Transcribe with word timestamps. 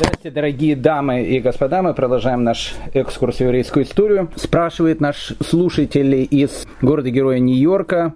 Здравствуйте, 0.00 0.34
дорогие 0.34 0.76
дамы 0.76 1.24
и 1.24 1.40
господа. 1.40 1.82
Мы 1.82 1.92
продолжаем 1.92 2.42
наш 2.42 2.74
экскурс 2.94 3.36
в 3.36 3.40
еврейскую 3.42 3.84
историю. 3.84 4.30
Спрашивает 4.34 4.98
наш 4.98 5.34
слушатель 5.46 6.26
из 6.30 6.66
города-героя 6.80 7.38
Нью-Йорка. 7.38 8.14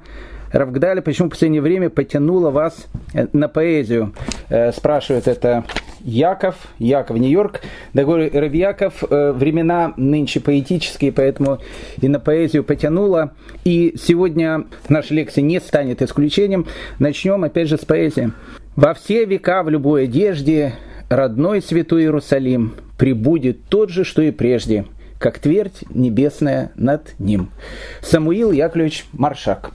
Равгдаля, 0.51 1.03
почему 1.03 1.29
в 1.29 1.33
последнее 1.33 1.61
время 1.61 1.91
потянуло 1.91 2.51
вас 2.51 2.87
э, 3.13 3.27
на 3.35 3.49
поэзию? 3.49 4.15
Э, 4.49 4.73
спрашивает 4.73 5.29
это 5.29 5.65
Яков, 6.01 6.55
Яков, 6.79 7.19
Нью-Йорк. 7.19 7.61
Да 7.93 8.05
говорю, 8.05 8.31
Яков, 8.33 9.05
э, 9.05 9.33
времена 9.33 9.93
нынче 9.99 10.41
поэтические, 10.41 11.13
поэтому 11.13 11.59
и 12.01 12.09
на 12.09 12.19
поэзию 12.19 12.65
потянуло. 12.65 13.35
И 13.67 13.95
сегодня 14.01 14.65
наша 14.89 15.13
лекция 15.13 15.43
не 15.43 15.61
станет 15.61 16.01
исключением. 16.01 16.67
Начнем 16.99 17.45
опять 17.45 17.69
же 17.69 17.77
с 17.77 17.85
поэзии. 17.85 18.33
Во 18.75 18.95
все 18.95 19.27
века 19.27 19.63
в 19.63 19.69
любой 19.69 20.05
одежде 20.05 20.79
родной 21.09 21.63
святой 21.63 22.03
Иерусалим 22.03 22.75
прибудет 22.99 23.65
тот 23.69 23.91
же, 23.91 24.05
что 24.05 24.23
и 24.23 24.31
прежде, 24.31 24.85
как 25.19 25.39
твердь 25.39 25.85
небесная 25.91 26.73
над 26.77 27.19
ним. 27.19 27.51
Самуил 28.03 28.53
Яковлевич 28.53 29.07
Маршак. 29.13 29.73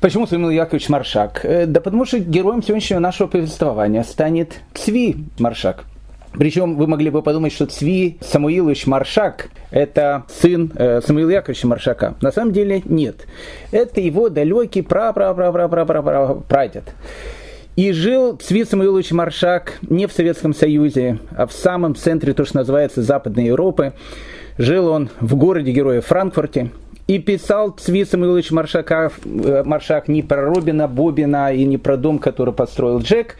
Почему 0.00 0.26
Самуил 0.26 0.50
Яковлевич 0.50 0.88
Маршак? 0.88 1.44
Э, 1.44 1.66
да 1.66 1.80
потому 1.80 2.04
что 2.04 2.20
героем 2.20 2.62
сегодняшнего 2.62 3.00
нашего 3.00 3.26
повествования 3.26 4.04
станет 4.04 4.60
Цви 4.74 5.16
Маршак. 5.38 5.84
Причем 6.32 6.76
вы 6.76 6.86
могли 6.86 7.10
бы 7.10 7.22
подумать, 7.22 7.52
что 7.52 7.66
Цви 7.66 8.18
Самуилович 8.20 8.86
Маршак– 8.86 9.50
это 9.72 10.22
сын 10.28 10.70
э, 10.74 11.00
Самуила 11.00 11.30
Яковлевича 11.30 11.66
Маршака. 11.66 12.14
На 12.20 12.30
самом 12.30 12.52
деле 12.52 12.80
нет. 12.84 13.26
Это 13.72 14.00
его 14.00 14.28
далекий 14.28 14.82
пра-пра-пра-пра-пра-пра-прадед. 14.82 16.84
И 17.78 17.92
жил 17.92 18.34
Цви 18.34 18.64
Самуилович 18.64 19.12
Маршак 19.12 19.78
не 19.88 20.08
в 20.08 20.12
Советском 20.12 20.52
Союзе, 20.52 21.20
а 21.36 21.46
в 21.46 21.52
самом 21.52 21.94
центре, 21.94 22.34
то, 22.34 22.44
что 22.44 22.56
называется, 22.56 23.04
Западной 23.04 23.44
Европы. 23.44 23.92
Жил 24.58 24.88
он 24.88 25.10
в 25.20 25.36
городе-герое 25.36 26.00
Франкфурте. 26.00 26.72
И 27.06 27.20
писал 27.20 27.70
Цви 27.70 28.04
Самуилович 28.04 28.50
Маршака, 28.50 29.12
э, 29.24 29.62
Маршак 29.64 30.08
не 30.08 30.24
про 30.24 30.42
Робина, 30.42 30.88
Бобина 30.88 31.54
и 31.54 31.64
не 31.64 31.78
про 31.78 31.96
дом, 31.96 32.18
который 32.18 32.52
построил 32.52 32.98
Джек, 32.98 33.36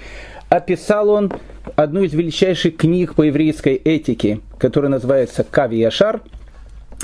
а 0.48 0.60
писал 0.60 1.10
он 1.10 1.32
одну 1.74 2.04
из 2.04 2.14
величайших 2.14 2.76
книг 2.76 3.16
по 3.16 3.22
еврейской 3.22 3.74
этике, 3.74 4.38
которая 4.60 4.88
называется 4.88 5.44
«Кави 5.50 5.80
Яшар», 5.80 6.20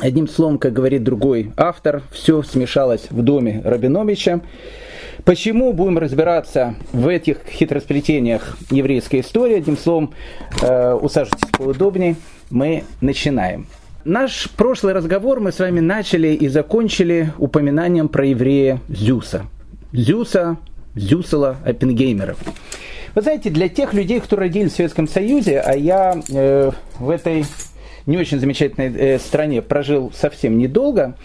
Одним 0.01 0.27
словом, 0.27 0.59
как 0.59 0.73
говорит 0.73 1.05
другой 1.05 1.53
автор, 1.57 2.03
все 2.11 2.43
смешалось 2.43 3.07
в 3.11 3.23
доме 3.23 3.63
Рабиновича. 3.65 4.41
Почему 5.25 5.72
будем 5.72 5.97
разбираться 5.97 6.75
в 6.92 7.08
этих 7.08 7.39
хитросплетениях 7.48 8.58
еврейской 8.70 9.20
истории? 9.20 9.56
Одним 9.56 9.78
словом, 9.78 10.12
э, 10.61 10.92
усаживайтесь 10.92 11.48
поудобнее, 11.50 12.17
мы 12.50 12.84
начинаем. 13.00 13.67
Наш 14.05 14.50
прошлый 14.50 14.92
разговор 14.92 15.41
мы 15.41 15.50
с 15.50 15.58
вами 15.58 15.80
начали 15.80 16.28
и 16.28 16.48
закончили 16.48 17.33
упоминанием 17.39 18.08
про 18.08 18.27
еврея 18.27 18.80
Зюса. 18.89 19.47
Зюса, 19.92 20.58
Зюсела 20.95 21.56
Оппенгеймера. 21.64 22.36
Вы 23.14 23.22
знаете, 23.22 23.48
для 23.48 23.70
тех 23.70 23.95
людей, 23.95 24.20
кто 24.20 24.36
родились 24.36 24.72
в 24.72 24.77
Советском 24.77 25.08
Союзе, 25.08 25.61
а 25.61 25.75
я 25.75 26.20
э, 26.28 26.70
в 26.98 27.08
этой 27.08 27.47
не 28.05 28.19
очень 28.19 28.41
замечательной 28.41 28.92
э, 28.95 29.19
стране 29.19 29.62
прожил 29.62 30.12
совсем 30.12 30.58
недолго, 30.58 31.17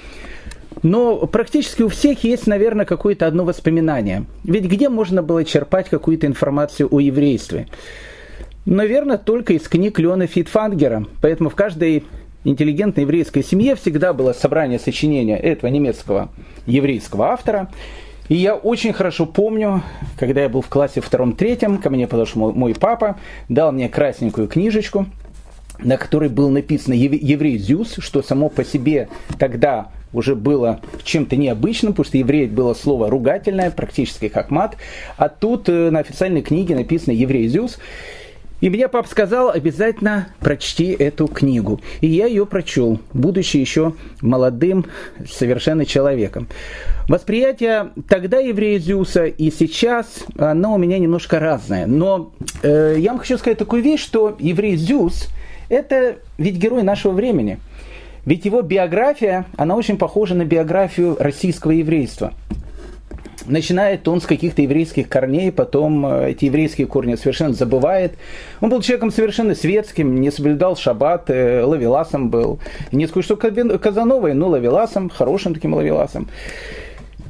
но 0.83 1.27
практически 1.27 1.81
у 1.81 1.89
всех 1.89 2.23
есть, 2.23 2.47
наверное, 2.47 2.85
какое-то 2.85 3.27
одно 3.27 3.43
воспоминание. 3.43 4.25
Ведь 4.43 4.65
где 4.65 4.89
можно 4.89 5.21
было 5.21 5.43
черпать 5.43 5.89
какую-то 5.89 6.27
информацию 6.27 6.87
о 6.91 6.99
еврействе? 6.99 7.67
Наверное, 8.65 9.17
только 9.17 9.53
из 9.53 9.67
книг 9.67 9.99
Леона 9.99 10.27
Фитфангера. 10.27 11.05
Поэтому 11.21 11.49
в 11.49 11.55
каждой 11.55 12.03
интеллигентной 12.43 13.03
еврейской 13.03 13.43
семье 13.43 13.75
всегда 13.75 14.13
было 14.13 14.33
собрание 14.33 14.79
сочинения 14.79 15.37
этого 15.37 15.69
немецкого 15.69 16.29
еврейского 16.65 17.27
автора. 17.27 17.69
И 18.27 18.35
я 18.35 18.55
очень 18.55 18.93
хорошо 18.93 19.25
помню, 19.25 19.81
когда 20.17 20.41
я 20.41 20.49
был 20.49 20.61
в 20.61 20.69
классе 20.69 21.01
втором-третьем, 21.01 21.79
ко 21.79 21.89
мне 21.89 22.07
подошел 22.07 22.53
мой, 22.53 22.75
папа, 22.75 23.17
дал 23.49 23.71
мне 23.71 23.89
красненькую 23.89 24.47
книжечку, 24.47 25.07
на 25.83 25.97
которой 25.97 26.29
был 26.29 26.49
написано 26.49 26.93
«Еврей 26.93 27.57
Зюс», 27.57 27.95
что 27.99 28.21
само 28.21 28.49
по 28.49 28.63
себе 28.63 29.09
тогда 29.37 29.89
уже 30.13 30.35
было 30.35 30.81
чем-то 31.03 31.35
необычным, 31.35 31.93
потому 31.93 32.05
что 32.05 32.17
еврей 32.17 32.47
было 32.47 32.73
слово 32.73 33.09
ругательное, 33.09 33.71
практически 33.71 34.27
как 34.27 34.49
мат. 34.49 34.75
А 35.17 35.29
тут 35.29 35.69
э, 35.69 35.89
на 35.91 35.99
официальной 35.99 36.41
книге 36.41 36.75
написано 36.75 37.13
«Еврей 37.13 37.47
Зюс». 37.47 37.77
И 38.61 38.69
мне 38.69 38.89
папа 38.89 39.07
сказал, 39.07 39.51
обязательно 39.51 40.27
прочти 40.41 40.91
эту 40.91 41.27
книгу. 41.27 41.79
И 42.01 42.07
я 42.07 42.25
ее 42.25 42.45
прочел, 42.45 42.99
будучи 43.13 43.55
еще 43.55 43.93
молодым 44.21 44.85
совершенно 45.31 45.85
человеком. 45.85 46.49
Восприятие 47.07 47.91
тогда 48.09 48.39
еврея 48.39 48.77
Зюса 48.79 49.27
и 49.27 49.49
сейчас, 49.49 50.25
оно 50.37 50.73
у 50.73 50.77
меня 50.77 50.99
немножко 50.99 51.39
разное. 51.39 51.85
Но 51.85 52.33
э, 52.61 52.95
я 52.97 53.11
вам 53.11 53.19
хочу 53.19 53.37
сказать 53.37 53.57
такую 53.57 53.81
вещь, 53.81 54.01
что 54.01 54.35
еврей 54.39 54.75
Зюс– 54.75 55.29
это 55.69 56.17
ведь 56.37 56.55
герой 56.55 56.83
нашего 56.83 57.13
времени– 57.13 57.59
ведь 58.25 58.45
его 58.45 58.61
биография, 58.61 59.45
она 59.57 59.75
очень 59.75 59.97
похожа 59.97 60.35
на 60.35 60.45
биографию 60.45 61.17
российского 61.19 61.71
еврейства. 61.71 62.33
Начинает 63.45 64.07
он 64.07 64.21
с 64.21 64.25
каких-то 64.25 64.61
еврейских 64.61 65.09
корней, 65.09 65.51
потом 65.51 66.05
э, 66.05 66.31
эти 66.31 66.45
еврейские 66.45 66.85
корни 66.85 67.15
совершенно 67.15 67.53
забывает. 67.53 68.13
Он 68.61 68.69
был 68.69 68.81
человеком 68.81 69.11
совершенно 69.11 69.55
светским, 69.55 70.21
не 70.21 70.29
соблюдал 70.29 70.75
шаббат, 70.75 71.31
э, 71.31 71.63
лавеласом 71.63 72.29
был. 72.29 72.59
Не 72.91 73.07
скажу, 73.07 73.23
что 73.23 73.35
Казановой, 73.35 74.35
но 74.35 74.49
лавеласом, 74.49 75.09
хорошим 75.09 75.55
таким 75.55 75.73
лавеласом 75.73 76.27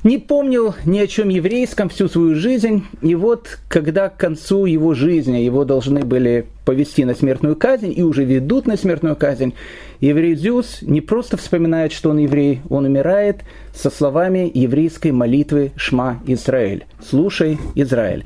не 0.04 0.18
помнил 0.18 0.76
ни 0.86 1.00
о 1.00 1.08
чем 1.08 1.30
еврейском 1.30 1.90
всю 1.90 2.08
свою 2.08 2.36
жизнь, 2.36 2.86
и 3.02 3.16
вот 3.16 3.60
когда 3.68 4.10
к 4.10 4.18
концу 4.18 4.66
его 4.66 4.94
жизни 4.94 5.38
его 5.38 5.66
должны 5.66 6.02
были 6.02 6.46
повести 6.66 7.04
на 7.04 7.16
смертную 7.16 7.56
казнь, 7.56 7.94
и 7.96 8.02
уже 8.02 8.24
ведут 8.24 8.68
на 8.68 8.78
смертную 8.78 9.16
казнь, 9.16 9.54
еврей 10.00 10.36
Зюс 10.36 10.82
не 10.82 11.02
просто 11.02 11.36
вспоминает, 11.36 11.92
что 11.92 12.12
он 12.12 12.20
еврей, 12.20 12.62
он 12.70 12.86
умирает 12.86 13.42
со 13.74 13.90
словами 13.90 14.50
еврейской 14.54 15.12
молитвы 15.12 15.72
«Шма 15.76 16.22
Израиль». 16.28 16.86
«Слушай, 17.04 17.58
Израиль». 17.76 18.26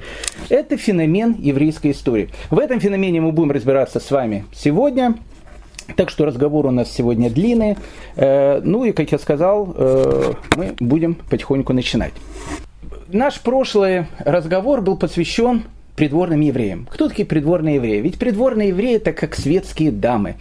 Это 0.49 0.77
феномен 0.77 1.35
еврейской 1.39 1.91
истории. 1.91 2.29
В 2.51 2.59
этом 2.59 2.79
феномене 2.79 3.21
мы 3.21 3.31
будем 3.31 3.51
разбираться 3.51 3.99
с 3.99 4.11
вами 4.11 4.45
сегодня– 4.53 5.15
так 5.95 6.09
что 6.09 6.25
разговор 6.25 6.65
у 6.65 6.71
нас 6.71 6.91
сегодня 6.91 7.29
длинный. 7.29 7.77
Э, 8.15 8.61
ну 8.63 8.85
и, 8.85 8.91
как 8.91 9.11
я 9.11 9.19
сказал, 9.19 9.73
э, 9.75 10.33
мы 10.55 10.75
будем 10.79 11.15
потихоньку 11.15 11.73
начинать. 11.73 12.13
Наш 13.07 13.39
прошлый 13.39 14.07
разговор 14.19 14.81
был 14.81 14.97
посвящен 14.97 15.65
придворным 15.95 16.41
евреям. 16.41 16.87
Кто 16.91 17.09
такие 17.09 17.27
придворные 17.27 17.75
евреи? 17.75 18.01
Ведь 18.01 18.17
придворные 18.17 18.69
евреи 18.69 18.95
это 18.95 19.13
как 19.13 19.35
светские 19.35 19.91
дамы. 19.91 20.35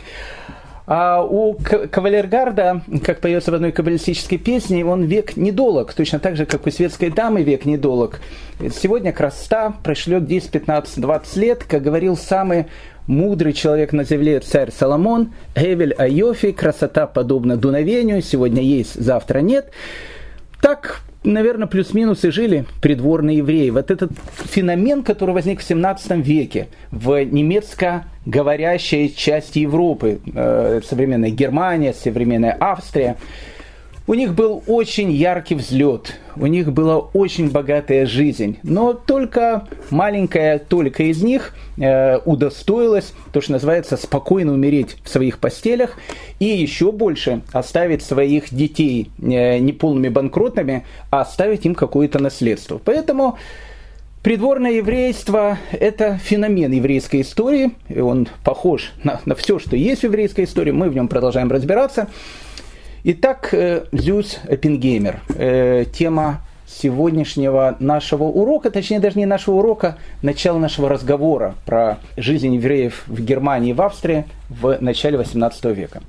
А 0.86 1.22
у 1.22 1.54
кавалергарда, 1.54 2.82
как 3.04 3.20
поется 3.20 3.52
в 3.52 3.54
одной 3.54 3.70
каббалистической 3.70 4.38
песне, 4.38 4.84
он 4.84 5.04
век 5.04 5.36
недолог, 5.36 5.94
точно 5.94 6.18
так 6.18 6.36
же, 6.36 6.44
как 6.44 6.66
у 6.66 6.70
светской 6.70 7.10
дамы 7.10 7.42
век 7.42 7.64
недолог. 7.64 8.20
Сегодня 8.58 9.12
красота 9.12 9.74
прошлет 9.84 10.26
10, 10.26 10.50
15, 10.50 11.00
20 11.00 11.36
лет, 11.36 11.64
как 11.64 11.82
говорил 11.82 12.16
самый 12.16 12.66
мудрый 13.06 13.52
человек 13.52 13.92
на 13.92 14.04
земле 14.04 14.40
царь 14.40 14.72
Соломон, 14.72 15.32
Эвель 15.54 15.92
Айофи, 15.92 16.52
красота 16.52 17.06
подобна 17.06 17.56
дуновению, 17.56 18.22
сегодня 18.22 18.62
есть, 18.62 18.94
завтра 18.94 19.38
нет. 19.38 19.70
Так, 20.60 21.00
наверное, 21.24 21.66
плюс-минус 21.66 22.24
и 22.24 22.30
жили 22.30 22.64
придворные 22.80 23.38
евреи. 23.38 23.70
Вот 23.70 23.90
этот 23.90 24.12
феномен, 24.36 25.02
который 25.02 25.34
возник 25.34 25.60
в 25.60 25.64
17 25.64 26.24
веке 26.24 26.68
в 26.90 27.24
немецко 27.24 28.04
говорящей 28.26 29.12
части 29.14 29.60
Европы, 29.60 30.20
э, 30.34 30.80
современная 30.84 31.30
Германия, 31.30 31.92
современная 31.92 32.56
Австрия, 32.58 33.16
у 34.06 34.14
них 34.14 34.34
был 34.34 34.62
очень 34.66 35.10
яркий 35.10 35.54
взлет, 35.54 36.18
у 36.36 36.46
них 36.46 36.72
была 36.72 36.98
очень 36.98 37.50
богатая 37.50 38.06
жизнь, 38.06 38.58
но 38.62 38.92
только 38.92 39.68
маленькая 39.90 40.58
только 40.58 41.04
из 41.04 41.22
них 41.22 41.54
э, 41.78 42.18
удостоилась, 42.24 43.12
то, 43.32 43.40
что 43.40 43.52
называется, 43.52 43.96
спокойно 43.96 44.52
умереть 44.52 44.96
в 45.04 45.08
своих 45.08 45.38
постелях 45.38 45.96
и 46.40 46.46
еще 46.46 46.92
больше 46.92 47.42
оставить 47.52 48.02
своих 48.02 48.52
детей 48.52 49.10
э, 49.20 49.58
не 49.58 49.72
полными 49.72 50.08
банкротами, 50.08 50.84
а 51.10 51.20
оставить 51.20 51.64
им 51.66 51.74
какое-то 51.74 52.18
наследство. 52.18 52.80
Поэтому 52.84 53.38
Придворное 54.22 54.74
еврейство– 54.74 55.58
это 55.72 56.16
феномен 56.16 56.70
еврейской 56.70 57.22
истории, 57.22 57.72
и 57.88 57.98
он 57.98 58.28
похож 58.44 58.92
на, 59.02 59.20
на 59.24 59.34
все, 59.34 59.58
что 59.58 59.74
есть 59.74 60.02
в 60.02 60.04
еврейской 60.04 60.44
истории, 60.44 60.70
мы 60.70 60.90
в 60.90 60.94
нем 60.94 61.08
продолжаем 61.08 61.50
разбираться. 61.50 62.06
Итак, 63.04 63.48
э, 63.50 63.86
Зюс 63.90 64.38
Эппингеймер. 64.46 65.22
Э, 65.34 65.84
тема 65.92 66.40
сегодняшнего 66.68 67.76
нашего 67.80 68.24
урока, 68.24 68.70
точнее 68.70 69.00
даже 69.00 69.18
не 69.18 69.26
нашего 69.26 69.56
урока, 69.56 69.98
начала 70.22 70.60
нашего 70.60 70.88
разговора 70.88 71.56
про 71.66 71.98
жизнь 72.16 72.54
евреев 72.54 73.02
в 73.08 73.20
Германии 73.20 73.70
и 73.70 73.72
в 73.72 73.82
Австрии 73.82 74.26
в 74.48 74.78
начале 74.80 75.18
18 75.18 75.64
века. 75.74 76.00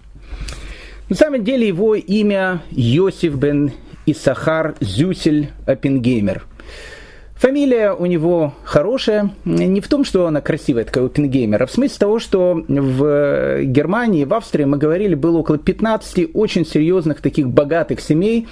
На 1.09 1.15
самом 1.15 1.43
деле 1.43 1.67
его 1.67 1.95
имя 1.95 2.61
Йосиф 2.69 3.37
бен 3.37 3.71
Исахар 4.05 4.75
Зюсель 4.79 5.49
Оппенгеймер– 5.65 6.45
Фамилия 7.43 7.91
у 7.91 8.05
него 8.05 8.53
хорошая, 8.63 9.31
не 9.43 9.81
в 9.81 9.89
том, 9.89 10.05
что 10.05 10.27
она 10.27 10.39
красивая, 10.39 10.85
такая 10.85 11.03
Оппенгеймер, 11.03 11.61
а 11.61 11.65
в 11.65 11.71
смысле 11.71 11.97
того, 11.99 12.19
что 12.19 12.63
в 12.65 13.63
Германии, 13.63 14.23
в 14.23 14.33
Австрии, 14.33 14.63
мы 14.63 14.77
говорили, 14.77 15.13
было 15.13 15.39
около 15.39 15.57
15 15.57 16.29
очень 16.33 16.65
серьезных 16.65 17.19
таких 17.19 17.49
богатых 17.49 17.99
семей, 17.99 18.47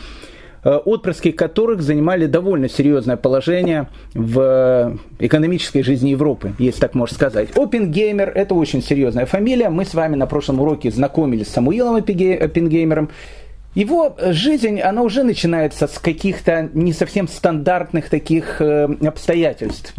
э, 0.65 0.71
отпрыски 0.71 1.31
которых 1.31 1.81
занимали 1.81 2.25
довольно 2.25 2.67
серьезное 2.67 3.15
положение 3.15 3.87
в 4.13 4.97
экономической 5.19 5.83
жизни 5.83 6.09
Европы, 6.09 6.51
если 6.59 6.81
так 6.81 6.93
можно 6.93 7.15
сказать. 7.15 7.51
Оппенгеймер– 7.55 8.29
это 8.35 8.55
очень 8.55 8.83
серьезная 8.83 9.25
фамилия. 9.25 9.69
Мы 9.69 9.85
с 9.85 9.93
вами 9.93 10.17
на 10.17 10.25
прошлом 10.25 10.59
уроке 10.59 10.91
знакомились 10.91 11.47
с 11.47 11.51
Самуилом 11.51 11.95
Оппенгеймером. 11.95 13.09
Его 13.73 14.15
жизнь, 14.19 14.81
она 14.81 15.01
уже 15.01 15.23
начинается 15.23 15.87
с 15.87 15.97
каких-то 15.97 16.69
не 16.73 16.91
совсем 16.91 17.29
стандартных 17.29 18.09
таких 18.09 18.61
э, 18.61 18.89
обстоятельств. 19.05 19.93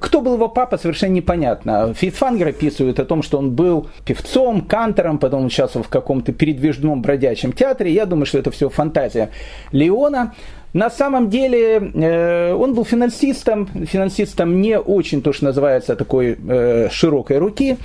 Кто 0.00 0.20
был 0.20 0.34
его 0.34 0.48
папа, 0.48 0.76
совершенно 0.76 1.12
непонятно. 1.12 1.94
Фитфангер 1.94 2.48
описывает 2.48 2.98
о 2.98 3.04
том, 3.04 3.22
что 3.22 3.38
он 3.38 3.52
был 3.52 3.88
певцом, 4.04 4.62
кантором, 4.62 5.18
потом 5.18 5.46
участвовал 5.46 5.84
в 5.84 5.88
каком-то 5.88 6.32
передвижном 6.32 7.00
бродячем 7.00 7.52
театре. 7.52 7.92
Я 7.92 8.06
думаю, 8.06 8.26
что 8.26 8.38
это 8.38 8.50
все 8.50 8.68
фантазия 8.68 9.30
Леона. 9.70 10.34
На 10.72 10.90
самом 10.90 11.28
деле 11.28 11.78
э, 11.78 12.54
он 12.54 12.74
был 12.74 12.84
финансистом, 12.84 13.68
финансистом 13.86 14.60
не 14.60 14.78
очень, 14.78 15.22
то, 15.22 15.32
что 15.32 15.44
называется, 15.44 15.96
такой 15.96 16.38
э, 16.48 16.88
широкой 16.90 17.38
руки. 17.38 17.76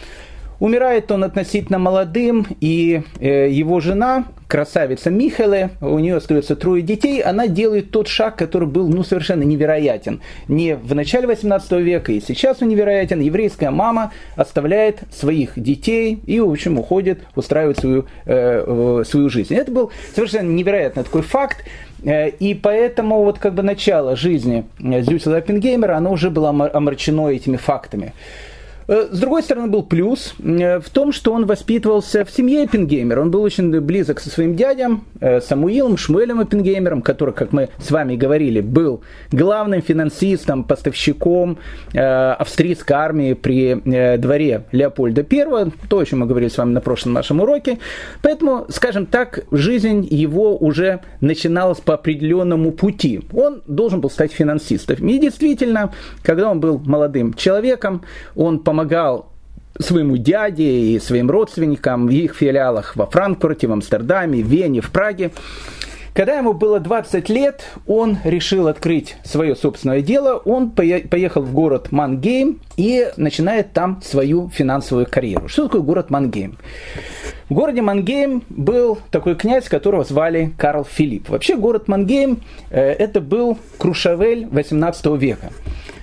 Умирает 0.59 1.11
он 1.11 1.23
относительно 1.23 1.77
молодым, 1.77 2.47
и 2.61 3.03
э, 3.19 3.49
его 3.49 3.79
жена, 3.79 4.25
красавица 4.47 5.11
Михеле, 5.11 5.71
у 5.81 5.99
нее 5.99 6.15
остается 6.15 6.55
трое 6.55 6.81
детей, 6.81 7.21
она 7.21 7.47
делает 7.47 7.91
тот 7.91 8.07
шаг, 8.07 8.37
который 8.37 8.67
был 8.67 8.87
ну, 8.87 9.03
совершенно 9.03 9.43
невероятен. 9.43 10.21
Не 10.47 10.75
в 10.75 10.95
начале 10.95 11.27
18 11.27 11.71
века, 11.73 12.11
и 12.11 12.21
сейчас 12.21 12.61
он 12.61 12.69
невероятен. 12.69 13.19
Еврейская 13.19 13.69
мама 13.69 14.11
оставляет 14.35 15.01
своих 15.11 15.51
детей 15.55 16.19
и, 16.25 16.39
в 16.39 16.49
общем, 16.49 16.79
уходит, 16.79 17.19
устраивает 17.35 17.77
свою, 17.77 18.05
э, 18.25 19.03
свою 19.05 19.29
жизнь. 19.29 19.53
Это 19.53 19.71
был 19.71 19.91
совершенно 20.15 20.49
невероятный 20.49 21.03
такой 21.03 21.21
факт. 21.21 21.63
Э, 22.03 22.29
и 22.29 22.55
поэтому 22.55 23.23
вот 23.23 23.37
как 23.37 23.53
бы 23.53 23.63
начало 23.63 24.15
жизни 24.15 24.65
Зюсела 24.79 25.37
Оппенгеймера, 25.37 25.97
оно 25.97 26.11
уже 26.11 26.29
было 26.29 26.49
омрачено 26.49 27.27
этими 27.27 27.57
фактами. 27.57 28.13
Э, 28.87 29.09
с 29.11 29.19
другой 29.19 29.43
стороны, 29.43 29.67
был 29.67 29.83
плюс 29.83 30.33
э, 30.39 30.79
в 30.79 30.89
том, 30.89 31.11
что 31.11 31.33
он 31.33 31.45
воспитывался 31.45 32.23
в 32.23 32.31
семье 32.31 32.65
Эппенгеймера. 32.65 33.21
Он 33.21 33.31
был 33.31 33.41
очень 33.41 33.79
близок 33.81 34.19
со 34.19 34.29
своим 34.29 34.55
дядям 34.55 35.03
э, 35.19 35.41
Самуилом 35.41 35.97
Шмуэлем 35.97 36.41
Эппенгеймером, 36.41 37.01
который, 37.01 37.33
как 37.33 37.51
мы 37.51 37.69
с 37.79 37.91
вами 37.91 38.15
говорили, 38.15 38.61
был 38.61 39.01
главным 39.31 39.81
финансистом, 39.81 40.63
поставщиком 40.63 41.57
австрийской 41.93 42.95
армии 42.95 43.33
при 43.33 44.17
дворе 44.17 44.63
Леопольда 44.71 45.25
I. 45.29 45.71
То, 45.89 45.99
о 45.99 46.05
чем 46.05 46.19
мы 46.19 46.25
говорили 46.25 46.49
с 46.49 46.57
вами 46.57 46.71
на 46.71 46.81
прошлом 46.81 47.13
нашем 47.13 47.41
уроке. 47.41 47.79
Поэтому, 48.21 48.65
скажем 48.69 49.05
так, 49.05 49.43
жизнь 49.51 50.07
его 50.09 50.55
уже 50.57 51.01
начиналась 51.21 51.79
по 51.79 51.93
определенному 51.95 52.71
пути. 52.71 53.21
Он 53.33 53.61
должен 53.67 54.01
был 54.01 54.09
стать 54.09 54.31
финансистом. 54.31 55.07
И 55.07 55.19
действительно, 55.19 55.93
когда 56.23 56.49
он 56.49 56.59
был 56.59 56.79
молодым 56.79 57.33
человеком, 57.33 58.03
он 58.35 58.59
помогал 58.59 58.76
помогал 58.77 59.31
своему 59.79 60.17
дяде 60.17 60.63
и 60.63 60.99
своим 60.99 61.31
родственникам 61.31 62.05
в 62.05 62.11
их 62.11 62.35
филиалах 62.35 62.95
во 62.95 63.07
Франкфурте, 63.07 63.65
в 63.65 63.71
Амстердаме, 63.71 64.43
в 64.43 64.47
Вене, 64.47 64.81
в 64.81 64.91
Праге. 64.91 65.31
Когда 66.13 66.37
ему 66.37 66.53
было 66.53 66.79
20 66.79 67.27
лет, 67.29 67.63
он 67.87 68.19
решил 68.23 68.67
открыть 68.67 69.17
свое 69.23 69.55
собственное 69.55 70.01
дело. 70.01 70.37
Он 70.45 70.69
поехал 70.69 71.41
в 71.41 71.53
город 71.53 71.91
Мангейм 71.91 72.59
и 72.75 73.07
начинает 73.17 73.73
там 73.73 73.99
свою 74.03 74.49
финансовую 74.49 75.07
карьеру. 75.09 75.47
Что 75.47 75.63
такое 75.63 75.81
город 75.81 76.11
Мангейм? 76.11 76.59
В 77.49 77.53
городе 77.55 77.81
Мангейм 77.81 78.43
был 78.49 78.99
такой 79.09 79.33
князь, 79.35 79.69
которого 79.69 80.03
звали 80.03 80.53
Карл 80.55 80.83
Филипп. 80.83 81.29
Вообще 81.29 81.55
город 81.55 81.87
Мангейм 81.87 82.41
э, 82.69 82.79
это 82.79 83.21
был 83.21 83.57
Крушавель 83.79 84.47
18 84.51 85.05
века. 85.19 85.49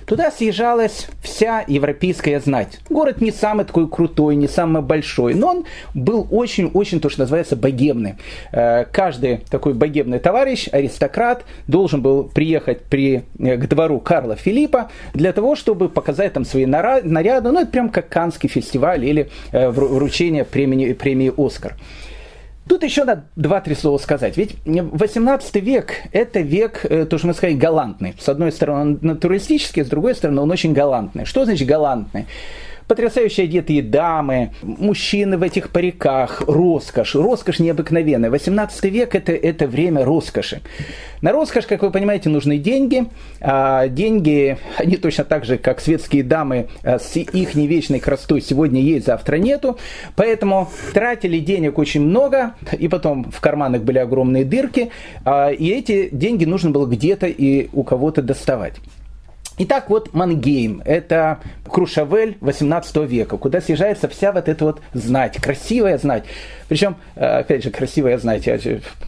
Туда 0.05 0.29
съезжалась 0.29 1.07
вся 1.21 1.63
европейская 1.67 2.39
знать. 2.39 2.79
Город 2.89 3.21
не 3.21 3.31
самый 3.31 3.65
такой 3.65 3.87
крутой, 3.89 4.35
не 4.35 4.47
самый 4.47 4.83
большой, 4.83 5.33
но 5.33 5.47
он 5.47 5.65
был 5.95 6.27
очень-очень, 6.29 6.99
то, 6.99 7.09
что 7.09 7.21
называется, 7.21 7.55
богемный. 7.55 8.15
Э, 8.51 8.85
каждый 8.85 9.37
такой 9.49 9.73
богемный 9.73 10.19
товарищ, 10.19 10.69
аристократ, 10.71 11.43
должен 11.67 12.01
был 12.01 12.25
приехать 12.25 12.83
при, 12.83 13.23
э, 13.39 13.57
к 13.57 13.67
двору 13.67 13.99
Карла 13.99 14.35
Филиппа 14.35 14.91
для 15.13 15.33
того, 15.33 15.55
чтобы 15.55 15.89
показать 15.89 16.33
там 16.33 16.45
свои 16.45 16.65
наряды. 16.65 17.51
Ну, 17.51 17.59
это 17.59 17.71
прям 17.71 17.89
как 17.89 18.07
Канский 18.07 18.47
фестиваль 18.49 19.03
или 19.03 19.29
э, 19.51 19.69
вручение 19.69 20.45
премии, 20.45 20.93
премии 20.93 21.33
«Оскар». 21.35 21.75
Тут 22.67 22.83
еще 22.83 23.03
надо 23.03 23.25
два-три 23.35 23.75
слова 23.75 23.99
сказать. 23.99 24.37
Ведь 24.37 24.55
18 24.65 25.55
век– 25.57 26.01
это 26.11 26.39
век, 26.39 26.83
э, 26.83 27.05
то, 27.05 27.17
что 27.19 27.27
мы 27.27 27.33
сказали, 27.33 27.55
галантный. 27.55 28.15
С 28.19 28.27
одной 28.27 28.51
стороны, 28.51 28.81
он 28.81 28.99
натуралистический, 29.01 29.83
с 29.83 29.87
другой 29.87 30.15
стороны, 30.15 30.41
он 30.41 30.49
очень 30.49 30.73
галантный. 30.73 31.25
Что 31.25 31.45
значит 31.45 31.67
галантный? 31.67 32.25
Потрясающе 32.87 33.43
одетые 33.43 33.81
дамы, 33.81 34.51
мужчины 34.61 35.37
в 35.37 35.43
этих 35.43 35.69
париках, 35.69 36.43
роскошь, 36.47 37.15
роскошь 37.15 37.59
необыкновенная. 37.59 38.29
18 38.29 38.83
век 38.85 39.15
это, 39.15 39.31
это 39.31 39.67
время 39.67 40.05
роскоши. 40.05 40.61
На 41.21 41.31
роскошь, 41.31 41.65
как 41.65 41.81
вы 41.81 41.91
понимаете, 41.91 42.29
нужны 42.29 42.57
деньги. 42.57 43.05
А 43.41 43.87
деньги, 43.87 44.57
они 44.77 44.97
точно 44.97 45.23
так 45.23 45.45
же, 45.45 45.57
как 45.57 45.79
светские 45.81 46.23
дамы 46.23 46.67
а, 46.83 46.99
с 46.99 47.15
их 47.15 47.55
невечной 47.55 47.99
красотой 47.99 48.41
сегодня 48.41 48.81
есть, 48.81 49.07
завтра 49.07 49.37
нету. 49.37 49.77
Поэтому 50.15 50.69
тратили 50.93 51.39
денег 51.39 51.77
очень 51.77 52.01
много, 52.01 52.53
и 52.77 52.87
потом 52.87 53.31
в 53.31 53.39
карманах 53.41 53.81
были 53.81 53.97
огромные 53.97 54.45
дырки, 54.45 54.91
а, 55.23 55.49
и 55.49 55.69
эти 55.69 56.09
деньги 56.11 56.45
нужно 56.45 56.69
было 56.69 56.85
где-то 56.85 57.27
и 57.27 57.69
у 57.73 57.83
кого-то 57.83 58.21
доставать. 58.21 58.75
Итак, 59.57 59.89
вот 59.89 60.13
Мангейм, 60.13 60.81
это 60.83 61.39
Крушавель 61.65 62.37
18 62.41 62.97
века, 63.09 63.37
куда 63.37 63.61
съезжается 63.61 64.09
вся 64.09 64.33
вот 64.33 64.49
эта 64.49 64.65
вот 64.65 64.81
знать, 64.93 65.39
красивая 65.41 65.97
знать. 65.97 66.25
Причем, 66.67 66.97
э, 67.15 67.39
опять 67.39 67.63
же, 67.63 67.69
красивая 67.69 68.17
знать, 68.17 68.47
я 68.47 68.59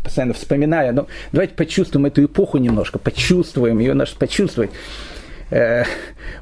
постоянно 0.02 0.34
вспоминаю, 0.34 0.94
но 0.94 1.08
давайте 1.34 1.54
почувствуем 1.54 2.06
эту 2.06 2.24
эпоху 2.24 2.60
немножко, 2.60 2.98
почувствуем 2.98 3.80
ее, 3.80 3.94
наш 3.94 4.14
почувствовать. 4.14 4.72
Э, 5.50 5.84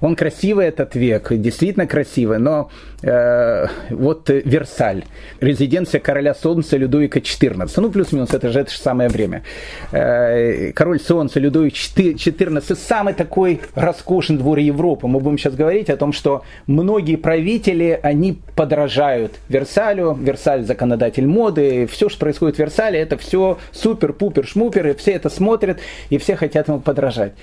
он 0.02 0.16
красивый, 0.16 0.68
этот 0.68 0.94
век, 0.94 1.34
действительно 1.34 1.88
красивый, 1.88 2.38
но 2.38 2.70
э, 3.06 3.68
вот 3.92 4.30
Версаль, 4.30 5.04
резиденция 5.40 6.00
короля 6.00 6.34
Солнца 6.34 6.76
Людовика 6.78 7.20
XIV, 7.20 7.70
ну 7.78 7.92
плюс-минус, 7.92 8.34
это 8.34 8.50
же 8.50 8.60
это 8.60 8.72
же 8.72 8.78
самое 8.78 9.10
время. 9.10 9.44
Э, 9.92 10.72
король 10.74 11.00
Солнца 11.00 11.40
Людовик 11.40 11.74
XIV, 11.74 12.76
самый 12.76 13.14
такой 13.14 13.62
роскошный 13.76 14.38
двор 14.38 14.58
Европы. 14.58 15.08
Мы 15.08 15.20
будем 15.20 15.38
сейчас 15.38 15.56
говорить 15.56 15.90
о 15.90 15.98
том, 15.98 16.12
что 16.12 16.44
многие 16.68 17.16
правители, 17.16 18.00
они 18.02 18.40
подражают 18.56 19.34
Версалю, 19.50 20.14
Версаль 20.14 20.64
законодатель 20.64 21.28
моды, 21.28 21.88
все, 21.88 22.10
что 22.10 22.20
происходит 22.20 22.56
в 22.56 22.60
Версале, 22.60 23.00
это 23.00 23.18
все 23.18 23.60
супер-пупер-шмупер, 23.72 24.92
и 24.92 24.94
все 24.96 25.12
это 25.12 25.30
смотрят, 25.30 25.80
и 26.10 26.18
все 26.18 26.36
хотят 26.36 26.68
ему 26.68 26.80
подражать. 26.80 27.34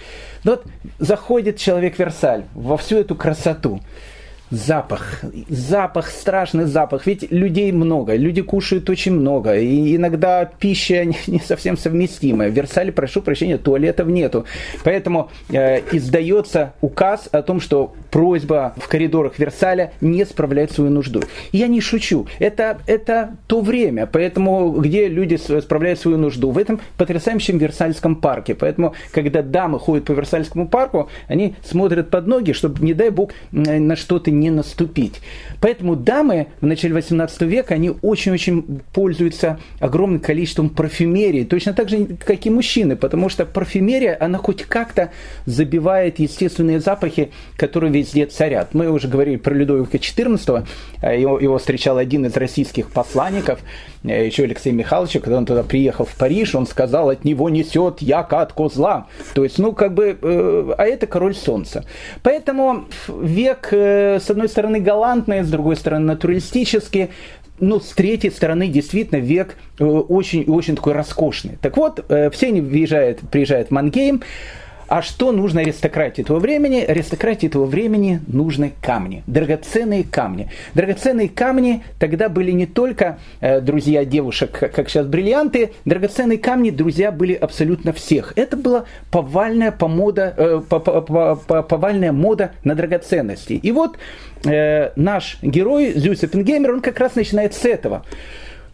Но 0.44 0.52
вот 0.52 0.64
заходит 0.98 1.56
человек 1.56 1.98
Версаль 1.98 2.44
во 2.54 2.76
всю 2.76 2.98
эту 2.98 3.14
красоту, 3.14 3.80
запах, 4.52 5.22
запах, 5.48 6.10
страшный 6.10 6.66
запах. 6.66 7.06
Ведь 7.06 7.32
людей 7.32 7.72
много, 7.72 8.14
люди 8.14 8.42
кушают 8.42 8.88
очень 8.90 9.12
много, 9.12 9.58
и 9.58 9.96
иногда 9.96 10.44
пища 10.44 11.04
не 11.26 11.40
совсем 11.40 11.76
совместимая. 11.76 12.50
В 12.50 12.52
Версале, 12.52 12.92
прошу 12.92 13.22
прощения, 13.22 13.56
туалетов 13.56 14.08
нету. 14.08 14.44
Поэтому 14.84 15.30
э, 15.50 15.80
издается 15.92 16.74
указ 16.82 17.28
о 17.32 17.42
том, 17.42 17.60
что 17.60 17.94
просьба 18.10 18.74
в 18.76 18.88
коридорах 18.88 19.38
Версаля 19.38 19.92
не 20.02 20.24
справлять 20.26 20.70
свою 20.70 20.90
нужду. 20.90 21.22
я 21.52 21.66
не 21.66 21.80
шучу. 21.80 22.26
Это, 22.38 22.78
это 22.86 23.36
то 23.46 23.62
время, 23.62 24.06
поэтому 24.06 24.70
где 24.72 25.08
люди 25.08 25.36
справляют 25.36 25.98
свою 25.98 26.18
нужду. 26.18 26.50
В 26.50 26.58
этом 26.58 26.80
потрясающем 26.98 27.56
Версальском 27.56 28.16
парке. 28.16 28.54
Поэтому, 28.54 28.94
когда 29.12 29.42
дамы 29.42 29.78
ходят 29.78 30.04
по 30.04 30.12
Версальскому 30.12 30.68
парку, 30.68 31.08
они 31.26 31.54
смотрят 31.64 32.10
под 32.10 32.26
ноги, 32.26 32.52
чтобы, 32.52 32.84
не 32.84 32.92
дай 32.92 33.08
бог, 33.08 33.32
на 33.50 33.96
что-то 33.96 34.30
не 34.30 34.41
наступить. 34.50 35.20
Поэтому 35.60 35.96
дамы 35.96 36.48
в 36.60 36.66
начале 36.66 36.94
18 36.94 37.42
века, 37.42 37.74
они 37.74 37.92
очень-очень 38.02 38.80
пользуются 38.92 39.60
огромным 39.80 40.20
количеством 40.20 40.70
парфюмерии, 40.70 41.44
точно 41.44 41.72
так 41.72 41.88
же, 41.88 42.04
как 42.04 42.44
и 42.46 42.50
мужчины, 42.50 42.96
потому 42.96 43.28
что 43.28 43.46
парфюмерия, 43.46 44.16
она 44.20 44.38
хоть 44.38 44.62
как-то 44.64 45.10
забивает 45.46 46.18
естественные 46.18 46.80
запахи, 46.80 47.30
которые 47.56 47.92
везде 47.92 48.26
царят. 48.26 48.74
Мы 48.74 48.90
уже 48.90 49.08
говорили 49.08 49.36
про 49.36 49.54
Людовика 49.54 49.98
XIV, 49.98 50.66
его, 51.02 51.38
его 51.38 51.58
встречал 51.58 51.98
один 51.98 52.26
из 52.26 52.36
российских 52.36 52.90
посланников, 52.90 53.60
э, 54.04 54.26
еще 54.26 54.44
Алексей 54.44 54.72
Михайлович, 54.72 55.12
когда 55.12 55.38
он 55.38 55.46
туда 55.46 55.62
приехал 55.62 56.04
в 56.04 56.14
Париж, 56.16 56.54
он 56.54 56.66
сказал, 56.66 57.10
от 57.10 57.24
него 57.24 57.48
несет 57.50 58.02
яко 58.02 58.40
от 58.40 58.52
козла. 58.52 59.06
То 59.34 59.44
есть, 59.44 59.58
ну, 59.58 59.72
как 59.72 59.94
бы, 59.94 60.18
э, 60.20 60.74
а 60.76 60.84
это 60.84 61.06
король 61.06 61.34
солнца. 61.34 61.84
Поэтому 62.22 62.86
век, 63.08 63.68
э, 63.72 64.18
одной 64.32 64.48
стороны, 64.48 64.80
галантный, 64.80 65.42
с 65.42 65.48
другой 65.48 65.76
стороны, 65.76 66.06
натуралистический, 66.06 67.10
ну, 67.58 67.80
с 67.80 67.92
третьей 67.92 68.30
стороны, 68.30 68.68
действительно, 68.68 69.18
век 69.18 69.56
э, 69.78 69.84
очень, 69.84 70.44
очень 70.44 70.74
такой 70.74 70.94
роскошный. 70.94 71.58
Так 71.62 71.76
вот, 71.76 72.04
э, 72.08 72.30
все 72.30 72.48
они 72.48 72.60
приезжают, 72.60 73.20
приезжают 73.30 73.68
в 73.68 73.70
Мангейм, 73.70 74.22
а 74.92 75.00
что 75.00 75.32
нужно 75.32 75.62
аристократии 75.62 76.20
этого 76.20 76.38
времени? 76.38 76.80
Аристократии 76.80 77.48
этого 77.48 77.64
времени 77.64 78.20
нужны 78.26 78.74
камни, 78.82 79.22
драгоценные 79.26 80.04
камни. 80.04 80.50
Драгоценные 80.74 81.30
камни 81.30 81.82
тогда 81.98 82.28
были 82.28 82.50
не 82.50 82.66
только 82.66 83.18
э, 83.40 83.62
друзья 83.62 84.04
девушек, 84.04 84.50
как 84.52 84.90
сейчас 84.90 85.06
бриллианты, 85.06 85.72
драгоценные 85.86 86.36
камни 86.36 86.68
друзья 86.68 87.10
были 87.10 87.32
абсолютно 87.32 87.94
всех. 87.94 88.34
Это 88.36 88.58
была 88.58 88.84
повальная, 89.10 89.72
помода, 89.72 90.34
э, 90.36 90.60
повальная 90.68 92.12
мода 92.12 92.52
на 92.62 92.74
драгоценности. 92.74 93.54
И 93.54 93.72
вот 93.72 93.96
э, 94.44 94.90
наш 94.96 95.38
герой 95.40 95.94
Зюс 95.94 96.22
Эппенгеймер, 96.22 96.70
он 96.70 96.82
как 96.82 97.00
раз 97.00 97.14
начинает 97.14 97.54
с 97.54 97.64
этого. 97.64 98.04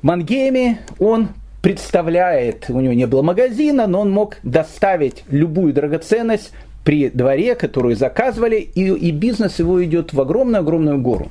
Мангейме 0.02 0.80
он 0.98 1.28
представляет, 1.62 2.66
у 2.68 2.80
него 2.80 2.94
не 2.94 3.06
было 3.06 3.22
магазина, 3.22 3.86
но 3.86 4.00
он 4.00 4.10
мог 4.10 4.36
доставить 4.42 5.24
любую 5.28 5.72
драгоценность 5.72 6.52
при 6.84 7.10
дворе, 7.10 7.54
которую 7.54 7.96
заказывали, 7.96 8.56
и, 8.56 8.88
и 8.88 9.10
бизнес 9.10 9.58
его 9.58 9.84
идет 9.84 10.12
в 10.12 10.20
огромную-огромную 10.20 11.00
гору. 11.00 11.30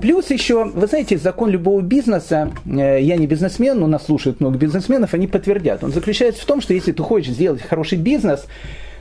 Плюс 0.00 0.30
еще, 0.30 0.64
вы 0.64 0.86
знаете, 0.86 1.18
закон 1.18 1.50
любого 1.50 1.82
бизнеса, 1.82 2.52
э, 2.64 2.98
я 3.02 3.16
не 3.16 3.26
бизнесмен, 3.26 3.80
но 3.80 3.86
нас 3.86 4.06
слушают 4.06 4.40
много 4.40 4.56
бизнесменов, 4.56 5.12
они 5.12 5.26
подтвердят. 5.26 5.84
Он 5.84 5.92
заключается 5.92 6.42
в 6.42 6.46
том, 6.46 6.60
что 6.60 6.72
если 6.72 6.92
ты 6.92 7.02
хочешь 7.02 7.34
сделать 7.34 7.60
хороший 7.60 7.98
бизнес, 7.98 8.46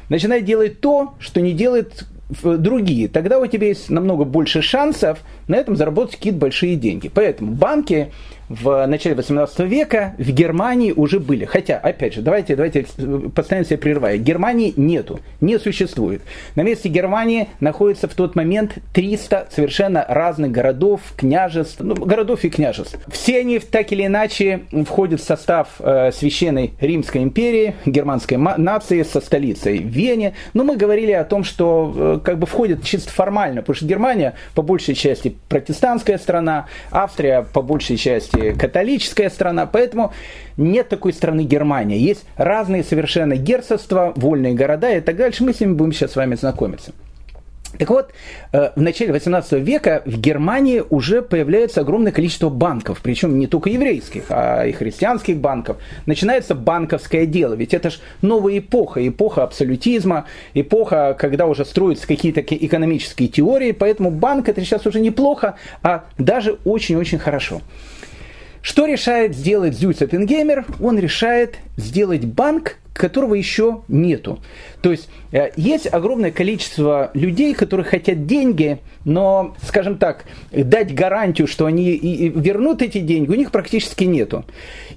начинай 0.10 0.42
делать 0.42 0.82
то, 0.82 1.14
что 1.20 1.40
не 1.40 1.54
делают 1.54 2.06
другие. 2.44 3.08
Тогда 3.08 3.40
у 3.40 3.46
тебя 3.46 3.68
есть 3.68 3.90
намного 3.90 4.24
больше 4.24 4.62
шансов 4.62 5.20
на 5.48 5.56
этом 5.56 5.76
заработать 5.76 6.18
какие-то 6.18 6.40
большие 6.40 6.76
деньги. 6.76 7.10
Поэтому 7.14 7.54
банки 7.54 8.12
в 8.50 8.86
начале 8.88 9.16
18 9.16 9.60
века 9.60 10.16
в 10.18 10.32
Германии 10.32 10.92
уже 10.92 11.20
были. 11.20 11.46
Хотя, 11.46 11.78
опять 11.78 12.16
же, 12.16 12.22
давайте, 12.22 12.56
давайте 12.56 12.86
постоянно 13.34 13.66
себя 13.66 13.78
прерываю. 13.78 14.20
Германии 14.20 14.74
нету, 14.76 15.20
не 15.40 15.60
существует. 15.60 16.22
На 16.56 16.62
месте 16.62 16.90
Германии 16.90 17.50
находится 17.60 18.08
в 18.08 18.16
тот 18.16 18.36
момент 18.36 18.80
300 18.94 19.50
совершенно 19.52 20.04
разных 20.08 20.52
городов, 20.52 21.02
княжеств, 21.16 21.80
ну, 21.80 21.94
городов 21.94 22.44
и 22.44 22.50
княжеств. 22.50 22.98
Все 23.12 23.40
они 23.40 23.60
так 23.60 23.92
или 23.92 24.08
иначе 24.08 24.62
входят 24.88 25.22
в 25.22 25.24
состав 25.24 25.76
э, 25.80 26.12
Священной 26.12 26.74
Римской 26.80 27.22
империи, 27.22 27.76
германской 27.86 28.38
нации 28.38 29.04
со 29.04 29.22
столицей 29.22 29.80
в 29.80 29.88
Вене. 29.88 30.34
Но 30.54 30.64
мы 30.64 30.76
говорили 30.76 31.12
о 31.12 31.24
том, 31.24 31.44
что 31.44 31.94
э, 31.96 32.20
как 32.24 32.40
бы 32.40 32.48
входят 32.48 32.84
чисто 32.84 33.12
формально, 33.12 33.62
потому 33.62 33.76
что 33.76 33.86
Германия 33.86 34.34
по 34.56 34.64
большей 34.64 34.96
части 34.96 35.36
протестантская 35.50 36.18
страна, 36.18 36.66
Австрия 36.90 37.46
по 37.54 37.62
большей 37.62 37.98
части 37.98 38.39
католическая 38.58 39.30
страна, 39.30 39.66
поэтому 39.66 40.14
нет 40.58 40.90
такой 40.90 41.14
страны 41.14 41.44
Германия. 41.44 41.98
Есть 41.98 42.26
разные 42.38 42.84
совершенно 42.84 43.36
герцогства, 43.36 44.14
вольные 44.16 44.54
города 44.54 44.92
и 44.92 45.02
так 45.02 45.16
дальше. 45.16 45.44
Мы 45.44 45.54
с 45.54 45.60
ними 45.60 45.74
будем 45.74 45.94
сейчас 45.94 46.14
с 46.14 46.16
вами 46.16 46.36
знакомиться. 46.36 46.94
Так 47.78 47.90
вот, 47.92 48.12
э, 48.52 48.72
в 48.76 48.82
начале 48.82 49.14
18 49.14 49.60
века 49.60 50.02
в 50.06 50.20
Германии 50.20 50.84
уже 50.90 51.22
появляется 51.22 51.82
огромное 51.82 52.12
количество 52.12 52.50
банков, 52.50 53.00
причем 53.04 53.38
не 53.38 53.46
только 53.46 53.70
еврейских, 53.70 54.24
а 54.30 54.66
и 54.66 54.72
христианских 54.72 55.38
банков. 55.38 55.78
Начинается 56.08 56.56
банковское 56.56 57.28
дело, 57.28 57.54
ведь 57.54 57.76
это 57.76 57.92
же 57.92 58.00
новая 58.22 58.58
эпоха, 58.58 59.08
эпоха 59.08 59.44
абсолютизма, 59.44 60.26
эпоха, 60.56 61.16
когда 61.18 61.46
уже 61.46 61.64
строятся 61.64 62.08
какие-то 62.08 62.42
экономические 62.42 63.30
теории, 63.30 63.72
поэтому 63.72 64.10
банк 64.10 64.50
это 64.50 64.62
сейчас 64.62 64.88
уже 64.88 65.00
неплохо, 65.00 65.56
а 65.84 66.06
даже 66.18 66.58
очень-очень 66.66 67.20
хорошо. 67.20 67.62
Что 68.62 68.86
решает 68.86 69.36
сделать 69.36 69.74
Зюйц 69.74 70.02
Оппенгеймер? 70.02 70.66
Он 70.82 71.00
решает 71.00 71.58
сделать 71.80 72.26
банк, 72.26 72.78
которого 72.94 73.34
еще 73.34 73.82
нету. 73.88 74.40
То 74.82 74.92
есть 74.92 75.10
э, 75.32 75.52
есть 75.56 75.92
огромное 75.92 76.32
количество 76.32 77.12
людей, 77.14 77.54
которые 77.54 77.86
хотят 77.86 78.28
деньги, 78.28 78.80
но, 79.06 79.56
скажем 79.64 79.98
так, 79.98 80.26
дать 80.52 80.94
гарантию, 80.94 81.48
что 81.48 81.66
они 81.66 81.98
вернут 82.36 82.82
эти 82.82 83.00
деньги, 83.00 83.32
у 83.32 83.36
них 83.36 83.52
практически 83.52 84.04
нету. 84.04 84.44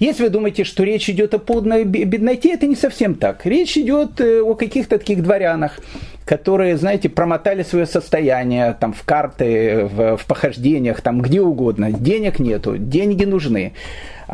Если 0.00 0.24
вы 0.24 0.30
думаете, 0.30 0.64
что 0.64 0.82
речь 0.82 1.08
идет 1.08 1.32
о 1.34 1.38
полной 1.38 1.84
бедноте, 1.84 2.52
это 2.52 2.66
не 2.66 2.76
совсем 2.76 3.14
так. 3.14 3.46
Речь 3.46 3.78
идет 3.78 4.20
э, 4.20 4.40
о 4.40 4.54
каких-то 4.54 4.98
таких 4.98 5.22
дворянах, 5.22 5.78
которые, 6.24 6.76
знаете, 6.76 7.08
промотали 7.08 7.62
свое 7.62 7.86
состояние 7.86 8.76
там, 8.78 8.92
в 8.92 9.04
карты, 9.04 9.84
в, 9.84 10.16
в 10.16 10.26
похождениях, 10.26 11.00
там, 11.00 11.20
где 11.20 11.40
угодно. 11.40 11.92
Денег 11.92 12.38
нету, 12.38 12.76
деньги 12.78 13.24
нужны. 13.24 13.72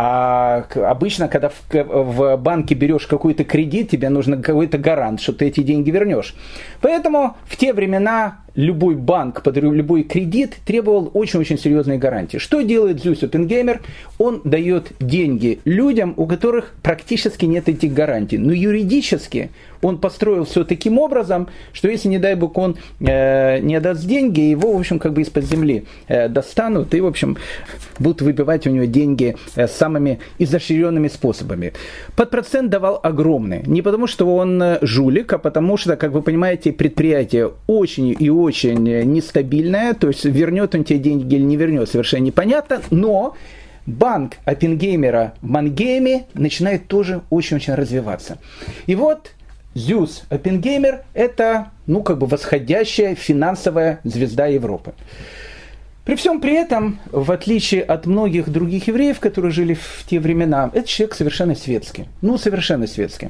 А 0.00 0.64
обычно, 0.76 1.26
когда 1.26 1.48
в, 1.48 1.54
в 1.72 2.36
банке 2.36 2.76
берешь 2.76 3.08
какой-то 3.08 3.42
кредит, 3.42 3.90
тебе 3.90 4.08
нужен 4.10 4.40
какой-то 4.40 4.78
гарант, 4.78 5.20
что 5.20 5.32
ты 5.32 5.46
эти 5.46 5.64
деньги 5.64 5.90
вернешь. 5.90 6.36
Поэтому 6.80 7.36
в 7.46 7.56
те 7.56 7.72
времена 7.72 8.38
любой 8.58 8.96
банк 8.96 9.42
под 9.42 9.56
любой 9.56 10.02
кредит 10.02 10.56
требовал 10.66 11.10
очень-очень 11.14 11.58
серьезной 11.58 11.96
гарантии. 11.96 12.38
Что 12.38 12.62
делает 12.62 13.00
Зюс 13.00 13.22
Оппенгеймер? 13.22 13.80
Он 14.18 14.40
дает 14.42 14.88
деньги 14.98 15.60
людям, 15.64 16.12
у 16.16 16.26
которых 16.26 16.74
практически 16.82 17.44
нет 17.44 17.68
этих 17.68 17.94
гарантий. 17.94 18.36
Но 18.36 18.52
юридически 18.52 19.50
он 19.80 19.98
построил 19.98 20.44
все 20.44 20.64
таким 20.64 20.98
образом, 20.98 21.46
что 21.72 21.88
если, 21.88 22.08
не 22.08 22.18
дай 22.18 22.34
бог, 22.34 22.58
он 22.58 22.76
э, 22.98 23.60
не 23.60 23.76
отдаст 23.76 24.04
деньги, 24.04 24.40
его, 24.40 24.72
в 24.72 24.80
общем, 24.80 24.98
как 24.98 25.12
бы 25.12 25.22
из-под 25.22 25.44
земли 25.44 25.84
э, 26.08 26.28
достанут 26.28 26.94
и, 26.94 27.00
в 27.00 27.06
общем, 27.06 27.36
будут 28.00 28.22
выбивать 28.22 28.66
у 28.66 28.70
него 28.70 28.86
деньги 28.86 29.36
э, 29.54 29.68
самыми 29.68 30.18
изощренными 30.40 31.06
способами. 31.06 31.74
Под 32.16 32.30
процент 32.30 32.70
давал 32.70 32.98
огромный. 33.00 33.62
Не 33.66 33.82
потому, 33.82 34.08
что 34.08 34.34
он 34.34 34.60
э, 34.60 34.78
жулик, 34.82 35.32
а 35.32 35.38
потому 35.38 35.76
что, 35.76 35.96
как 35.96 36.10
вы 36.10 36.22
понимаете, 36.22 36.72
предприятие 36.72 37.52
очень 37.68 38.16
и 38.18 38.30
очень 38.30 38.47
очень 38.48 38.82
нестабильная, 39.12 39.94
то 39.94 40.08
есть 40.08 40.24
вернет 40.24 40.74
он 40.74 40.84
тебе 40.84 40.98
деньги 40.98 41.34
или 41.34 41.42
не 41.42 41.56
вернет, 41.56 41.88
совершенно 41.88 42.24
непонятно, 42.24 42.80
но 42.90 43.36
банк 43.86 44.36
Оппенгеймера 44.44 45.34
в 45.42 46.26
начинает 46.34 46.88
тоже 46.88 47.22
очень-очень 47.30 47.74
развиваться. 47.74 48.38
И 48.86 48.94
вот 48.94 49.32
Зюс 49.74 50.24
Оппенгеймер– 50.30 51.02
это, 51.14 51.70
ну, 51.86 52.02
как 52.02 52.18
бы 52.18 52.26
восходящая 52.26 53.14
финансовая 53.14 54.00
звезда 54.04 54.46
Европы. 54.46 54.92
При 56.04 56.16
всем 56.16 56.40
при 56.40 56.54
этом, 56.54 57.00
в 57.12 57.30
отличие 57.30 57.82
от 57.82 58.06
многих 58.06 58.48
других 58.48 58.88
евреев, 58.88 59.20
которые 59.20 59.52
жили 59.52 59.74
в 59.74 60.04
те 60.08 60.18
времена, 60.18 60.70
этот 60.72 60.88
человек 60.88 61.14
совершенно 61.14 61.54
светский. 61.54 62.06
Ну, 62.22 62.38
совершенно 62.38 62.86
светский. 62.86 63.28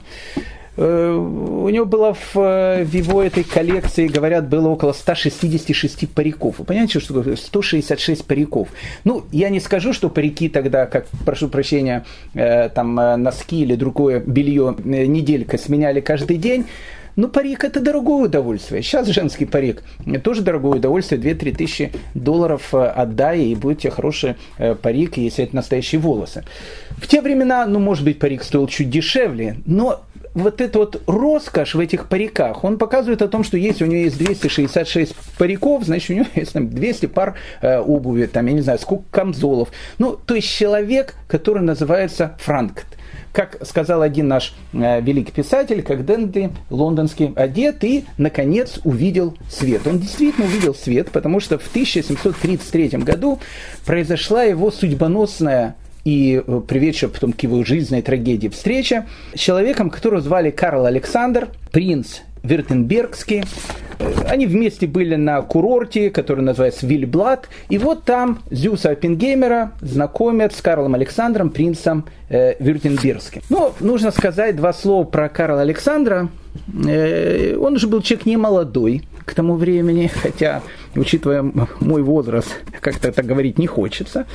Э, 0.78 1.10
у 1.12 1.68
него 1.70 1.86
было 1.86 2.14
в, 2.14 2.36
э, 2.36 2.84
в 2.84 2.94
его 2.94 3.20
этой 3.20 3.42
коллекции, 3.42 4.06
говорят, 4.06 4.48
было 4.48 4.68
около 4.68 4.92
166 4.92 6.08
париков. 6.08 6.60
Вы 6.60 6.64
понимаете, 6.64 7.00
что 7.00 7.14
такое 7.14 7.34
166 7.34 8.24
париков? 8.24 8.68
Ну, 9.02 9.24
я 9.32 9.48
не 9.48 9.58
скажу, 9.58 9.92
что 9.92 10.08
парики 10.08 10.48
тогда, 10.48 10.86
как, 10.86 11.06
прошу 11.26 11.48
прощения, 11.48 12.04
э, 12.34 12.68
там 12.68 12.94
носки 12.94 13.62
или 13.62 13.74
другое 13.74 14.20
белье 14.20 14.76
неделька 14.84 15.58
сменяли 15.58 16.00
каждый 16.00 16.36
день. 16.36 16.66
Ну, 17.16 17.26
парик 17.26 17.64
это 17.64 17.80
дорогое 17.80 18.26
удовольствие. 18.26 18.80
Сейчас 18.80 19.08
женский 19.08 19.46
парик 19.46 19.82
тоже 20.22 20.42
дорогое 20.42 20.78
удовольствие. 20.78 21.20
2-3 21.20 21.56
тысячи 21.56 21.92
долларов 22.14 22.72
отдай, 22.72 23.40
и 23.40 23.56
будет 23.56 23.80
тебе 23.80 23.90
хороший 23.90 24.36
парик, 24.82 25.16
если 25.16 25.42
это 25.42 25.56
настоящие 25.56 26.00
волосы. 26.00 26.44
В 26.96 27.08
те 27.08 27.20
времена, 27.20 27.66
ну, 27.66 27.80
может 27.80 28.04
быть, 28.04 28.20
парик 28.20 28.44
стоил 28.44 28.68
чуть 28.68 28.88
дешевле, 28.88 29.56
но 29.66 30.04
вот 30.34 30.60
эта 30.60 30.78
вот 30.78 31.02
роскошь 31.06 31.74
в 31.74 31.80
этих 31.80 32.08
париках, 32.08 32.64
он 32.64 32.78
показывает 32.78 33.22
о 33.22 33.28
том, 33.28 33.44
что 33.44 33.56
если 33.56 33.84
у 33.84 33.86
него 33.86 34.02
есть 34.02 34.18
266 34.18 35.14
париков, 35.36 35.84
значит, 35.84 36.10
у 36.10 36.12
него 36.14 36.26
есть 36.34 36.52
там 36.52 36.68
200 36.68 37.06
пар 37.06 37.34
э, 37.60 37.78
обуви, 37.78 38.26
там, 38.26 38.46
я 38.46 38.52
не 38.52 38.60
знаю, 38.60 38.78
сколько 38.78 39.04
камзолов. 39.10 39.70
Ну, 39.98 40.16
то 40.16 40.34
есть 40.34 40.48
человек, 40.48 41.14
который 41.26 41.62
называется 41.62 42.36
Франкт 42.38 42.86
как 43.32 43.64
сказал 43.64 44.02
один 44.02 44.26
наш 44.26 44.54
э, 44.72 45.00
великий 45.00 45.30
писатель, 45.30 45.82
как 45.82 46.04
Дэнди 46.04 46.50
лондонский 46.70 47.32
одет 47.36 47.84
и, 47.84 48.04
наконец, 48.16 48.80
увидел 48.84 49.36
свет. 49.48 49.86
Он 49.86 50.00
действительно 50.00 50.46
увидел 50.46 50.74
свет, 50.74 51.10
потому 51.10 51.38
что 51.38 51.58
в 51.58 51.68
1733 51.68 52.98
году 52.98 53.38
произошла 53.84 54.42
его 54.42 54.72
судьбоносная 54.72 55.76
и 56.04 56.42
э, 56.44 56.60
приведшая 56.66 57.10
потом 57.10 57.32
к 57.32 57.40
его 57.42 57.64
жизненной 57.64 58.02
трагедии 58.02 58.48
встреча 58.48 59.06
с 59.34 59.38
человеком, 59.38 59.90
которого 59.90 60.20
звали 60.20 60.50
Карл 60.50 60.86
Александр, 60.86 61.48
принц 61.72 62.20
Виртенбергский. 62.42 63.44
Они 64.28 64.46
вместе 64.46 64.86
были 64.86 65.16
на 65.16 65.42
курорте, 65.42 66.10
который 66.10 66.40
называется 66.40 66.86
Вильблад. 66.86 67.48
И 67.68 67.78
вот 67.78 68.04
там 68.04 68.40
Зюса 68.50 68.90
Оппенгеймера 68.90 69.72
знакомят 69.80 70.54
с 70.54 70.62
Карлом 70.62 70.94
Александром, 70.94 71.50
принцем 71.50 72.04
э, 72.28 72.54
Вюртенбергским. 72.62 73.42
Но 73.50 73.74
нужно 73.80 74.10
сказать 74.12 74.56
два 74.56 74.72
слова 74.72 75.04
про 75.04 75.28
Карла 75.28 75.62
Александра. 75.62 76.28
Э, 76.86 77.56
он 77.56 77.74
уже 77.74 77.88
был 77.88 78.02
человек 78.02 78.26
не 78.26 78.36
молодой 78.36 79.02
к 79.24 79.34
тому 79.34 79.54
времени, 79.54 80.10
хотя, 80.22 80.62
учитывая 80.94 81.42
мой 81.80 82.02
возраст, 82.02 82.48
как-то 82.80 83.08
это 83.08 83.22
говорить 83.22 83.58
не 83.58 83.66
хочется. 83.66 84.26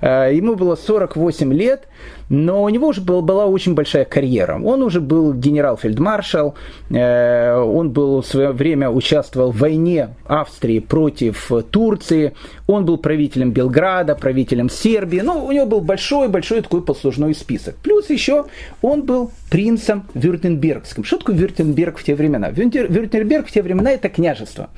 Э, 0.00 0.30
ему 0.32 0.54
было 0.54 0.76
48 0.76 1.52
лет, 1.52 1.88
но 2.28 2.62
у 2.62 2.68
него 2.68 2.88
уже 2.88 3.00
был, 3.00 3.22
была 3.22 3.46
очень 3.46 3.74
большая 3.74 4.04
карьера. 4.04 4.60
Он 4.62 4.82
уже 4.82 5.00
был 5.00 5.32
генерал-фельдмаршал, 5.32 6.54
э, 6.90 7.54
он 7.56 7.90
был 7.90 8.22
в 8.22 8.26
свое 8.26 8.52
время 8.52 8.90
участвовал 8.90 9.52
в 9.52 9.58
войне 9.58 10.10
Австрии 10.26 10.78
против 10.80 11.50
Турции, 11.70 12.32
он 12.66 12.84
был 12.84 12.98
правителем 12.98 13.52
Белграда, 13.52 14.14
правителем 14.14 14.70
Сербии, 14.70 15.20
ну, 15.20 15.44
у 15.44 15.52
него 15.52 15.66
был 15.66 15.80
большой-большой 15.80 16.62
такой 16.62 16.82
послужной 16.82 17.34
список. 17.34 17.76
Плюс 17.76 18.10
еще 18.10 18.46
он 18.82 19.02
был 19.02 19.30
принцем 19.50 20.04
Вюртенбергским. 20.14 21.04
Что 21.04 21.18
такое 21.18 21.36
Вюртенберг 21.36 21.98
в 21.98 22.04
те 22.04 22.14
времена? 22.14 22.50
Вюртенберг 22.50 23.48
в 23.48 23.52
те 23.52 23.62
времена 23.62 23.92
это 23.92 24.08
княжество. 24.08 24.70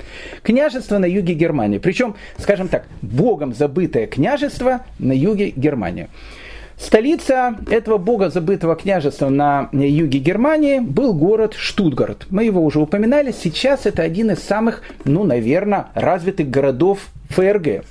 Княжество 0.43 0.97
на 0.97 1.05
юге 1.05 1.18
Германии. 1.21 1.77
Причем, 1.77 2.15
скажем 2.37 2.67
так, 2.67 2.85
богом 3.01 3.53
забытое 3.53 4.07
княжество 4.07 4.81
на 4.99 5.13
юге 5.13 5.51
Германии. 5.55 6.09
Столица 6.77 7.57
этого 7.69 7.97
бога 7.97 8.29
забытого 8.29 8.75
княжества 8.75 9.27
на 9.27 9.69
юге 9.73 10.19
Германии 10.19 10.79
был 10.79 11.13
город 11.13 11.53
Штутгарт. 11.53 12.27
Мы 12.29 12.45
его 12.45 12.63
уже 12.63 12.79
упоминали. 12.79 13.33
Сейчас 13.33 13.85
это 13.85 14.01
один 14.01 14.31
из 14.31 14.39
самых, 14.39 14.81
ну, 15.03 15.25
наверное, 15.25 15.87
развитых 15.93 16.49
городов 16.49 17.09
ФРГ. 17.31 17.83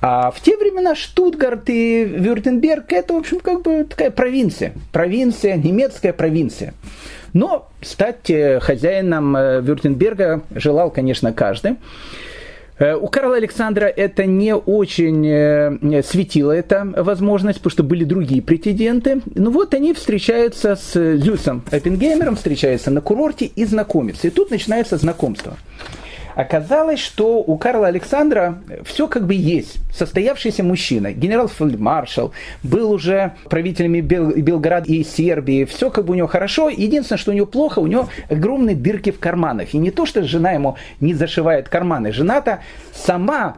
А 0.00 0.30
в 0.30 0.40
те 0.40 0.56
времена 0.56 0.94
Штутгарт 0.94 1.70
и 1.70 2.04
Вюртенберг 2.04 2.92
это, 2.92 3.14
в 3.14 3.16
общем, 3.16 3.40
как 3.40 3.62
бы 3.62 3.84
такая 3.84 4.10
провинция. 4.10 4.72
Провинция, 4.92 5.56
немецкая 5.56 6.12
провинция. 6.12 6.74
Но 7.32 7.68
стать 7.80 8.30
э, 8.30 8.60
хозяином 8.60 9.36
э, 9.36 9.60
Вюртенберга 9.60 10.42
желал, 10.54 10.90
конечно, 10.90 11.32
каждый. 11.32 11.76
Э, 12.78 12.94
у 12.94 13.08
Карла 13.08 13.36
Александра 13.36 13.86
это 13.86 14.24
не 14.24 14.54
очень 14.54 15.26
э, 15.26 16.02
светило 16.02 16.52
эта 16.52 16.84
возможность, 16.96 17.58
потому 17.58 17.70
что 17.72 17.82
были 17.82 18.04
другие 18.04 18.42
претенденты. 18.42 19.20
Ну 19.34 19.50
вот 19.50 19.74
они 19.74 19.92
встречаются 19.92 20.76
с 20.76 21.16
Зюсом 21.16 21.64
Эппенгеймером, 21.70 22.36
встречаются 22.36 22.90
на 22.90 23.00
курорте 23.00 23.46
и 23.46 23.64
знакомятся. 23.64 24.28
И 24.28 24.30
тут 24.30 24.50
начинается 24.50 24.96
знакомство. 24.96 25.56
Оказалось, 26.34 27.00
что 27.00 27.38
у 27.38 27.58
Карла 27.58 27.88
Александра 27.88 28.58
все 28.84 29.08
как 29.08 29.26
бы 29.26 29.34
есть. 29.34 29.78
Состоявшийся 29.98 30.62
мужчина, 30.62 31.12
генерал-фельдмаршал, 31.12 32.32
был 32.62 32.92
уже 32.92 33.32
правителями 33.50 34.00
Бел- 34.00 34.32
Белграда 34.40 34.86
и 34.92 35.02
Сербии, 35.02 35.64
все 35.64 35.90
как 35.90 36.04
бы 36.04 36.12
у 36.12 36.16
него 36.16 36.28
хорошо. 36.28 36.68
Единственное, 36.68 37.18
что 37.18 37.32
у 37.32 37.34
него 37.34 37.46
плохо, 37.46 37.80
у 37.80 37.86
него 37.88 38.08
огромные 38.28 38.76
дырки 38.76 39.10
в 39.10 39.18
карманах. 39.18 39.74
И 39.74 39.78
не 39.78 39.90
то, 39.90 40.06
что 40.06 40.22
жена 40.22 40.52
ему 40.52 40.76
не 41.00 41.14
зашивает 41.14 41.68
карманы. 41.68 42.12
Жена-то 42.12 42.60
сама 42.94 43.56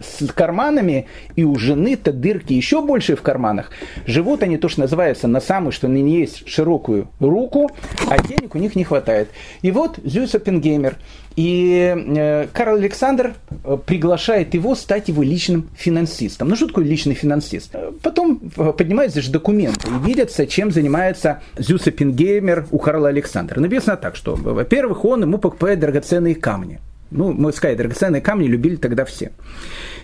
с 0.00 0.26
карманами, 0.32 1.06
и 1.36 1.44
у 1.44 1.56
жены-то 1.56 2.12
дырки 2.12 2.52
еще 2.52 2.82
больше 2.82 3.14
в 3.14 3.22
карманах. 3.22 3.70
Живут 4.06 4.42
они 4.42 4.56
то, 4.56 4.68
что 4.68 4.80
называется 4.80 5.28
на 5.28 5.40
самую, 5.40 5.70
что 5.70 5.86
не 5.86 6.18
есть 6.18 6.48
широкую 6.48 7.08
руку, 7.20 7.70
а 8.10 8.18
денег 8.18 8.56
у 8.56 8.58
них 8.58 8.74
не 8.74 8.82
хватает. 8.82 9.28
И 9.62 9.70
вот 9.70 10.00
Зюс 10.02 10.34
Оппенгеймер 10.34 10.96
и 11.36 11.94
э, 11.94 12.46
Карл 12.52 12.76
Александр 12.76 13.34
э, 13.64 13.76
приглашает 13.84 14.54
его 14.54 14.74
стать 14.74 15.08
его 15.08 15.22
личным 15.22 15.68
финансистом. 15.76 16.48
Ну 16.48 16.56
что 16.56 16.68
такое 16.68 16.84
личный 16.84 17.14
финансист? 17.14 17.70
Э, 17.74 17.92
потом 18.02 18.38
поднимаются 18.38 19.20
же 19.20 19.30
документы 19.30 19.88
и 19.88 20.06
видятся, 20.06 20.46
чем 20.46 20.70
занимается 20.70 21.42
Зюса 21.56 21.90
Пингеймер 21.90 22.66
у 22.70 22.78
Карла 22.78 23.08
Александра. 23.08 23.60
Написано 23.60 23.96
так, 23.96 24.16
что, 24.16 24.34
во-первых, 24.34 25.04
он 25.04 25.22
ему 25.22 25.38
покупает 25.38 25.80
драгоценные 25.80 26.34
камни. 26.34 26.80
Ну, 27.10 27.32
мы 27.32 27.52
сказать, 27.52 27.76
драгоценные 27.76 28.20
камни 28.20 28.46
любили 28.46 28.76
тогда 28.76 29.04
все. 29.04 29.32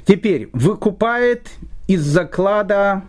Теперь 0.07 0.49
выкупает 0.53 1.49
из 1.89 2.03
заклада 2.03 3.03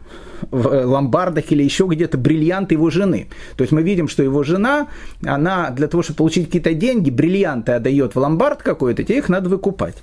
в 0.51 0.67
э, 0.67 0.86
ломбардах 0.86 1.51
или 1.51 1.63
еще 1.63 1.88
где-то 1.88 2.17
бриллианты 2.17 2.75
его 2.75 2.89
жены. 2.89 3.27
То 3.56 3.63
есть 3.63 3.71
мы 3.71 3.82
видим, 3.82 4.08
что 4.08 4.23
его 4.23 4.43
жена, 4.43 4.88
она 5.25 5.69
для 5.69 5.88
того, 5.88 6.03
чтобы 6.03 6.17
получить 6.17 6.47
какие-то 6.47 6.73
деньги, 6.73 7.10
бриллианты 7.10 7.73
отдает 7.73 8.15
в 8.15 8.19
ломбард 8.19 8.62
какой-то, 8.63 9.03
тебе 9.03 9.17
их 9.17 9.29
надо 9.29 9.49
выкупать. 9.49 9.95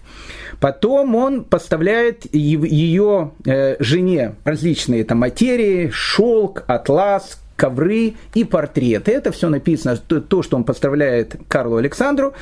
Потом 0.61 1.15
он 1.15 1.45
поставляет 1.45 2.33
ее 2.35 3.33
э, 3.47 3.77
жене 3.83 4.35
различные 4.45 5.05
там 5.05 5.19
материи, 5.19 5.91
шелк, 5.91 6.65
атлас, 6.67 7.41
ковры 7.61 8.15
и 8.33 8.45
портреты. 8.45 9.13
Это 9.13 9.33
все 9.33 9.51
написано, 9.51 9.95
то, 9.99 10.43
что 10.43 10.57
он 10.57 10.65
поставляет 10.65 11.37
Карлу 11.47 11.77
Александру. 11.77 12.33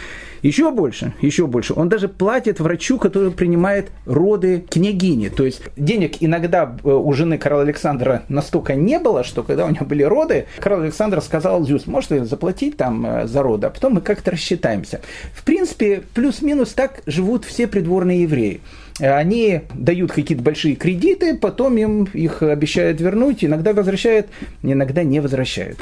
Еще 0.42 0.70
больше, 0.70 1.12
еще 1.20 1.48
больше. 1.48 1.72
Он 1.74 1.88
даже 1.88 2.08
платит 2.08 2.60
врачу, 2.60 2.98
который 2.98 3.32
принимает 3.32 3.90
роды 4.06 4.64
княгини. 4.70 5.28
То 5.28 5.44
есть 5.44 5.62
денег 5.76 6.18
иногда 6.20 6.76
э, 6.84 6.88
у 6.88 7.12
жены 7.12 7.36
Карла 7.36 7.62
Александра 7.62 8.22
настолько 8.28 8.76
не 8.76 9.00
было, 9.00 9.24
что 9.24 9.42
когда 9.42 9.66
у 9.66 9.70
него 9.70 9.84
были 9.84 10.04
роды, 10.04 10.46
Карл 10.60 10.82
Александр 10.82 11.20
сказал 11.20 11.64
Зюс, 11.64 11.88
может 11.88 12.10
заплатить 12.28 12.76
там 12.76 13.04
э, 13.04 13.26
за 13.26 13.42
роды, 13.42 13.66
а 13.66 13.70
потом 13.70 13.94
мы 13.94 14.00
как-то 14.00 14.30
рассчитаемся. 14.30 15.00
В 15.34 15.42
принципе, 15.42 16.04
плюс-минус 16.14 16.74
так 16.74 17.02
живут 17.06 17.44
все 17.44 17.66
придворные 17.66 18.22
евреи 18.22 18.60
они 19.00 19.62
дают 19.74 20.12
какие-то 20.12 20.42
большие 20.42 20.74
кредиты, 20.74 21.36
потом 21.36 21.76
им 21.76 22.04
их 22.04 22.42
обещают 22.42 23.00
вернуть, 23.00 23.44
иногда 23.44 23.72
возвращают, 23.72 24.28
иногда 24.62 25.02
не 25.02 25.20
возвращают. 25.20 25.78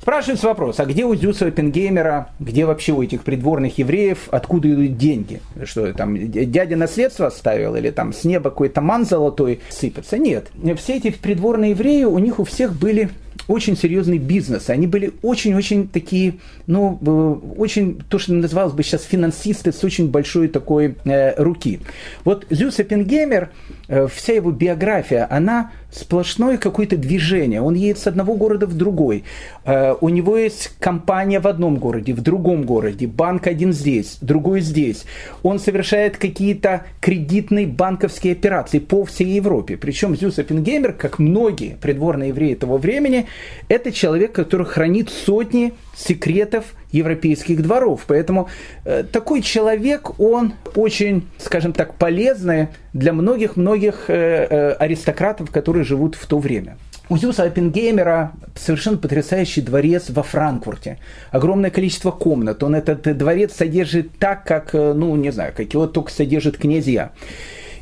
Спрашивается 0.00 0.48
вопрос, 0.48 0.80
а 0.80 0.84
где 0.84 1.04
у 1.04 1.14
Зюса 1.14 1.46
Оппенгеймера, 1.46 2.30
где 2.40 2.66
вообще 2.66 2.92
у 2.92 3.02
этих 3.04 3.22
придворных 3.22 3.78
евреев, 3.78 4.28
откуда 4.32 4.68
идут 4.72 4.98
деньги? 4.98 5.40
Что 5.62 5.92
там, 5.92 6.16
дядя 6.28 6.74
наследство 6.74 7.28
оставил 7.28 7.76
или 7.76 7.90
там 7.90 8.12
с 8.12 8.24
неба 8.24 8.50
какой-то 8.50 8.80
ман 8.80 9.06
золотой 9.06 9.60
сыпется? 9.70 10.18
Нет. 10.18 10.48
Все 10.76 10.96
эти 10.96 11.10
придворные 11.10 11.70
евреи, 11.70 12.02
у 12.02 12.18
них 12.18 12.40
у 12.40 12.44
всех 12.44 12.74
были 12.74 13.10
очень 13.48 13.76
серьезный 13.76 14.18
бизнес. 14.18 14.70
Они 14.70 14.86
были 14.86 15.12
очень-очень 15.22 15.88
такие, 15.88 16.34
ну, 16.66 16.98
э, 17.00 17.56
очень, 17.58 18.00
то, 18.08 18.18
что 18.18 18.32
называлось 18.32 18.72
бы 18.72 18.82
сейчас 18.82 19.02
финансисты 19.04 19.72
с 19.72 19.82
очень 19.84 20.10
большой 20.10 20.48
такой 20.48 20.96
э, 21.04 21.42
руки. 21.42 21.80
Вот 22.24 22.46
Зюс 22.50 22.78
Эппенгеймер, 22.80 23.50
э, 23.88 24.06
вся 24.08 24.34
его 24.34 24.50
биография, 24.50 25.26
она 25.30 25.72
сплошное 25.92 26.56
какое-то 26.56 26.96
движение. 26.96 27.60
Он 27.60 27.74
едет 27.74 27.98
с 27.98 28.06
одного 28.06 28.34
города 28.34 28.66
в 28.66 28.74
другой. 28.74 29.24
Э, 29.64 29.94
у 30.00 30.08
него 30.08 30.36
есть 30.36 30.74
компания 30.80 31.38
в 31.38 31.46
одном 31.46 31.76
городе, 31.76 32.14
в 32.14 32.22
другом 32.22 32.64
городе, 32.64 33.06
банк 33.06 33.46
один 33.46 33.72
здесь, 33.72 34.16
другой 34.20 34.60
здесь. 34.60 35.04
Он 35.42 35.58
совершает 35.58 36.16
какие-то 36.16 36.84
кредитные 37.00 37.66
банковские 37.66 38.32
операции 38.32 38.78
по 38.78 39.04
всей 39.04 39.34
Европе. 39.34 39.76
Причем 39.76 40.16
Зюс 40.16 40.38
Эппенгеймер, 40.38 40.94
как 40.94 41.18
многие 41.18 41.76
придворные 41.80 42.28
евреи 42.28 42.54
того 42.54 42.78
времени, 42.78 43.21
это 43.68 43.92
человек, 43.92 44.32
который 44.32 44.66
хранит 44.66 45.10
сотни 45.10 45.74
секретов 45.96 46.74
европейских 46.90 47.62
дворов. 47.62 48.04
Поэтому 48.06 48.48
э, 48.84 49.04
такой 49.04 49.42
человек, 49.42 50.18
он 50.20 50.54
очень, 50.74 51.28
скажем 51.38 51.72
так, 51.72 51.94
полезный 51.94 52.68
для 52.92 53.12
многих-многих 53.12 54.04
э, 54.08 54.46
э, 54.48 54.72
аристократов, 54.72 55.50
которые 55.50 55.84
живут 55.84 56.14
в 56.14 56.26
то 56.26 56.38
время. 56.38 56.76
У 57.08 57.18
Зюса 57.18 57.44
Оппенгеймера 57.44 58.32
совершенно 58.54 58.96
потрясающий 58.96 59.60
дворец 59.60 60.08
во 60.08 60.22
Франкфурте. 60.22 60.98
Огромное 61.30 61.70
количество 61.70 62.10
комнат. 62.10 62.62
Он 62.62 62.74
этот 62.74 63.02
дворец 63.18 63.54
содержит 63.54 64.18
так, 64.18 64.44
как, 64.44 64.74
э, 64.74 64.92
ну, 64.94 65.14
не 65.16 65.30
знаю, 65.30 65.52
как 65.54 65.72
его 65.74 65.86
только 65.86 66.10
содержит 66.10 66.56
князья. 66.56 67.12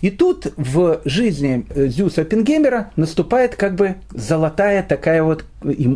И 0.00 0.10
тут 0.10 0.52
в 0.56 1.00
жизни 1.04 1.66
э, 1.70 1.86
Зюса 1.88 2.22
Оппенгеймера 2.22 2.90
наступает 2.96 3.54
как 3.56 3.74
бы 3.74 3.96
золотая 4.10 4.82
такая 4.82 5.22
вот, 5.22 5.44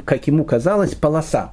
как 0.04 0.26
ему 0.26 0.44
казалось, 0.44 0.94
полоса. 0.94 1.52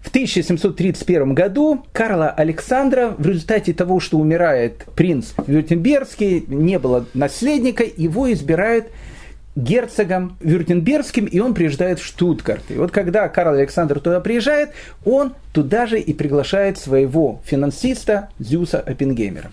В 0.00 0.08
1731 0.08 1.34
году 1.34 1.84
Карла 1.92 2.28
Александра 2.30 3.14
в 3.16 3.26
результате 3.26 3.72
того, 3.72 4.00
что 4.00 4.18
умирает 4.18 4.84
принц 4.96 5.32
Вюртембергский, 5.46 6.44
не 6.48 6.78
было 6.78 7.06
наследника, 7.14 7.84
его 7.84 8.32
избирают 8.32 8.86
герцогом 9.54 10.36
Вюртембергским, 10.40 11.26
и 11.26 11.38
он 11.38 11.54
приезжает 11.54 12.00
в 12.00 12.04
Штутгарт. 12.04 12.64
И 12.70 12.74
вот 12.74 12.90
когда 12.90 13.28
Карл 13.28 13.54
Александр 13.54 14.00
туда 14.00 14.20
приезжает, 14.20 14.70
он 15.04 15.34
туда 15.52 15.86
же 15.86 16.00
и 16.00 16.12
приглашает 16.12 16.78
своего 16.78 17.40
финансиста 17.44 18.30
Зюса 18.38 18.80
Оппенгеймера. 18.80 19.50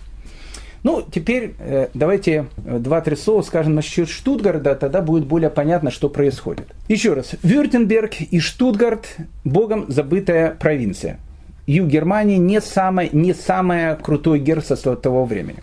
Ну, 0.82 1.04
теперь 1.12 1.54
э, 1.58 1.88
давайте 1.92 2.46
два-три 2.56 3.16
слова 3.16 3.42
скажем 3.42 3.74
насчет 3.74 4.08
Штутгарда, 4.08 4.74
тогда 4.74 5.02
будет 5.02 5.26
более 5.26 5.50
понятно, 5.50 5.90
что 5.90 6.08
происходит. 6.08 6.66
Еще 6.88 7.12
раз, 7.12 7.32
Вюртемберг 7.42 8.20
и 8.20 8.40
Штутгарт– 8.40 9.16
богом 9.44 9.84
забытая 9.88 10.52
провинция. 10.52 11.18
Юг 11.66 11.88
Германии 11.88 12.36
не 12.36 12.60
самое, 12.60 13.10
не 13.12 13.34
самое 13.34 13.96
крутое 13.96 14.40
герцогство 14.40 14.96
того 14.96 15.24
времени. 15.24 15.58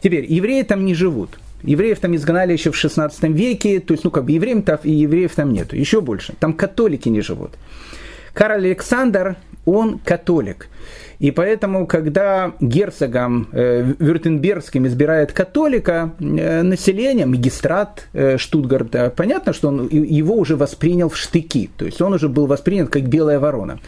Теперь, 0.00 0.30
евреи 0.30 0.62
там 0.62 0.84
не 0.84 0.94
живут. 0.94 1.38
Евреев 1.62 1.98
там 1.98 2.14
изгнали 2.14 2.52
еще 2.52 2.70
в 2.70 2.76
16 2.76 3.22
веке, 3.30 3.80
то 3.80 3.94
есть, 3.94 4.04
ну, 4.04 4.10
как 4.10 4.26
бы 4.26 4.32
евреев 4.32 4.64
там, 4.64 4.78
и 4.82 4.90
евреев 4.90 5.34
там 5.34 5.52
нету. 5.52 5.76
Еще 5.76 6.02
больше. 6.02 6.34
Там 6.38 6.52
католики 6.52 7.08
не 7.08 7.22
живут. 7.22 7.52
Карл 8.34 8.56
Александр, 8.56 9.36
он 9.64 9.98
католик. 9.98 10.68
И 11.24 11.30
поэтому, 11.30 11.86
когда 11.86 12.52
герцогом 12.60 13.48
э, 13.50 13.94
Вюртембергским 13.98 14.86
избирает 14.86 15.32
католика, 15.32 16.12
э, 16.20 16.60
население, 16.60 17.24
магистрат 17.24 18.08
э, 18.12 18.36
Штутгарта, 18.36 19.10
понятно, 19.16 19.54
что 19.54 19.68
он 19.68 19.88
его 19.88 20.34
уже 20.34 20.54
воспринял 20.54 21.08
в 21.08 21.16
штыки. 21.16 21.70
То 21.78 21.86
есть 21.86 22.02
он 22.02 22.12
уже 22.12 22.28
был 22.28 22.44
воспринят 22.46 22.90
как 22.90 23.04
белая 23.04 23.38
ворона. 23.38 23.80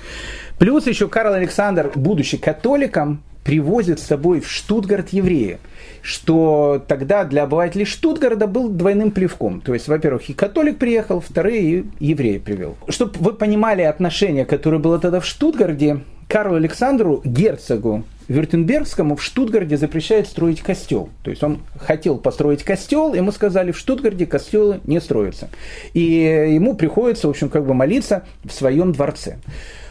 Плюс 0.59 0.87
еще 0.87 1.09
Карл 1.09 1.35
Александр, 1.35 1.93
будучи 1.95 2.39
католиком, 2.39 3.23
привозит 3.45 4.01
с 4.01 4.05
собой 4.05 4.41
в 4.41 4.51
Штутгарт 4.51 5.11
еврея, 5.11 5.59
что 6.01 6.83
тогда 6.89 7.25
для 7.25 7.43
обывателей 7.43 7.85
Штутгарда 7.85 8.47
был 8.47 8.71
двойным 8.71 9.11
плевком. 9.11 9.61
То 9.61 9.75
есть, 9.75 9.89
во-первых, 9.89 10.31
и 10.31 10.33
католик 10.33 10.79
приехал, 10.79 11.21
вторые 11.21 11.81
и 11.81 11.85
евреи 12.01 12.39
привел. 12.39 12.79
Чтобы 12.89 13.13
вы 13.19 13.35
понимали 13.35 13.83
отношение, 13.83 14.47
которое 14.47 14.79
было 14.79 14.99
тогда 14.99 15.21
в 15.21 15.27
Штутгарде, 15.27 16.01
Карлу 16.29 16.57
Александру, 16.57 17.21
герцогу 17.25 18.05
Вюртембергскому 18.29 19.15
в 19.15 19.23
Штутгарде 19.23 19.77
запрещает 19.77 20.27
строить 20.27 20.61
костел. 20.61 21.09
То 21.23 21.31
есть 21.31 21.43
он 21.45 21.61
хотел 21.79 22.19
построить 22.19 22.65
костел, 22.65 23.15
ему 23.15 23.31
сказали, 23.31 23.71
в 23.71 23.79
Штутгарде 23.79 24.27
костелы 24.27 24.81
не 24.85 25.01
строятся. 25.01 25.49
И 25.95 26.01
ему 26.01 26.75
приходится, 26.75 27.29
в 27.29 27.31
общем, 27.31 27.49
как 27.49 27.65
бы 27.65 27.75
молиться 27.75 28.25
в 28.45 28.51
своем 28.51 28.93
дворце. 28.93 29.37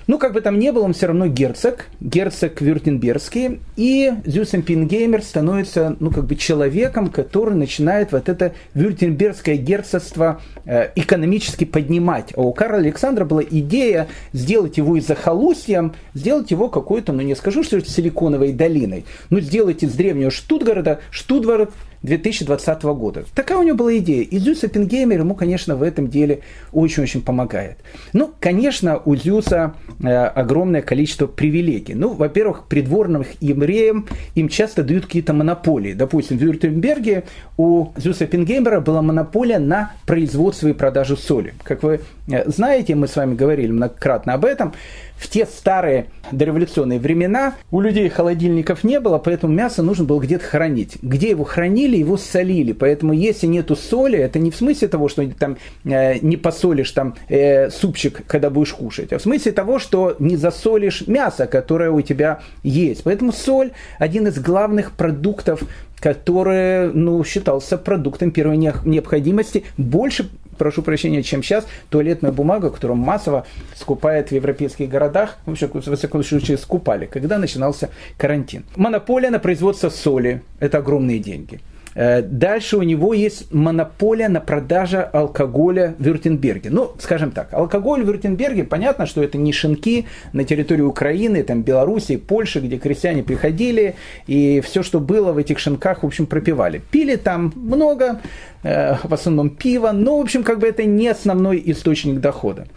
Ну, 0.08 0.20
как 0.20 0.34
бы 0.34 0.41
там 0.41 0.60
ни 0.60 0.70
было, 0.70 0.84
он 0.84 0.94
все 0.94 1.08
равно 1.08 1.28
герцог, 1.28 1.88
герцог 2.00 2.62
Вюртембергский, 2.62 3.60
и 3.76 4.13
Зюсенпингеймер 4.26 5.24
становится, 5.24 5.96
ну, 6.00 6.12
как 6.12 6.26
бы 6.26 6.36
человеком, 6.36 7.08
который 7.08 7.56
начинает 7.56 8.12
вот 8.12 8.30
это 8.30 8.54
Вюртембергское 8.76 9.56
герцогство 9.56 10.41
э, 10.65 10.89
экономически 10.96 11.63
поднимать. 11.63 12.34
А 12.36 12.41
у 12.41 12.54
Карла 12.54 12.78
Александра 12.78 13.26
была 13.26 13.41
идея 13.44 14.08
сделать 14.32 14.78
его 14.78 14.96
из 14.96 15.08
захолустьем, 15.08 15.96
сделать 16.13 16.52
его 16.52 16.70
какой-то, 16.70 17.12
ну, 17.12 17.22
не 17.22 17.36
скажу, 17.36 17.63
что 17.63 17.84
силиконовой 17.84 18.54
долиной, 18.54 19.06
но 19.32 19.39
сделать 19.39 19.82
из 19.82 19.94
древнего 19.94 20.30
Штутгарда, 20.30 21.00
Штутгарт 21.10 21.72
2020 22.06 22.84
года. 22.84 23.26
Такая 23.34 23.58
у 23.58 23.63
него 23.63 23.78
была 23.78 23.98
идея. 23.98 24.24
И 24.24 24.38
Зюс 24.38 24.63
Оппенгеймер 24.63 25.20
ему, 25.20 25.36
конечно, 25.36 25.76
в 25.76 25.84
этом 25.84 26.08
деле 26.08 26.41
очень-очень 26.72 27.22
помогает. 27.22 27.78
Ну, 28.13 28.32
конечно, 28.39 29.02
у 29.04 29.15
Зюса 29.15 29.74
э, 30.02 30.08
огромное 30.08 30.82
количество 30.82 31.28
привилегий. 31.28 31.96
Ну, 31.96 32.13
во-первых, 32.13 32.65
придворным 32.68 33.26
евреям 33.41 34.08
им 34.36 34.50
часто 34.50 34.84
дают 34.84 35.06
какие-то 35.06 35.34
монополии. 35.34 35.94
Допустим, 35.94 36.38
в 36.38 36.41
Вюртемберге 36.41 37.24
у 37.58 37.88
Зюса 37.98 38.26
Оппенгеймера 38.26 38.80
была 38.80 39.02
монополия 39.02 39.60
на 39.60 39.94
производство 40.06 40.68
и 40.68 40.74
продажу 40.74 41.18
соли. 41.18 41.54
Как 41.63 41.84
вы 41.84 42.02
э, 42.28 42.50
знаете, 42.50 42.96
мы 42.96 43.08
с 43.08 43.15
вами 43.15 43.36
говорили 43.36 43.72
многократно 43.72 44.34
об 44.34 44.46
этом, 44.46 44.74
в 45.17 45.30
те 45.30 45.45
старые 45.45 46.08
дореволюционные 46.32 46.99
времена 46.99 47.56
у 47.71 47.80
людей 47.80 48.10
холодильников 48.10 48.84
не 48.84 48.99
было, 48.99 49.17
поэтому 49.17 49.54
мясо 49.54 49.84
нужно 49.84 50.06
было 50.06 50.19
где-то 50.19 50.45
хранить. 50.45 50.97
Где 51.01 51.30
его 51.30 51.43
хранили, 51.43 51.97
его 51.97 52.17
солили. 52.17 52.73
Поэтому 52.73 53.13
если 53.13 53.47
нету 53.47 53.75
соли, 53.75 54.19
это 54.19 54.39
не 54.39 54.51
в 54.51 54.56
смысле 54.56 54.88
того, 54.88 55.08
что 55.08 55.28
там 55.32 55.58
э, 55.84 56.19
не 56.19 56.38
посолишь 56.38 56.91
там 56.91 57.15
э, 57.30 57.69
супчик, 57.69 58.25
когда 58.28 58.49
будешь 58.49 58.73
кушать, 58.73 59.13
а 59.13 59.19
в 59.19 59.21
смысле 59.21 59.51
того, 59.51 59.80
что 59.80 60.15
не 60.19 60.36
засолишь 60.36 61.08
мясо, 61.08 61.47
которое 61.47 61.91
у 61.91 62.01
тебя 62.01 62.39
есть. 62.63 63.04
Поэтому 63.04 63.32
соль 63.32 63.71
один 63.99 64.28
из 64.28 64.39
главных 64.39 64.91
продуктов 64.91 65.63
который 65.99 66.91
ну, 66.93 67.23
считался 67.23 67.78
продуктом 67.78 68.30
первой 68.30 68.58
необходимости, 68.58 69.63
больше 69.78 70.30
прошу 70.58 70.82
прощения, 70.82 71.24
чем 71.24 71.44
сейчас, 71.44 71.68
туалетную 71.89 72.34
бумагу, 72.34 72.72
которую 72.72 72.98
массово 72.98 73.46
скупают 73.76 74.30
в 74.30 74.32
европейских 74.32 74.89
городах, 74.89 75.38
в 75.46 75.52
общем, 75.52 75.70
во 75.74 75.96
всяком 75.96 76.24
случае, 76.24 76.58
скупали, 76.58 77.06
когда 77.06 77.38
начинался 77.38 77.89
карантин. 78.18 78.65
Монополия 78.76 79.30
на 79.30 79.39
производство 79.39 79.89
соли– 79.89 80.41
это 80.60 80.80
огромные 80.80 81.20
деньги. 81.20 81.60
Э, 81.95 82.21
дальше 82.21 82.77
у 82.77 82.84
него 82.84 83.13
есть 83.13 83.51
монополия 83.53 84.27
на 84.27 84.41
продажу 84.41 84.99
алкоголя 85.12 85.95
в 85.97 86.03
Вюртемберге. 86.03 86.69
Ну, 86.69 86.91
скажем 86.99 87.31
так, 87.31 87.53
алкоголь 87.53 88.03
в 88.03 88.08
Вюртемберге, 88.08 88.65
понятно, 88.65 89.05
что 89.05 89.23
это 89.23 89.38
не 89.38 89.53
шинки 89.53 90.05
на 90.34 90.43
территории 90.43 90.81
Украины, 90.81 91.41
там, 91.43 91.63
Белоруссии, 91.63 92.17
Польши, 92.17 92.60
где 92.60 92.77
крестьяне 92.77 93.23
приходили, 93.23 93.95
и 94.27 94.62
все, 94.62 94.84
что 94.84 94.99
было 94.99 95.31
в 95.31 95.38
этих 95.38 95.58
шинках, 95.60 96.03
в 96.03 96.05
общем, 96.05 96.25
пропивали. 96.25 96.81
Пили 96.91 97.15
там 97.15 97.53
много, 97.55 98.19
э, 98.63 98.95
в 99.03 99.13
основном 99.13 99.49
пиво, 99.49 99.91
но, 99.91 100.17
в 100.17 100.21
общем, 100.21 100.43
как 100.43 100.60
бы 100.60 100.67
это 100.67 100.84
не 100.84 101.08
основной 101.08 101.63
источник 101.65 102.19
дохода. 102.19 102.67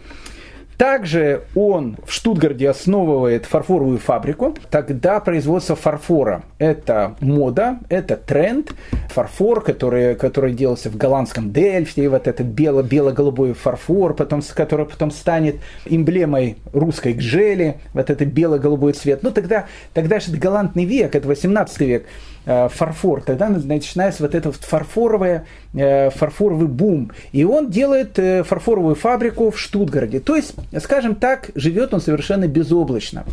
Также 0.79 1.43
он 1.55 1.97
в 2.05 2.13
Штутгарде 2.13 2.69
основывает 2.69 3.45
фарфоровую 3.45 3.97
фабрику. 3.97 4.55
Тогда 4.69 5.19
производство 5.19 5.75
фарфора– 5.75 6.43
это 6.57 7.17
мода, 7.19 7.79
это 7.89 8.15
тренд. 8.15 8.71
Фарфор, 9.09 9.61
который, 9.61 10.15
который 10.15 10.53
делался 10.53 10.89
в 10.89 10.95
голландском 10.95 11.51
Дельфте, 11.51 12.07
вот 12.07 12.29
этот 12.29 12.47
бело- 12.47 12.81
бело-голубой 12.81 13.51
фарфор, 13.51 14.13
потом, 14.13 14.41
который 14.55 14.85
потом 14.85 15.11
станет 15.11 15.57
эмблемой 15.85 16.55
русской 16.71 17.11
гжели, 17.11 17.81
вот 17.93 18.09
этот 18.09 18.29
бело-голубой 18.29 18.93
цвет. 18.93 19.21
Ну, 19.21 19.31
тогда, 19.31 19.65
тогда 19.93 20.21
же 20.21 20.31
это 20.31 20.39
галантный 20.39 20.85
век, 20.85 21.13
это 21.13 21.27
18 21.27 21.81
век. 21.81 22.05
Э, 22.51 22.67
фарфор, 22.67 23.21
тогда 23.21 23.47
начинается 23.47 24.23
вот 24.23 24.33
этот 24.33 24.55
фарфоровый, 24.55 25.41
э, 25.75 26.09
фарфоровый 26.09 26.67
бум. 26.67 27.11
И 27.31 27.43
он 27.43 27.69
делает 27.69 28.17
э, 28.17 28.41
фарфоровую 28.41 28.95
фабрику 28.95 29.51
в 29.51 29.59
Штутгарде. 29.59 30.19
То 30.19 30.35
есть, 30.35 30.55
скажем 30.81 31.13
так, 31.13 31.51
живет 31.53 31.93
он 31.93 32.01
совершенно 32.01 32.47
безоблачно. 32.47 33.23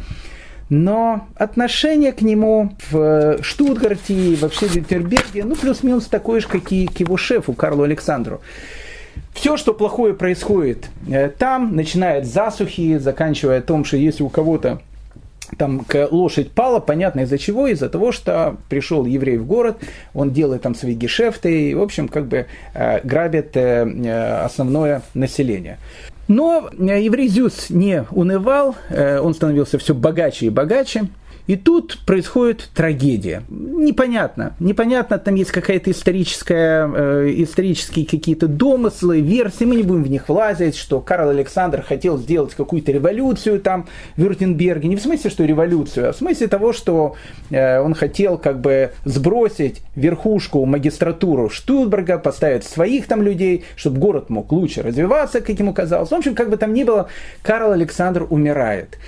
Но 0.68 1.26
отношение 1.35 2.12
к 2.12 2.20
нему 2.20 2.72
в 2.90 3.42
Штутгарте 3.42 4.12
и 4.12 4.37
вообще 4.37 4.66
в 4.66 4.74
Витерберге, 4.76 5.44
ну, 5.44 5.57
плюс-минус 5.57 6.09
такое 6.09 6.40
же, 6.40 6.48
как 6.48 6.70
и 6.70 6.87
к 6.87 7.00
его 7.00 7.16
шефу 7.16 7.55
Карлу 7.55 7.85
Александру. 7.85 8.42
Все, 9.33 9.57
что 9.57 9.72
плохое 9.72 10.12
происходит 10.12 10.90
там, 11.38 11.74
начиная 11.74 12.18
от 12.18 12.26
засухи, 12.26 12.98
заканчивая 12.98 13.62
том, 13.62 13.87
что 13.87 13.96
если 13.96 14.22
у 14.22 14.29
кого-то 14.29 14.81
там 15.59 15.85
лошадь 16.11 16.51
пала, 16.53 16.81
понятно 16.81 17.21
из-за 17.21 17.39
чего, 17.39 17.67
из-за 17.69 17.89
того, 17.89 18.13
что 18.13 18.57
пришел 18.69 19.05
еврей 19.05 19.39
в 19.39 19.47
город, 19.47 19.79
он 20.15 20.31
делает 20.31 20.63
там 20.63 20.75
свои 20.75 20.95
гешефты 20.95 21.71
и, 21.71 21.75
в 21.75 21.83
общем, 21.83 22.09
как 22.09 22.27
бы 22.27 22.47
э, 22.75 23.01
грабит 23.05 23.57
э, 23.57 23.87
э 23.87 24.45
основное 24.45 25.03
население. 25.15 25.79
Но 26.29 26.71
еврей 26.79 27.29
Зюс 27.29 27.71
не 27.71 28.05
унывал, 28.11 28.75
он 28.91 29.33
становился 29.33 29.79
все 29.79 29.95
богаче 29.95 30.47
и 30.47 30.51
богаче. 30.51 31.07
И 31.47 31.57
тут 31.57 31.99
происходит 32.05 32.71
трагедия. 32.75 33.43
Непонятно. 33.49 34.55
Непонятно, 34.59 35.19
там 35.19 35.37
есть 35.37 35.53
какая-то 35.53 35.91
историческая, 35.91 36.91
э, 36.93 37.33
исторические 37.37 38.07
какие-то 38.07 38.49
домыслы, 38.49 39.21
версии, 39.21 39.65
мы 39.65 39.77
не 39.77 39.83
будем 39.83 40.03
в 40.03 40.11
них 40.11 40.29
влазить, 40.29 40.77
что 40.77 41.01
Карл 41.01 41.31
Александр 41.31 41.83
хотел 41.83 42.19
сделать 42.19 42.55
какую-то 42.55 42.91
революцию 42.91 43.61
там 43.61 43.87
в 44.17 44.23
Вюртемберге. 44.23 44.89
Не 44.89 44.97
в 44.97 45.01
смысле, 45.01 45.31
что 45.31 45.45
революцию, 45.45 46.09
а 46.09 46.13
в 46.13 46.17
смысле 46.17 46.49
того, 46.49 46.73
что 46.73 47.15
э, 47.51 47.81
он 47.81 47.95
хотел 47.95 48.39
как 48.39 48.61
бы 48.61 48.91
сбросить 49.05 49.83
верхушку, 49.95 50.65
магистратуру 50.65 51.49
Штутберга, 51.49 52.19
поставить 52.19 52.65
своих 52.65 53.07
там 53.07 53.23
людей, 53.23 53.65
чтобы 53.77 54.01
город 54.01 54.31
мог 54.31 54.51
лучше 54.51 54.83
развиваться, 54.83 55.41
как 55.41 55.59
ему 55.59 55.73
казалось. 55.73 56.11
В 56.11 56.15
общем, 56.15 56.35
как 56.35 56.51
бы 56.51 56.57
там 56.57 56.75
ни 56.75 56.83
было, 56.83 57.09
Карл 57.43 57.73
Александр 57.73 58.27
умирает. 58.29 58.99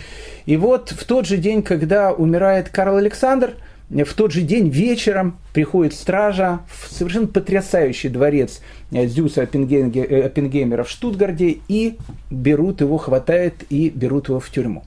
И 0.49 0.57
вот 0.57 0.95
в 0.97 1.05
тот 1.05 1.27
же 1.27 1.37
день, 1.37 1.63
когда 1.63 2.11
умирает 2.11 2.71
Карл 2.71 2.97
Александр, 2.97 3.53
в 3.91 4.15
тот 4.15 4.33
же 4.33 4.41
день 4.41 4.71
вечером 4.71 5.37
приходит 5.53 5.93
стража 5.93 6.61
в 6.71 6.91
совершенно 6.91 7.27
потрясающий 7.27 8.09
дворец 8.09 8.63
Зюса 8.91 9.43
Оппенгеймера 9.43 10.85
в 10.85 10.89
Штутгарде 10.89 11.59
и 11.69 11.99
берут 12.31 12.81
его, 12.81 12.97
хватает 12.97 13.57
и 13.69 13.91
берут 13.91 14.31
его 14.31 14.41
в 14.41 14.49
тюрьму. 14.49 14.85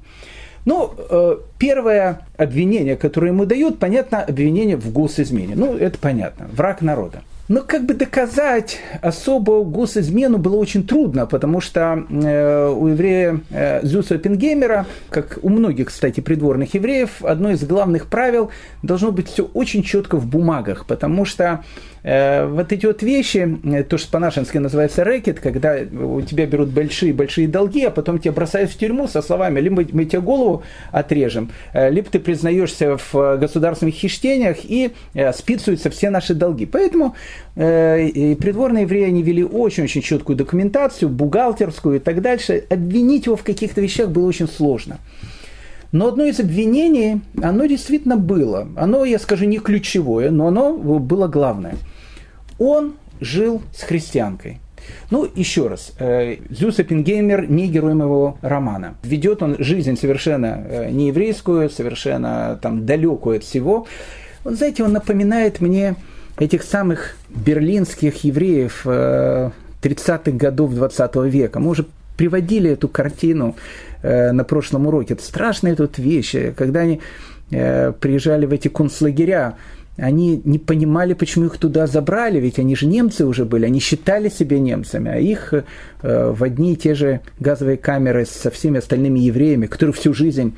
Ну, 0.65 0.95
э, 0.97 1.37
первое 1.59 2.21
обвинение, 2.37 2.95
которое 2.95 3.27
ему 3.27 3.45
дают, 3.45 3.77
понятно, 3.77 4.23
обвинение 4.23 4.77
в 4.77 4.91
госизмене. 4.91 5.53
Ну, 5.55 5.77
это 5.77 5.99
понятно, 5.99 6.49
враг 6.51 6.81
народа. 6.81 7.21
Но 7.51 7.63
как 7.63 7.85
бы 7.85 7.93
доказать 7.95 8.79
особую 9.01 9.65
госизмену 9.65 10.37
было 10.37 10.55
очень 10.55 10.87
трудно, 10.87 11.25
потому 11.25 11.59
что 11.59 12.05
э, 12.09 12.69
у 12.69 12.87
еврея 12.87 13.41
э, 13.49 13.85
Зюса 13.85 14.17
Пенгеймера, 14.17 14.85
как 15.09 15.37
у 15.41 15.49
многих, 15.49 15.87
кстати, 15.87 16.21
придворных 16.21 16.75
евреев, 16.75 17.21
одно 17.25 17.51
из 17.51 17.61
главных 17.65 18.07
правил 18.07 18.51
должно 18.83 19.11
быть 19.11 19.27
все 19.27 19.43
очень 19.53 19.83
четко 19.83 20.15
в 20.15 20.27
бумагах, 20.27 20.85
потому 20.85 21.25
что 21.25 21.65
вот 22.03 22.71
эти 22.71 22.87
вот 22.87 23.03
вещи, 23.03 23.59
э, 23.63 23.83
то, 23.83 23.99
что 23.99 24.11
по-нашенски 24.11 24.57
называется 24.57 25.03
рэкет, 25.03 25.39
когда 25.39 25.75
у 25.75 26.21
тебя 26.21 26.47
берут 26.47 26.69
большие-большие 26.69 27.47
долги, 27.47 27.83
а 27.85 27.91
потом 27.91 28.17
тебя 28.17 28.31
бросают 28.31 28.71
в 28.71 28.77
тюрьму 28.77 29.07
со 29.07 29.21
словами, 29.21 29.59
либо 29.59 29.85
мы 29.91 30.05
тебе 30.05 30.19
голову 30.19 30.63
отрежем, 30.91 31.51
э, 31.73 31.91
либо 31.91 32.09
ты 32.09 32.19
признаешься 32.19 32.97
в 32.97 33.37
государственных 33.37 33.93
хищениях 33.93 34.57
и 34.63 34.91
списываются 35.33 35.89
все 35.91 36.09
наши 36.09 36.33
долги. 36.33 36.65
Поэтому 36.65 37.15
придворные 37.53 38.83
евреи, 38.83 39.05
они 39.05 39.23
вели 39.23 39.43
очень-очень 39.43 40.01
четкую 40.01 40.37
документацию, 40.37 41.09
бухгалтерскую 41.09 41.97
и 41.97 41.99
так 41.99 42.21
дальше. 42.21 42.63
Обвинить 42.69 43.25
его 43.25 43.35
в 43.35 43.43
каких-то 43.43 43.81
вещах 43.81 44.09
было 44.09 44.27
очень 44.27 44.47
сложно. 44.47 44.97
Но 45.91 46.07
одно 46.07 46.23
из 46.23 46.39
обвинений, 46.39 47.21
оно 47.41 47.65
действительно 47.65 48.15
было. 48.15 48.67
Оно, 48.75 49.03
я 49.03 49.19
скажу, 49.19 49.45
не 49.45 49.59
ключевое, 49.59 50.31
но 50.31 50.47
оно 50.47 50.73
было 50.77 51.27
главное– 51.27 51.75
он 52.61 52.93
жил 53.19 53.61
с 53.75 53.81
христианкой. 53.81 54.59
Ну, 55.09 55.27
еще 55.35 55.67
раз, 55.67 55.93
э, 55.99 56.37
Зюс 56.49 56.79
Эппенгеймер 56.79 57.49
не 57.49 57.67
герой 57.67 57.95
моего 57.95 58.37
романа. 58.41 58.95
Ведет 59.03 59.41
он 59.41 59.55
жизнь 59.59 59.97
совершенно 59.97 60.63
э, 60.67 60.91
не 60.91 61.07
еврейскую, 61.07 61.69
совершенно 61.69 62.59
там 62.61 62.85
далекую 62.85 63.37
от 63.37 63.43
всего. 63.43 63.87
Он, 64.45 64.55
знаете, 64.55 64.83
он 64.83 64.93
напоминает 64.93 65.59
мне 65.59 65.95
этих 66.37 66.63
самых 66.63 67.17
берлинских 67.29 68.23
евреев 68.23 68.85
30-х 68.85 70.21
э, 70.25 70.31
годов 70.31 70.73
20 70.73 71.15
века. 71.31 71.59
Мы 71.59 71.69
уже 71.71 71.85
приводили 72.17 72.69
эту 72.69 72.87
картину 72.87 73.55
на 74.03 74.43
прошлом 74.43 74.87
уроке. 74.87 75.13
Это 75.15 75.23
страшные 75.23 75.75
тут 75.75 75.97
вещи, 75.97 76.53
когда 76.55 76.81
они 76.81 77.01
приезжали 77.49 78.45
в 78.45 78.51
эти 78.51 78.67
концлагеря, 78.67 79.55
они 79.97 80.41
не 80.45 80.57
понимали, 80.57 81.13
почему 81.13 81.45
их 81.45 81.57
туда 81.57 81.85
забрали, 81.85 82.39
ведь 82.39 82.59
они 82.59 82.75
же 82.75 82.87
немцы 82.87 83.25
уже 83.25 83.45
были, 83.45 83.65
они 83.65 83.79
считали 83.79 84.29
себя 84.29 84.57
немцами, 84.57 85.11
а 85.11 85.17
их 85.17 85.53
э, 85.53 86.31
в 86.31 86.43
одни 86.43 86.73
и 86.73 86.75
те 86.75 86.95
же 86.95 87.21
газовые 87.39 87.77
камеры 87.77 88.25
со 88.25 88.49
всеми 88.51 88.79
остальными 88.79 89.19
евреями, 89.19 89.67
которые 89.67 89.93
всю 89.93 90.13
жизнь 90.13 90.55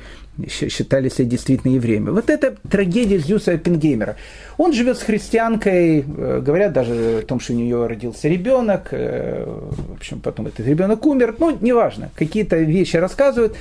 считали 0.48 1.08
себя 1.08 1.26
действительно 1.26 1.72
евреями. 1.72 2.10
Вот 2.10 2.30
это 2.30 2.56
трагедия 2.68 3.18
Зюса 3.18 3.56
Пингеймера. 3.56 4.16
Он 4.56 4.72
живет 4.72 4.98
с 4.98 5.02
христианкой, 5.02 6.04
э, 6.06 6.40
говорят 6.40 6.72
даже 6.72 7.18
о 7.18 7.22
том, 7.22 7.40
что 7.40 7.54
у 7.54 7.56
нее 7.56 7.86
родился 7.86 8.28
ребенок, 8.28 8.88
э, 8.92 9.44
в 9.46 9.94
общем, 9.94 10.20
потом 10.20 10.46
этот 10.46 10.66
ребенок 10.66 11.04
умер, 11.06 11.34
ну, 11.38 11.56
неважно, 11.60 12.10
какие-то 12.14 12.56
вещи 12.56 12.96
рассказывают 12.96 13.56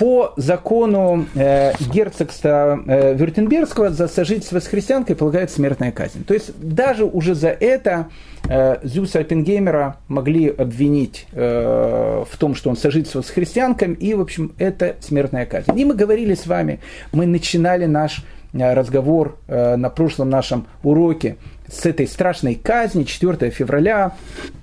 по 0.00 0.32
закону 0.38 1.26
э, 1.34 1.74
герцогства 1.92 2.82
э, 2.86 3.14
Вюртембергского 3.14 3.90
за 3.90 4.08
сожительство 4.08 4.58
с 4.58 4.66
христианкой 4.66 5.14
полагается 5.14 5.56
смертная 5.56 5.92
казнь. 5.92 6.24
То 6.24 6.32
есть 6.32 6.58
даже 6.58 7.04
уже 7.04 7.34
за 7.34 7.50
это 7.50 8.08
э, 8.48 8.78
Зюса 8.82 9.18
Оппенгеймера 9.18 9.98
могли 10.08 10.48
обвинить 10.48 11.26
э, 11.32 12.24
в 12.26 12.36
том, 12.38 12.54
что 12.54 12.70
он 12.70 12.78
сожительствовал 12.78 13.26
с 13.26 13.28
христианками, 13.28 13.92
и, 13.92 14.14
в 14.14 14.22
общем, 14.22 14.54
это 14.56 14.96
смертная 15.00 15.44
казнь. 15.44 15.78
И 15.78 15.84
мы 15.84 15.94
говорили 15.94 16.32
с 16.32 16.46
вами, 16.46 16.80
мы 17.12 17.26
начинали 17.26 17.84
наш 17.84 18.24
э, 18.54 18.72
разговор 18.72 19.36
э, 19.48 19.76
на 19.76 19.90
прошлом 19.90 20.30
нашем 20.30 20.66
уроке 20.82 21.36
с 21.70 21.84
этой 21.84 22.08
страшной 22.08 22.54
казни 22.54 23.04
4 23.04 23.50
февраля 23.50 24.14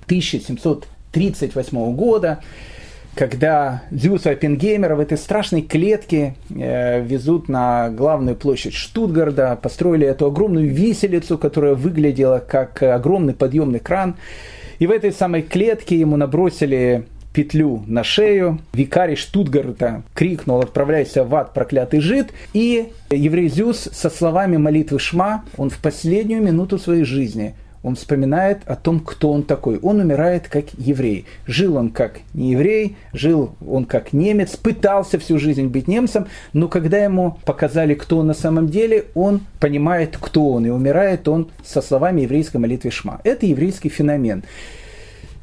1738 0.06 1.94
года 1.94 2.40
когда 3.18 3.82
Зюса 3.90 4.30
Оппенгеймера 4.30 4.94
в 4.94 5.00
этой 5.00 5.18
страшной 5.18 5.62
клетке 5.62 6.36
э, 6.50 7.02
везут 7.02 7.48
на 7.48 7.90
главную 7.90 8.36
площадь 8.36 8.74
Штутгарда, 8.74 9.58
построили 9.60 10.06
эту 10.06 10.26
огромную 10.26 10.72
виселицу, 10.72 11.36
которая 11.36 11.74
выглядела 11.74 12.38
как 12.38 12.80
огромный 12.80 13.34
подъемный 13.34 13.80
кран. 13.80 14.14
И 14.78 14.86
в 14.86 14.92
этой 14.92 15.10
самой 15.10 15.42
клетке 15.42 15.98
ему 15.98 16.16
набросили 16.16 17.06
петлю 17.34 17.82
на 17.88 18.04
шею. 18.04 18.60
Викарий 18.72 19.16
Штутгарта 19.16 20.04
крикнул 20.14 20.60
«Отправляйся 20.60 21.24
в 21.24 21.34
ад, 21.34 21.52
проклятый 21.52 21.98
жид!» 21.98 22.28
И 22.52 22.92
еврей 23.10 23.48
Зюс 23.48 23.88
со 23.92 24.10
словами 24.10 24.58
молитвы 24.58 25.00
Шма, 25.00 25.42
он 25.56 25.70
в 25.70 25.78
последнюю 25.78 26.40
минуту 26.40 26.78
своей 26.78 27.02
жизни– 27.02 27.56
он 27.82 27.94
вспоминает 27.96 28.60
о 28.66 28.76
том, 28.76 29.00
кто 29.00 29.30
он 29.30 29.42
такой. 29.42 29.78
Он 29.78 30.00
умирает 30.00 30.48
как 30.48 30.66
еврей. 30.76 31.26
Жил 31.46 31.76
он 31.76 31.90
как 31.90 32.20
не 32.34 32.52
еврей, 32.52 32.96
жил 33.12 33.54
он 33.66 33.84
как 33.84 34.12
немец, 34.12 34.56
пытался 34.56 35.18
всю 35.18 35.38
жизнь 35.38 35.66
быть 35.66 35.88
немцем, 35.88 36.26
но 36.52 36.68
когда 36.68 36.98
ему 36.98 37.38
показали, 37.44 37.94
кто 37.94 38.18
он 38.18 38.26
на 38.26 38.34
самом 38.34 38.68
деле, 38.68 39.06
он 39.14 39.40
понимает, 39.60 40.16
кто 40.20 40.48
он, 40.50 40.66
и 40.66 40.70
умирает 40.70 41.28
он 41.28 41.50
со 41.64 41.82
словами 41.82 42.22
еврейской 42.22 42.58
молитвы 42.58 42.90
Шма. 42.90 43.20
Это 43.24 43.46
еврейский 43.46 43.88
феномен. 43.88 44.44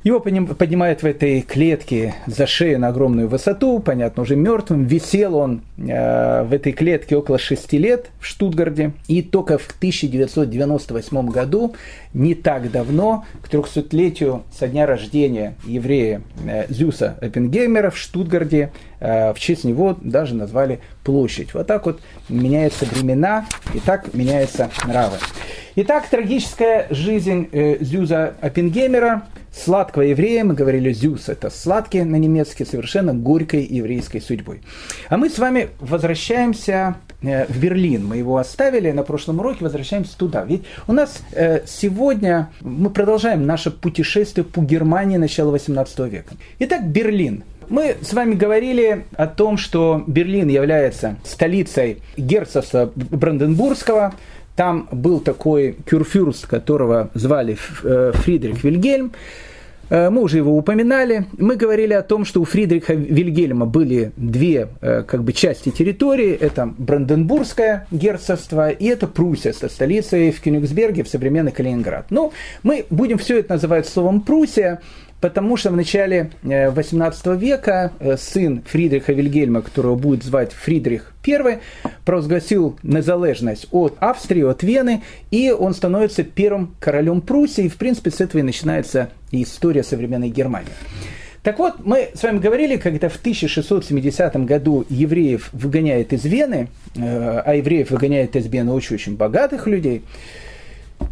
Его 0.06 0.20
поднимают 0.20 1.02
в 1.02 1.06
этой 1.08 1.42
клетке 1.42 2.14
за 2.28 2.46
шею 2.46 2.80
на 2.80 2.90
огромную 2.90 3.28
высоту, 3.28 3.80
понятно, 3.80 4.22
уже 4.22 4.36
мертвым. 4.36 4.86
Висел 4.86 5.36
он 5.36 5.64
э, 5.80 6.44
в 6.44 6.54
этой 6.54 6.74
клетке 6.74 7.18
около 7.18 7.40
шести 7.40 7.80
лет 7.80 8.12
в 8.20 8.28
Штутгарде. 8.28 8.92
И 9.08 9.24
только 9.24 9.58
в 9.58 9.66
1998 9.66 11.28
году, 11.30 11.74
не 12.14 12.36
так 12.36 12.70
давно, 12.70 13.26
к 13.42 13.52
300-летию 13.52 14.44
со 14.56 14.68
дня 14.68 14.86
рождения 14.86 15.56
еврея 15.66 16.22
э, 16.48 16.68
Зюса 16.70 17.18
Эппенгеймера 17.22 17.90
в 17.90 17.98
Штутгарде, 17.98 18.72
э, 19.00 19.34
в 19.34 19.40
честь 19.40 19.64
него 19.64 19.98
даже 20.00 20.36
назвали 20.36 20.82
площадь. 21.04 21.56
Вот 21.56 21.66
так 21.66 21.88
вот 21.88 22.00
меняются 22.30 22.86
времена, 22.86 23.48
и 23.74 23.80
так 23.80 24.14
меняются 24.14 24.70
нравы. 24.86 25.18
Итак, 25.78 26.08
трагическая 26.08 26.86
жизнь 26.92 27.50
э, 27.52 27.78
Зюза 27.80 28.36
Оппенгеймера– 28.40 29.24
сладкого 29.56 30.04
еврея, 30.04 30.44
мы 30.44 30.54
говорили 30.54 30.92
«зюс»– 30.92 31.28
это 31.30 31.50
сладкий 31.50 32.04
на 32.04 32.18
немецкий, 32.18 32.66
совершенно 32.66 33.14
горькой 33.14 33.66
еврейской 33.66 34.20
судьбой. 34.20 34.62
А 35.10 35.18
мы 35.18 35.30
с 35.30 35.40
вами 35.40 35.70
возвращаемся 35.80 36.98
э, 37.22 37.46
в 37.46 37.60
Берлин. 37.60 38.06
Мы 38.06 38.18
его 38.18 38.38
оставили 38.38 38.92
на 38.92 39.04
прошлом 39.04 39.40
уроке, 39.40 39.60
возвращаемся 39.62 40.18
туда. 40.18 40.44
Ведь 40.44 40.64
у 40.88 40.94
нас 40.94 41.22
э, 41.32 41.62
сегодня 41.66 42.50
мы 42.62 42.90
продолжаем 42.90 43.46
наше 43.46 43.72
путешествие 43.72 44.44
по 44.44 44.62
Германии 44.62 45.18
начала 45.18 45.52
18 45.52 46.00
века. 46.00 46.36
Итак, 46.60 46.88
Берлин. 46.88 47.44
Мы 47.68 47.96
с 48.02 48.14
вами 48.14 48.36
говорили 48.36 49.06
о 49.16 49.26
том, 49.26 49.58
что 49.58 50.04
Берлин 50.06 50.50
является 50.50 51.16
столицей 51.24 52.04
герцогства 52.16 52.92
Бранденбургского, 52.96 54.14
там 54.56 54.88
был 54.92 55.20
такой 55.20 55.74
кюрфюрст, 55.86 56.48
которого 56.48 57.10
звали 57.14 57.58
э, 57.84 58.12
Фридрих 58.14 58.64
Вильгельм. 58.64 59.12
Э, 59.90 60.10
мы 60.10 60.22
уже 60.22 60.38
его 60.38 60.58
упоминали. 60.58 61.26
Мы 61.38 61.56
говорили 61.56 61.94
о 61.94 62.02
том, 62.02 62.26
что 62.26 62.42
у 62.42 62.46
Фридриха 62.46 62.94
Вильгельма 62.94 63.66
были 63.66 64.12
две 64.18 64.70
э, 64.82 65.04
как 65.04 65.24
бы, 65.24 65.34
части 65.34 65.70
территории. 65.70 66.34
Это 66.34 66.74
Бранденбургское 66.78 67.88
герцогство 67.92 68.70
и 68.70 68.86
это 68.86 69.08
Пруссия 69.08 69.54
со 69.54 69.70
столицей 69.70 70.32
в 70.32 70.42
Кёнигсберге, 70.42 71.04
в 71.04 71.10
современный 71.10 71.52
Калининград. 71.52 72.08
Ну, 72.10 72.34
мы 72.64 72.86
будем 72.90 73.18
все 73.18 73.40
это 73.40 73.54
называть 73.54 73.88
словом 73.88 74.22
Пруссия, 74.22 74.82
потому 75.26 75.58
что 75.58 75.72
в 75.72 75.76
начале 75.76 76.30
18 76.44 77.26
э, 77.26 77.36
века 77.36 77.92
сын 78.16 78.62
Фридриха 78.64 79.12
Вильгельма, 79.12 79.64
которого 79.64 79.96
будет 79.96 80.24
звать 80.24 80.52
Фридрих 80.54 81.14
I, 81.26 81.62
провозгласил 82.06 82.78
незалежность 82.84 83.68
от 83.72 83.96
Австрии, 84.00 84.44
от 84.44 84.62
Вены, 84.62 85.02
и 85.32 85.50
он 85.50 85.74
становится 85.74 86.24
первым 86.24 86.76
королем 86.80 87.22
Пруссии, 87.22 87.64
и 87.64 87.70
в 87.70 87.78
принципе 87.78 88.12
с 88.12 88.22
этого 88.22 88.42
и 88.42 88.44
начинается 88.44 89.10
история 89.32 89.82
современной 89.82 90.30
Германии. 90.30 90.70
Так 91.42 91.58
вот, 91.58 91.84
мы 91.84 92.10
с 92.14 92.22
вами 92.22 92.38
говорили, 92.38 92.78
когда 92.78 93.10
в 93.10 93.16
1670 93.16 94.36
году 94.46 94.86
евреев 94.90 95.50
выгоняют 95.54 96.14
из 96.14 96.24
Вены, 96.24 96.68
э, 96.96 97.42
а 97.44 97.56
евреев 97.56 97.90
выгоняют 97.90 98.36
из 98.36 98.46
Вены 98.46 98.72
очень-очень 98.74 99.16
богатых 99.16 99.66
людей, 99.66 100.04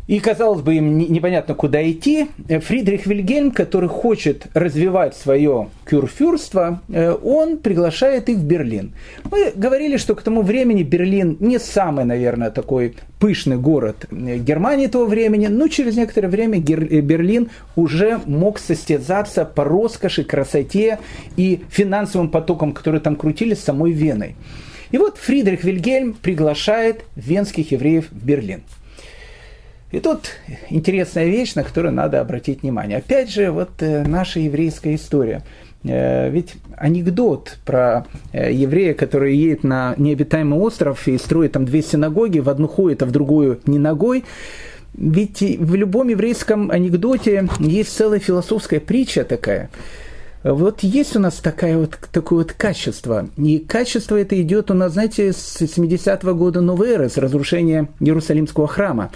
и, 0.05 0.19
казалось 0.19 0.61
бы, 0.61 0.75
им 0.75 0.97
непонятно, 0.97 1.55
куда 1.55 1.89
идти. 1.89 2.27
Фридрих 2.47 3.05
Вильгельм, 3.05 3.51
который 3.51 3.87
хочет 3.87 4.47
развивать 4.53 5.15
свое 5.15 5.69
кюрфюрство, 5.85 6.81
э, 6.89 7.11
он 7.11 7.57
приглашает 7.57 8.27
их 8.27 8.37
в 8.37 8.43
Берлин. 8.43 8.93
Мы 9.31 9.53
говорили, 9.55 9.95
что 9.95 10.15
к 10.15 10.21
тому 10.21 10.41
времени 10.41 10.83
Берлин 10.83 11.37
не 11.39 11.57
самый, 11.57 12.03
наверное, 12.03 12.51
такой 12.51 12.95
пышный 13.19 13.57
город 13.57 14.05
Германии 14.11 14.87
того 14.87 15.05
времени, 15.05 15.47
но 15.47 15.69
через 15.69 15.95
некоторое 15.95 16.27
время 16.27 16.59
э, 16.59 16.99
Берлин 16.99 17.49
уже 17.77 18.19
мог 18.25 18.59
состязаться 18.59 19.45
по 19.45 19.63
роскоши, 19.63 20.25
красоте 20.25 20.99
и 21.37 21.61
финансовым 21.69 22.29
потокам, 22.29 22.73
которые 22.73 22.99
там 22.99 23.15
крутились, 23.15 23.59
самой 23.59 23.93
Веной. 23.93 24.35
И 24.91 24.97
вот 24.97 25.17
Фридрих 25.17 25.63
Вильгельм 25.63 26.13
приглашает 26.13 27.05
венских 27.15 27.71
евреев 27.71 28.11
в 28.11 28.25
Берлин. 28.25 28.63
И 29.93 29.99
тут 29.99 30.32
интересная 30.71 31.25
вещь, 31.25 31.53
на 31.53 31.63
которую 31.63 31.93
надо 31.93 32.19
обратить 32.19 32.63
внимание. 32.63 32.97
Опять 32.97 33.29
же, 33.32 33.51
вот 33.51 33.69
э, 33.77 34.03
наша 34.03 34.39
еврейская 34.39 34.95
история. 34.95 35.43
Э, 35.84 36.32
ведь 36.32 36.56
анекдот 36.77 37.60
про 37.63 38.08
э, 38.32 38.51
еврея, 38.51 38.95
который 38.95 39.38
едет 39.38 39.63
на 39.63 39.93
необитаемый 39.97 40.58
остров 40.58 41.08
и 41.08 41.15
строит 41.19 41.51
там 41.51 41.65
две 41.65 41.84
синагоги, 41.84 42.39
в 42.39 42.49
одну 42.49 42.67
ходит, 42.67 43.03
а 43.03 43.06
в 43.06 43.12
другую 43.12 43.60
не 43.67 43.77
ногой, 43.77 44.25
ведь 44.95 45.41
в 45.41 45.75
любом 45.75 46.08
еврейском 46.08 46.71
анекдоте 46.71 47.47
есть 47.60 47.95
целая 47.95 48.19
философская 48.19 48.79
притча 48.79 49.23
такая. 49.23 49.69
Вот 50.43 50.82
есть 50.82 51.15
у 51.15 51.19
нас 51.19 51.36
такое 51.36 51.77
вот, 51.77 51.99
такое 52.12 52.39
вот 52.39 52.53
качество. 52.53 53.29
И 53.38 53.60
качество 53.60 54.15
это 54.15 54.41
идет 54.41 54.71
у 54.71 54.73
нас, 54.73 54.93
знаете, 54.93 55.34
с 55.34 55.62
70-го 55.62 56.34
года 56.34 56.62
новой 56.62 56.89
эры, 56.89 57.10
с 57.10 57.17
разрушения 57.17 57.89
Иерусалимского 57.99 58.67
храма 58.67 59.12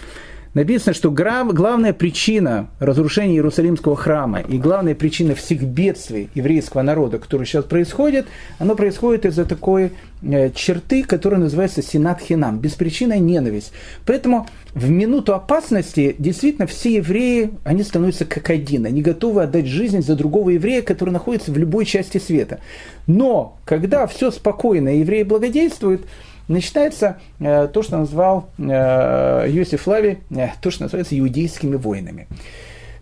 написано, 0.58 0.94
что 0.94 1.12
главная 1.12 1.94
причина 1.94 2.70
разрушения 2.80 3.36
Иерусалимского 3.36 3.96
храма 3.96 4.40
и 4.40 4.58
главная 4.58 4.96
причина 4.96 5.36
всех 5.36 5.62
бедствий 5.62 6.30
еврейского 6.34 6.82
народа, 6.82 7.20
которые 7.20 7.46
сейчас 7.46 7.66
происходят, 7.66 8.26
оно 8.58 8.76
происходит 8.76 9.26
из-за 9.26 9.46
такой 9.46 9.92
э, 10.24 10.50
черты, 10.52 11.04
которая 11.04 11.40
называется 11.40 11.84
синат 11.84 12.22
хинам, 12.22 12.60
беспричинная 12.60 13.20
ненависть. 13.20 13.72
Поэтому 14.06 14.48
в 14.74 14.90
минуту 14.90 15.36
опасности 15.36 16.16
действительно 16.18 16.66
все 16.66 16.96
евреи, 16.96 17.52
они 17.64 17.84
становятся 17.84 18.26
как 18.26 18.50
один, 18.50 18.88
они 18.88 19.04
готовы 19.04 19.44
отдать 19.44 19.68
жизнь 19.68 20.02
за 20.02 20.16
другого 20.16 20.50
еврея, 20.50 20.82
который 20.82 21.12
находится 21.12 21.52
в 21.52 21.58
любой 21.58 21.86
части 21.86 22.18
света. 22.18 22.60
Но 23.06 23.60
когда 23.64 24.08
все 24.08 24.32
спокойно, 24.32 24.98
евреи 24.98 25.22
благодействуют, 25.22 26.02
начинается 26.48 27.18
э, 27.40 27.68
то, 27.68 27.84
что 27.84 27.98
назвал 27.98 28.50
э, 28.58 29.46
Йосиф 29.50 29.82
Флави, 29.82 30.20
э, 30.30 30.50
то, 30.62 30.72
что 30.72 30.84
называется 30.84 31.18
иудейскими 31.18 31.76
войнами. 31.76 32.28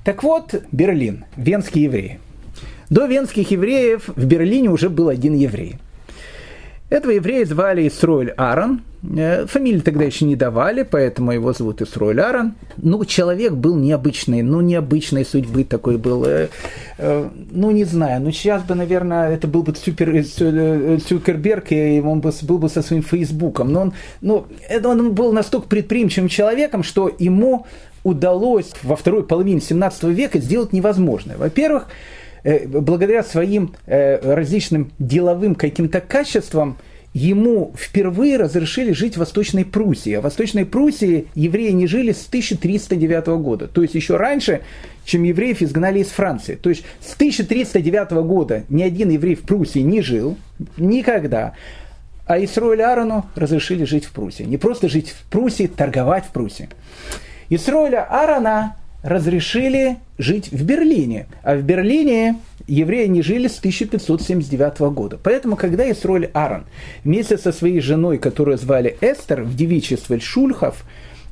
Так 0.04 0.24
вот, 0.24 0.54
Берлин, 0.72 1.26
венские 1.36 1.86
евреи. 1.86 2.20
До 2.90 3.06
венских 3.06 3.50
евреев 3.52 4.10
в 4.16 4.26
Берлине 4.26 4.70
уже 4.70 4.90
был 4.90 5.10
один 5.10 5.34
еврей. 5.34 5.78
Этого 6.96 7.12
еврея 7.12 7.46
звали 7.46 7.86
Исроэль 7.90 8.30
Аарон. 8.38 8.82
Э, 9.18 9.46
фамилии 9.48 9.82
тогда 9.82 10.06
еще 10.06 10.24
не 10.24 10.38
давали, 10.38 10.84
поэтому 10.90 11.34
его 11.34 11.52
зовут 11.52 11.82
Исроэль 11.82 12.22
Аарон. 12.22 12.54
Ну, 12.78 13.04
человек 13.04 13.52
был 13.52 13.76
необычный, 13.76 14.42
ну, 14.44 14.62
необычной 14.62 15.26
судьбы 15.26 15.66
такой 15.66 15.98
был. 15.98 16.24
Э, 16.24 16.48
э, 16.98 17.30
ну, 17.52 17.72
не 17.72 17.84
знаю, 17.84 18.22
ну, 18.22 18.32
сейчас 18.32 18.64
бы, 18.64 18.76
наверное, 18.76 19.34
это 19.34 19.46
был 19.46 19.64
бы 19.64 19.76
супер, 19.76 20.24
Цукерберг, 20.24 21.74
и 21.74 22.00
он 22.00 22.22
бы, 22.22 22.32
был 22.44 22.60
бы 22.60 22.70
со 22.70 22.82
своим 22.82 23.04
Фейсбуком. 23.04 23.74
Но 23.74 23.82
он, 23.82 23.94
ну, 24.22 24.46
это 24.70 24.88
он 24.88 25.14
был 25.14 25.34
настолько 25.34 25.68
предприимчивым 25.68 26.30
человеком, 26.30 26.82
что 26.82 27.12
ему 27.20 27.66
удалось 28.06 28.72
во 28.84 28.96
второй 28.96 29.26
половине 29.26 29.60
17 29.60 30.04
века 30.04 30.40
сделать 30.40 30.72
невозможное. 30.72 31.36
Во-первых, 31.36 31.88
благодаря 32.68 33.24
своим 33.24 33.74
э, 33.86 34.20
различным 34.36 34.92
деловым 35.00 35.56
каким-то 35.56 36.00
качествам, 36.00 36.78
ему 37.14 37.74
впервые 37.78 38.38
разрешили 38.38 38.92
жить 38.92 39.16
в 39.16 39.20
Восточной 39.20 39.64
Пруссии. 39.64 40.14
А 40.14 40.20
в 40.20 40.26
Восточной 40.26 40.66
Пруссии 40.66 41.28
евреи 41.34 41.72
не 41.72 41.88
жили 41.88 42.12
с 42.12 42.28
1309 42.28 43.28
года. 43.42 43.68
То 43.68 43.82
есть 43.82 43.96
еще 43.96 44.18
раньше, 44.18 44.62
чем 45.06 45.24
евреев 45.24 45.62
изгнали 45.62 46.00
из 46.00 46.08
Франции. 46.08 46.56
То 46.56 46.70
есть 46.70 46.84
с 47.00 47.14
1309 47.16 48.12
года 48.26 48.64
ни 48.70 48.84
один 48.84 49.10
еврей 49.10 49.36
в 49.36 49.44
Пруссии 49.44 49.80
не 49.80 50.02
жил. 50.02 50.38
Никогда. 50.78 51.54
А 52.28 52.44
Исроэль 52.44 52.82
Аарону 52.82 53.26
разрешили 53.36 53.86
жить 53.86 54.06
в 54.06 54.12
Пруссии. 54.12 54.44
Не 54.44 54.58
просто 54.58 54.90
жить 54.90 55.10
в 55.10 55.30
Пруссии, 55.32 55.68
торговать 55.68 56.26
в 56.26 56.32
Пруссии. 56.32 56.70
Исроэля 57.50 58.04
Аарона 58.10 58.76
разрешили 59.06 59.98
жить 60.18 60.52
в 60.52 60.66
Берлине. 60.66 61.28
А 61.44 61.56
в 61.56 61.62
Берлине 61.62 62.38
евреи 62.68 63.06
не 63.06 63.22
жили 63.22 63.48
с 63.48 63.60
1579 63.60 64.80
года. 64.94 65.20
Поэтому, 65.22 65.56
когда 65.56 65.90
Исроль 65.92 66.32
Аарон 66.34 66.66
вместе 67.04 67.38
со 67.38 67.52
своей 67.52 67.82
женой, 67.82 68.18
которую 68.18 68.58
звали 68.58 68.98
Эстер, 69.02 69.44
в 69.44 69.56
девичестве 69.56 70.20
Шульхов, 70.20 70.84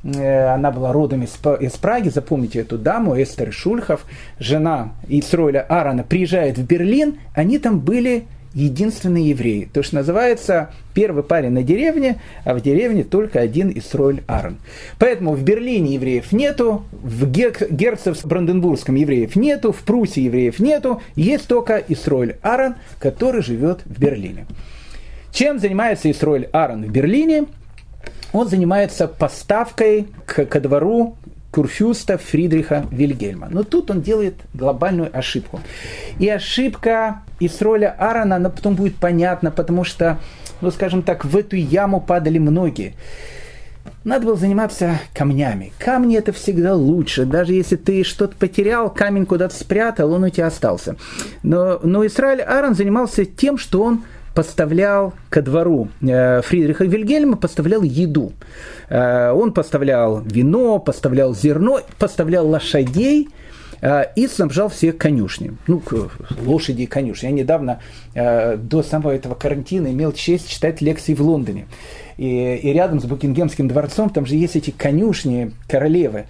э, 0.03 0.45
она 0.53 0.69
была 0.69 0.93
родом 0.93 1.23
из, 1.23 1.31
Праги, 1.77 2.09
запомните 2.09 2.59
эту 2.59 2.77
даму, 2.77 3.19
Эстер 3.19 3.51
Шульхов, 3.51 4.05
жена 4.37 4.93
Исроля 5.07 5.65
Аарона, 5.67 6.03
приезжает 6.03 6.59
в 6.59 6.65
Берлин, 6.67 7.17
они 7.33 7.57
там 7.57 7.79
были 7.79 8.25
единственные 8.53 9.29
евреи. 9.29 9.69
То, 9.71 9.83
что 9.83 9.95
называется 9.95 10.71
первый 10.93 11.23
парень 11.23 11.51
на 11.51 11.63
деревне, 11.63 12.21
а 12.45 12.53
в 12.53 12.61
деревне 12.61 13.03
только 13.03 13.39
один 13.39 13.71
Исроэль 13.75 14.23
Аарон. 14.27 14.57
Поэтому 14.99 15.33
в 15.33 15.43
Берлине 15.43 15.95
евреев 15.95 16.31
нету, 16.31 16.83
в 16.91 17.29
Герцев 17.29 18.25
Бранденбургском 18.25 18.95
евреев 18.95 19.35
нету, 19.35 19.71
в 19.71 19.83
Пруссии 19.83 20.21
евреев 20.21 20.59
нету, 20.59 21.01
есть 21.15 21.47
только 21.47 21.77
Исроэль 21.77 22.37
Аарон, 22.41 22.75
который 22.99 23.41
живет 23.41 23.81
в 23.85 23.99
Берлине. 23.99 24.45
Чем 25.31 25.59
занимается 25.59 26.11
Исроэль 26.11 26.49
Аарон 26.51 26.83
в 26.83 26.91
Берлине? 26.91 27.45
Он 28.33 28.47
занимается 28.47 29.07
поставкой 29.07 30.07
к, 30.25 30.45
ко 30.45 30.59
двору 30.59 31.15
Курфюста 31.53 32.17
Фридриха 32.17 32.87
Вильгельма. 32.89 33.47
Но 33.51 33.63
тут 33.63 33.91
он 33.91 34.01
делает 34.01 34.33
глобальную 34.55 35.15
ошибку. 35.15 35.59
И 36.17 36.27
ошибка 36.27 37.21
из 37.39 37.61
роли 37.61 37.85
Аарона, 37.85 38.37
она 38.37 38.49
потом 38.49 38.73
будет 38.73 38.95
понятна, 38.95 39.51
потому 39.51 39.83
что, 39.83 40.17
ну 40.61 40.71
скажем 40.71 41.03
так, 41.03 41.25
в 41.25 41.37
эту 41.37 41.55
яму 41.55 42.01
падали 42.01 42.39
многие. 42.39 42.95
Надо 44.03 44.25
было 44.25 44.35
заниматься 44.35 44.99
камнями. 45.13 45.73
Камни 45.77 46.17
это 46.17 46.33
всегда 46.33 46.73
лучше. 46.73 47.25
Даже 47.25 47.53
если 47.53 47.75
ты 47.75 48.03
что-то 48.03 48.35
потерял, 48.35 48.89
камень 48.89 49.27
куда-то 49.27 49.55
спрятал, 49.55 50.11
он 50.11 50.23
у 50.23 50.29
тебя 50.29 50.47
остался. 50.47 50.95
Но, 51.43 51.79
но 51.83 52.03
Израиль 52.07 52.41
Аарон 52.41 52.73
занимался 52.73 53.25
тем, 53.25 53.59
что 53.59 53.83
он 53.83 54.03
поставлял 54.33 55.13
ко 55.29 55.41
двору 55.41 55.89
э, 56.01 56.41
Фридриха 56.41 56.85
Вильгельма, 56.85 57.37
поставлял 57.37 57.83
еду. 57.83 58.33
Э, 58.89 59.31
он 59.31 59.53
поставлял 59.53 60.21
вино, 60.21 60.79
поставлял 60.79 61.35
зерно, 61.35 61.81
поставлял 61.99 62.47
лошадей 62.47 63.29
э, 63.81 64.05
и 64.15 64.27
снабжал 64.27 64.69
всех 64.69 64.97
конюшни. 64.97 65.55
Ну, 65.67 65.81
лошади 66.45 66.83
и 66.83 66.85
конюшни. 66.85 67.27
Я 67.27 67.31
недавно, 67.31 67.79
до 68.15 68.83
самого 68.83 69.11
этого 69.11 69.35
карантина, 69.35 69.87
имел 69.87 70.11
честь 70.13 70.49
читать 70.49 70.81
лекции 70.81 71.13
в 71.13 71.21
Лондоне. 71.21 71.67
И, 72.17 72.55
и 72.55 72.73
рядом 72.73 72.99
с 72.99 73.05
Букингемским 73.05 73.67
дворцом 73.67 74.09
там 74.09 74.25
же 74.25 74.35
есть 74.35 74.55
эти 74.55 74.71
конюшни 74.71 75.51
королевы 75.67 76.25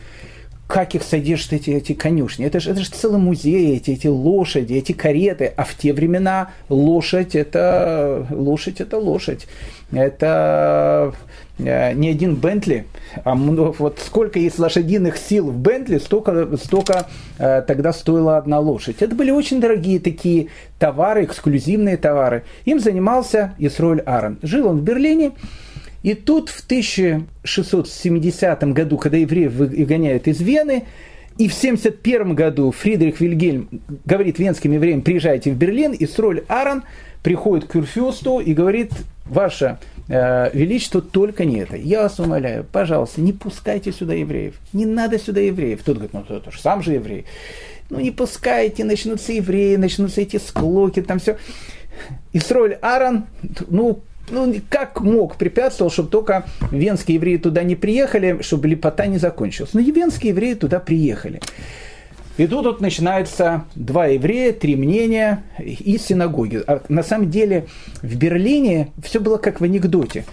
как 0.73 0.95
их 0.95 1.03
содержат 1.03 1.53
эти, 1.53 1.69
эти 1.69 1.93
конюшни. 1.93 2.47
Это 2.47 2.59
же, 2.59 2.71
это 2.71 2.79
же 2.79 2.89
целый 2.89 3.19
музей, 3.19 3.77
эти, 3.77 3.91
эти 3.91 4.07
лошади, 4.07 4.73
эти 4.73 4.91
кареты. 4.91 5.53
А 5.55 5.65
в 5.65 5.75
те 5.75 5.93
времена 5.93 6.49
лошадь 6.67 7.36
это 7.36 8.25
лошадь 8.31 8.81
это 8.81 8.97
лошадь. 8.97 9.45
Это 9.91 11.13
э, 11.59 11.93
не 11.93 12.09
один 12.09 12.33
Бентли, 12.33 12.88
а 13.23 13.36
вот 13.36 13.99
сколько 14.03 14.39
есть 14.39 14.57
лошадиных 14.57 15.17
сил 15.17 15.51
в 15.51 15.59
Бентли, 15.59 15.99
столько, 15.99 16.57
столько 16.57 17.05
э, 17.38 17.62
тогда 17.67 17.93
стоила 17.93 18.38
одна 18.38 18.57
лошадь. 18.57 18.95
Это 19.03 19.13
были 19.13 19.29
очень 19.29 19.62
дорогие 19.62 19.99
такие 19.99 20.47
товары, 20.79 21.25
эксклюзивные 21.25 21.97
товары. 21.97 22.45
Им 22.65 22.79
занимался 22.79 23.53
Исроль 23.59 23.99
Аарон. 23.99 24.39
Жил 24.41 24.67
он 24.69 24.79
в 24.79 24.83
Берлине, 24.83 25.33
и 26.03 26.13
тут 26.13 26.49
в 26.49 26.63
1670 26.65 28.63
году, 28.73 28.97
когда 28.97 29.17
евреев 29.17 29.53
выгоняют 29.53 30.27
из 30.27 30.41
Вены, 30.41 30.83
и 31.37 31.47
в 31.47 31.57
1971 31.57 32.35
году 32.35 32.69
Фридрих 32.71 33.19
Вильгельм 33.19 33.81
говорит 34.05 34.37
венским 34.37 34.73
евреям, 34.73 35.01
приезжайте 35.01 35.51
в 35.51 35.55
Берлин, 35.55 35.93
и 35.93 36.05
Сроль 36.05 36.43
Аарон 36.47 36.83
приходит 37.23 37.65
к 37.65 37.71
Кюрфюсту 37.71 38.39
и 38.39 38.53
говорит, 38.53 38.91
ваше 39.25 39.79
э, 40.09 40.51
величество, 40.53 41.01
только 41.01 41.45
не 41.45 41.59
это. 41.59 41.75
Я 41.75 42.03
вас 42.03 42.19
умоляю, 42.19 42.65
пожалуйста, 42.69 43.21
не 43.21 43.33
пускайте 43.33 43.91
сюда 43.91 44.13
евреев. 44.13 44.55
Не 44.73 44.85
надо 44.85 45.17
сюда 45.17 45.39
евреев. 45.39 45.81
Тот 45.83 45.95
говорит, 45.95 46.13
ну 46.13 46.23
это 46.27 46.51
же 46.51 46.59
сам 46.59 46.83
же 46.83 46.93
еврей. 46.93 47.25
Ну 47.89 47.99
не 47.99 48.11
пускайте, 48.11 48.83
начнутся 48.83 49.33
евреи, 49.33 49.75
начнутся 49.77 50.21
эти 50.21 50.37
склоки, 50.37 51.01
там 51.01 51.19
все. 51.19 51.37
Исроль 52.33 52.73
Аарон, 52.81 53.25
ну, 53.67 54.01
ну, 54.29 54.53
как 54.69 55.01
мог, 55.01 55.36
препятствовал, 55.36 55.91
чтобы 55.91 56.09
только 56.09 56.45
венские 56.71 57.15
евреи 57.15 57.38
туда 57.38 57.63
не 57.63 57.75
приехали, 57.75 58.41
чтобы 58.41 58.67
лепота 58.67 59.05
не 59.05 59.17
закончилась. 59.17 59.73
Но 59.73 59.81
венские 59.81 60.29
евреи 60.29 60.53
туда 60.53 60.79
приехали. 60.79 61.41
И 62.38 62.47
тут 62.47 62.65
вот 62.65 62.81
начинаются 62.81 63.65
два 63.75 64.07
еврея, 64.07 64.53
три 64.53 64.75
мнения 64.75 65.43
и 65.59 65.97
синагоги. 65.99 66.63
А 66.65 66.81
на 66.89 67.03
самом 67.03 67.29
деле 67.29 67.67
в 68.01 68.15
Берлине 68.15 68.91
все 69.03 69.19
было 69.19 69.38
как 69.38 69.62
в 69.62 69.63
анекдоте. 69.63 70.25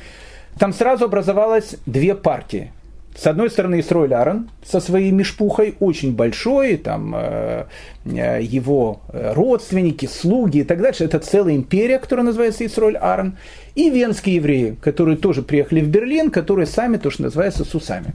Там 0.59 0.73
сразу 0.73 1.04
образовалось 1.04 1.77
две 1.87 2.15
партии. 2.15 2.73
С 3.17 3.27
одной 3.27 3.50
стороны, 3.50 3.81
Исроиль 3.81 4.15
Аарон 4.15 4.50
со 4.65 4.81
своей 4.81 5.11
мешпухой, 5.11 5.75
очень 5.81 6.15
большой, 6.15 6.77
там 6.77 7.15
э, 7.17 7.65
э 8.04 8.42
его 8.42 9.02
родственники, 9.13 10.06
слуги 10.06 10.58
и 10.58 10.65
так 10.65 10.81
дальше. 10.81 11.04
Это 11.04 11.19
целая 11.19 11.56
империя, 11.56 11.98
которая 11.98 12.25
называется 12.25 12.65
Исроиль 12.65 12.96
Аарон. 12.96 13.37
И 13.75 13.90
венские 13.90 14.37
евреи, 14.37 14.77
которые 14.81 15.17
тоже 15.17 15.42
приехали 15.42 15.81
в 15.81 15.88
Берлин, 15.88 16.31
которые 16.31 16.67
сами 16.67 16.96
то, 16.96 17.11
что 17.11 17.23
называется, 17.25 17.65
сусами. 17.65 18.15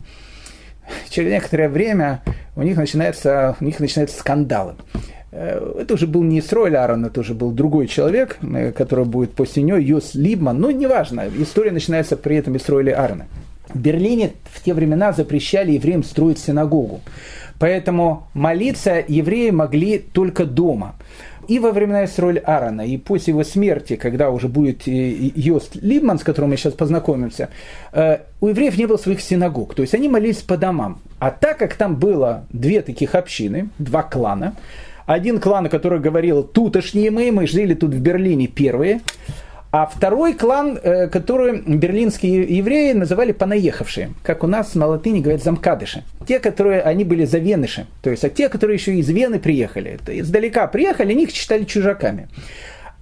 Через 1.09 1.31
некоторое 1.31 1.69
время 1.69 2.21
у 2.55 2.61
них 2.61 2.77
начинаются, 2.77 3.55
у 3.59 3.65
них 3.65 3.79
начинаются 3.79 4.17
скандалы. 4.17 4.75
Э, 5.31 5.81
это 5.81 5.93
уже 5.93 6.07
был 6.07 6.23
не 6.23 6.39
Исроиль 6.39 6.75
Аарон, 6.75 7.05
это 7.05 7.19
уже 7.19 7.33
был 7.33 7.51
другой 7.51 7.87
человек, 7.87 8.37
э, 8.41 8.71
который 8.71 9.05
будет 9.05 9.33
после 9.33 9.63
него, 9.63 9.77
Йос 9.77 10.15
Либман. 10.15 10.59
Ну, 10.59 10.71
неважно, 10.71 11.29
история 11.37 11.71
начинается 11.71 12.15
при 12.17 12.37
этом 12.37 12.55
Исроиле 12.57 12.93
Аарона. 12.93 13.27
В 13.75 13.77
Берлине 13.77 14.31
в 14.45 14.63
те 14.63 14.73
времена 14.73 15.11
запрещали 15.11 15.73
евреям 15.73 16.01
строить 16.01 16.39
синагогу. 16.39 17.01
Поэтому 17.59 18.27
молиться 18.33 19.03
евреи 19.05 19.49
могли 19.49 19.99
только 19.99 20.45
дома. 20.45 20.95
И 21.49 21.59
во 21.59 21.71
времена 21.71 22.05
Исроль 22.05 22.39
Аарона, 22.39 22.81
и 22.81 22.95
после 22.97 23.33
его 23.33 23.43
смерти, 23.43 23.97
когда 23.97 24.29
уже 24.29 24.47
будет 24.47 24.83
Йост 24.87 25.75
Либман, 25.75 26.19
с 26.19 26.23
которым 26.23 26.51
мы 26.51 26.57
сейчас 26.57 26.73
познакомимся, 26.73 27.49
э, 27.91 28.19
у 28.39 28.47
евреев 28.47 28.77
не 28.77 28.85
было 28.85 28.95
своих 28.95 29.19
синагог. 29.19 29.75
То 29.75 29.81
есть 29.81 29.93
они 29.93 30.07
молились 30.07 30.37
по 30.37 30.55
домам. 30.55 31.01
А 31.19 31.29
так 31.29 31.59
как 31.59 31.75
там 31.75 31.97
было 31.97 32.45
две 32.51 32.81
таких 32.81 33.13
общины, 33.13 33.67
два 33.77 34.03
клана, 34.03 34.55
один 35.05 35.39
клан, 35.39 35.67
который 35.69 35.99
говорил, 35.99 36.43
тутошние 36.43 37.11
мы, 37.11 37.29
мы 37.31 37.45
жили 37.45 37.73
тут 37.73 37.93
в 37.93 37.99
Берлине 37.99 38.47
первые, 38.47 39.01
а 39.71 39.85
второй 39.85 40.33
клан, 40.33 40.79
э, 40.81 41.07
который 41.07 41.61
берлинские 41.61 42.43
евреи 42.57 42.93
называли 42.93 43.31
понаехавшие, 43.31 44.13
как 44.23 44.43
у 44.43 44.47
нас 44.47 44.73
на 44.75 44.87
латыни 44.87 45.19
говорят 45.19 45.43
замкадыши. 45.43 46.03
Те, 46.27 46.39
которые, 46.39 46.81
они 46.81 47.03
были 47.03 47.25
завеныши, 47.25 47.85
то 48.01 48.09
есть 48.09 48.23
а 48.23 48.29
те, 48.29 48.49
которые 48.49 48.75
еще 48.75 48.95
из 48.95 49.09
Вены 49.09 49.39
приехали, 49.39 49.99
издалека 50.07 50.67
приехали, 50.67 51.11
они 51.11 51.23
их 51.23 51.31
считали 51.31 51.65
чужаками. 51.65 52.29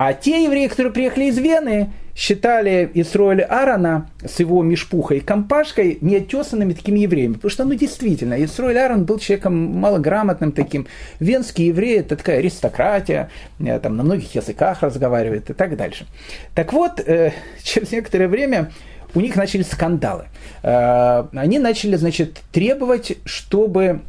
А 0.05 0.13
те 0.13 0.43
евреи, 0.43 0.67
которые 0.67 0.91
приехали 0.91 1.25
из 1.25 1.37
Вены, 1.37 1.93
считали 2.13 2.91
Исроэль 2.93 3.41
Аарона 3.41 4.09
с 4.21 4.37
его 4.41 4.61
мешпухой 4.61 5.19
и 5.19 5.21
компашкой 5.21 5.97
неотесанными 6.01 6.73
такими 6.73 6.99
евреями. 6.99 7.35
Потому 7.35 7.49
что, 7.49 7.63
ну, 7.63 7.73
действительно, 7.73 8.43
Исроэль 8.43 8.79
Аарон 8.79 9.05
был 9.05 9.17
человеком 9.17 9.55
малограмотным 9.55 10.51
таким. 10.51 10.87
Венские 11.21 11.67
евреи– 11.67 11.99
это 11.99 12.17
такая 12.17 12.39
аристократия, 12.39 13.29
э, 13.59 13.79
там 13.79 13.95
на 13.95 14.03
многих 14.03 14.35
языках 14.35 14.81
разговаривает 14.81 15.49
и 15.49 15.53
так 15.53 15.77
дальше. 15.77 16.05
Так 16.53 16.73
вот, 16.73 16.99
э, 16.99 17.31
через 17.63 17.93
некоторое 17.93 18.27
время 18.27 18.73
у 19.15 19.21
них 19.21 19.37
начались 19.37 19.71
скандалы. 19.71 20.25
Э, 20.63 21.27
они 21.33 21.59
начали, 21.59 21.95
значит, 21.95 22.41
требовать, 22.51 23.19
чтобы 23.23 24.01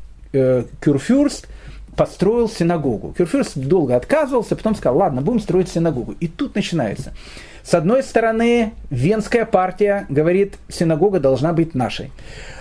Кюрфюрст 0.80 1.46
построил 1.96 2.48
синагогу. 2.48 3.14
Кюрфюрст 3.16 3.56
долго 3.56 3.96
отказывался, 3.96 4.56
потом 4.56 4.74
сказал, 4.74 4.98
ладно, 4.98 5.22
будем 5.22 5.40
строить 5.40 5.68
синагогу. 5.68 6.14
И 6.20 6.28
тут 6.28 6.54
начинается. 6.54 7.12
С 7.62 7.72
одной 7.72 8.02
стороны, 8.02 8.72
Венская 8.90 9.46
партия 9.46 10.04
говорит, 10.10 10.56
синагога 10.68 11.18
должна 11.18 11.54
быть 11.54 11.74
нашей. 11.74 12.10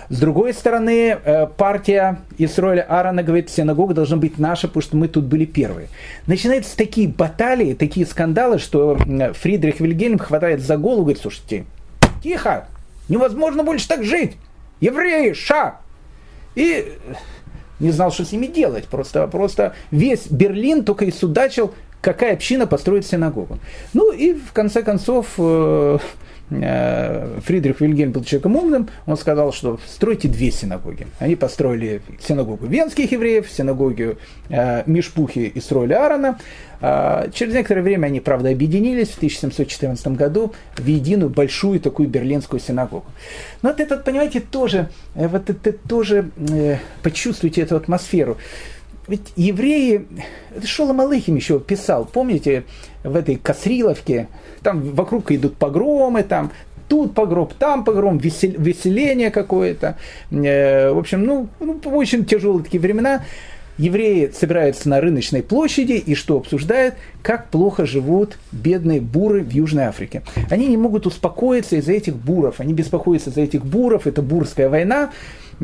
С 0.08 0.18
другой 0.18 0.54
стороны, 0.54 1.18
э, 1.22 1.46
партия 1.46 2.20
Исроиля 2.38 2.82
Аарона 2.82 3.22
говорит, 3.22 3.50
синагога 3.50 3.92
должна 3.92 4.16
быть 4.16 4.38
наша, 4.38 4.66
потому 4.66 4.82
что 4.82 4.96
мы 4.96 5.08
тут 5.08 5.24
были 5.24 5.44
первые. 5.44 5.88
Начинаются 6.26 6.74
такие 6.76 7.08
баталии, 7.08 7.74
такие 7.74 8.06
скандалы, 8.06 8.58
что 8.58 8.96
Фридрих 9.34 9.80
Вильгельм 9.80 10.18
хватает 10.18 10.60
за 10.60 10.78
голову 10.78 11.02
и 11.02 11.04
говорит, 11.04 11.22
слушайте, 11.22 11.64
тихо, 12.22 12.66
невозможно 13.08 13.62
больше 13.62 13.86
так 13.86 14.04
жить. 14.04 14.36
Евреи, 14.80 15.34
ша! 15.34 15.80
И 16.54 16.92
не 17.80 17.90
знал, 17.90 18.12
что 18.12 18.24
с 18.24 18.32
ними 18.32 18.46
делать. 18.46 18.86
Просто, 18.86 19.26
просто 19.26 19.74
весь 19.90 20.26
Берлин 20.28 20.84
только 20.84 21.04
и 21.04 21.10
судачил, 21.10 21.74
какая 22.00 22.34
община 22.34 22.66
построит 22.66 23.06
синагогу. 23.06 23.58
Ну 23.92 24.12
и 24.12 24.34
в 24.34 24.52
конце 24.52 24.82
концов 24.82 25.26
э, 25.38 25.98
Фридрих 26.50 27.80
Вильгельм 27.80 28.12
был 28.12 28.22
человеком 28.22 28.56
умным, 28.56 28.88
он 29.06 29.16
сказал, 29.16 29.52
что 29.52 29.80
стройте 29.86 30.28
две 30.28 30.50
синагоги. 30.50 31.06
Они 31.18 31.36
построили 31.36 32.02
синагогу 32.20 32.66
венских 32.66 33.12
евреев, 33.12 33.50
синагогу 33.50 34.16
э, 34.50 34.82
Мишпухи 34.86 35.52
и 35.54 35.60
строили 35.60 35.94
Аарона. 35.94 36.38
А, 36.80 37.28
через 37.32 37.54
некоторое 37.54 37.80
время 37.80 38.06
они, 38.06 38.20
правда, 38.20 38.50
объединились 38.50 39.08
в 39.08 39.16
1714 39.16 40.08
году 40.08 40.52
в 40.76 40.86
единую 40.86 41.30
большую 41.30 41.80
такую 41.80 42.08
берлинскую 42.08 42.60
синагогу. 42.60 43.06
Но 43.62 43.70
вот 43.70 43.80
это, 43.80 43.96
понимаете, 43.96 44.40
тоже, 44.40 44.90
вот 45.14 45.48
это 45.48 45.72
тоже 45.72 46.28
почувствуйте 47.02 47.62
эту 47.62 47.76
атмосферу. 47.76 48.36
Ведь 49.06 49.32
евреи, 49.36 50.06
это 50.56 50.66
Шолом 50.66 51.00
Алыхим 51.00 51.36
еще 51.36 51.60
писал, 51.60 52.06
помните, 52.06 52.64
в 53.02 53.14
этой 53.14 53.36
Касриловке, 53.36 54.28
там 54.62 54.80
вокруг 54.80 55.30
идут 55.30 55.56
погромы, 55.56 56.22
там 56.22 56.52
тут 56.88 57.14
погром, 57.14 57.50
там 57.58 57.84
погром, 57.84 58.18
весел, 58.18 58.52
веселение 58.56 59.30
какое-то. 59.30 59.98
Э, 60.30 60.90
в 60.92 60.98
общем, 60.98 61.24
ну, 61.24 61.48
ну, 61.60 61.80
очень 61.84 62.24
тяжелые 62.24 62.64
такие 62.64 62.80
времена. 62.80 63.24
Евреи 63.76 64.30
собираются 64.32 64.88
на 64.88 65.00
рыночной 65.00 65.42
площади 65.42 65.94
и 65.94 66.14
что 66.14 66.36
обсуждают? 66.36 66.94
Как 67.22 67.50
плохо 67.50 67.86
живут 67.86 68.38
бедные 68.52 69.00
буры 69.00 69.42
в 69.42 69.50
Южной 69.50 69.84
Африке. 69.84 70.22
Они 70.48 70.68
не 70.68 70.76
могут 70.76 71.06
успокоиться 71.06 71.76
из-за 71.76 71.92
этих 71.92 72.14
буров. 72.14 72.60
Они 72.60 72.72
беспокоятся 72.72 73.30
за 73.30 73.40
этих 73.40 73.66
буров. 73.66 74.06
Это 74.06 74.22
бурская 74.22 74.68
война. 74.68 75.10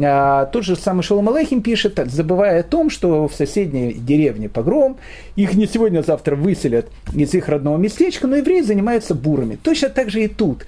А, 0.02 0.46
тот 0.46 0.64
же 0.64 0.76
самый 0.76 1.02
Шолом 1.02 1.28
Алейхим 1.28 1.62
пишет, 1.62 2.00
забывая 2.06 2.60
о 2.60 2.62
том, 2.62 2.90
что 2.90 3.28
в 3.28 3.34
соседней 3.34 3.92
деревне 3.92 4.48
погром, 4.48 4.98
их 5.36 5.54
не 5.54 5.66
сегодня, 5.66 6.00
а 6.00 6.02
завтра 6.02 6.36
выселят 6.36 6.86
из 7.14 7.34
их 7.34 7.48
родного 7.48 7.76
местечка, 7.76 8.26
но 8.26 8.36
евреи 8.36 8.62
занимаются 8.62 9.14
бурами. 9.14 9.58
Точно 9.62 9.88
так 9.88 10.10
же 10.10 10.24
и 10.24 10.28
тут. 10.28 10.66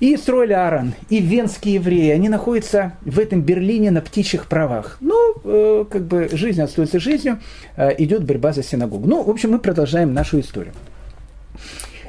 И 0.00 0.14
Исроэль 0.14 0.54
Аарон, 0.54 0.92
и 1.08 1.18
венские 1.18 1.74
евреи, 1.74 2.10
они 2.10 2.28
находятся 2.28 2.92
в 3.04 3.18
этом 3.18 3.42
Берлине 3.42 3.90
на 3.90 4.00
птичьих 4.00 4.46
правах. 4.46 4.98
Ну, 5.00 5.34
э, 5.42 5.84
как 5.90 6.06
бы 6.06 6.28
жизнь 6.30 6.62
остается 6.62 7.00
жизнью, 7.00 7.40
э, 7.76 7.94
идет 7.98 8.24
борьба 8.24 8.52
за 8.52 8.62
синагогу. 8.62 9.08
Ну, 9.08 9.24
в 9.24 9.30
общем, 9.30 9.50
мы 9.50 9.58
продолжаем 9.58 10.14
нашу 10.14 10.38
историю. 10.38 10.72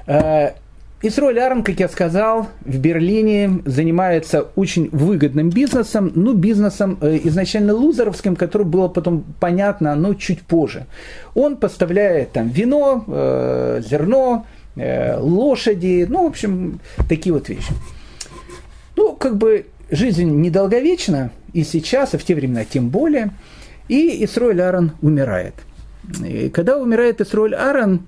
Э, 0.06 0.52
Исроль 1.02 1.40
Арм, 1.40 1.64
как 1.64 1.80
я 1.80 1.88
сказал, 1.88 2.50
в 2.66 2.78
Берлине 2.78 3.62
занимается 3.66 4.48
очень 4.58 4.90
выгодным 4.92 5.50
бизнесом, 5.50 6.12
ну, 6.14 6.34
бизнесом 6.34 6.98
э, 7.00 7.22
изначально 7.24 7.74
лузеровским, 7.74 8.36
который 8.36 8.68
было 8.68 8.90
потом 8.90 9.24
понятно, 9.40 9.96
но 9.96 10.14
чуть 10.14 10.42
позже. 10.42 10.88
Он 11.36 11.56
поставляет 11.56 12.34
там 12.34 12.50
вино, 12.50 13.06
э, 13.08 13.82
зерно, 13.90 14.46
э, 14.76 15.18
лошади, 15.18 16.06
ну, 16.10 16.26
в 16.26 16.28
общем, 16.28 16.82
такие 17.08 17.32
вот 17.32 17.48
вещи. 17.48 17.72
Ну, 18.98 19.16
как 19.16 19.38
бы 19.38 19.68
жизнь 19.90 20.30
недолговечна, 20.30 21.32
и 21.54 21.64
сейчас, 21.64 22.14
и 22.14 22.18
в 22.18 22.26
те 22.26 22.36
времена 22.36 22.66
тем 22.66 22.90
более, 22.90 23.32
и 23.88 24.22
Исроль 24.26 24.62
Аарон 24.62 24.92
умирает. 25.02 25.54
И 26.26 26.50
когда 26.50 26.78
умирает 26.78 27.22
Исроль 27.22 27.56
Аарон, 27.56 28.02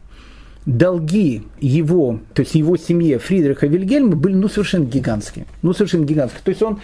долги 0.66 1.44
его, 1.60 2.20
то 2.34 2.42
есть 2.42 2.56
его 2.56 2.78
семье 2.78 3.20
Фридриха 3.20 3.68
Вильгельма 3.68 4.16
были 4.16 4.34
ну, 4.34 4.48
совершенно 4.48 4.86
гигантские. 4.86 5.46
Ну, 5.62 5.74
совершенно 5.74 6.06
гигантские. 6.06 6.42
То 6.44 6.50
есть 6.50 6.62
он, 6.62 6.80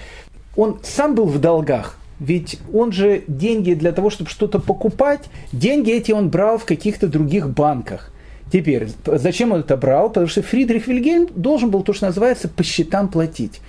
он 0.56 0.80
сам 0.84 1.16
был 1.16 1.26
в 1.26 1.40
долгах, 1.40 1.98
ведь 2.20 2.60
он 2.74 2.92
же 2.92 3.24
деньги 3.28 3.74
для 3.74 3.92
того, 3.92 4.10
чтобы 4.10 4.30
что-то 4.30 4.60
покупать, 4.60 5.30
деньги 5.52 5.92
эти 5.92 6.12
он 6.12 6.30
брал 6.30 6.58
в 6.58 6.66
каких-то 6.66 7.08
других 7.08 7.50
банках. 7.50 8.12
Теперь, 8.52 8.88
зачем 9.06 9.52
он 9.52 9.60
это 9.60 9.76
брал? 9.76 10.08
Потому 10.08 10.28
что 10.28 10.42
Фридрих 10.42 10.88
Вильгельм 10.88 11.28
должен 11.36 11.70
был 11.70 11.84
то, 11.84 11.94
что 11.94 12.08
называется, 12.08 12.48
по 12.48 12.64
счетам 12.64 13.10
платить. 13.10 13.60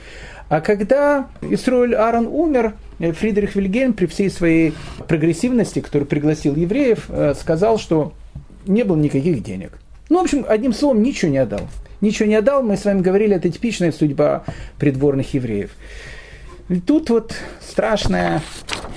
А 0.48 0.61
когда 0.61 1.28
Исроэль 1.42 1.94
Аарон 1.94 2.26
умер, 2.26 2.74
Фридрих 2.98 3.54
Вильгельм 3.54 3.92
при 3.92 4.06
всей 4.06 4.30
своей 4.30 4.72
прогрессивности, 5.06 5.80
который 5.80 6.04
пригласил 6.04 6.54
евреев, 6.54 7.06
э, 7.09 7.34
сказал, 7.34 7.78
что 7.78 8.14
не 8.66 8.82
было 8.84 8.96
никаких 8.96 9.42
денег. 9.42 9.78
Ну, 10.09 10.18
в 10.18 10.22
общем, 10.22 10.44
одним 10.48 10.72
словом, 10.72 11.02
ничего 11.02 11.30
не 11.30 11.38
отдал. 11.38 11.68
Ничего 12.00 12.28
не 12.28 12.36
отдал, 12.36 12.62
мы 12.62 12.76
с 12.76 12.84
вами 12.84 13.00
говорили, 13.00 13.36
это 13.36 13.50
типичная 13.50 13.92
судьба 13.92 14.44
придворных 14.78 15.34
евреев. 15.34 15.70
И 16.68 16.80
тут 16.80 17.11
вот 17.11 17.34
страшная 17.61 18.42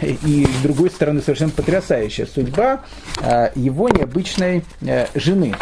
и, 0.01 0.45
с 0.45 0.61
другой 0.63 0.89
стороны, 0.89 1.21
совершенно 1.21 1.51
потрясающая 1.51 2.25
судьба 2.25 2.81
а, 3.21 3.51
его 3.55 3.87
необычной 3.89 4.63
э, 4.81 5.07
жены. 5.15 5.55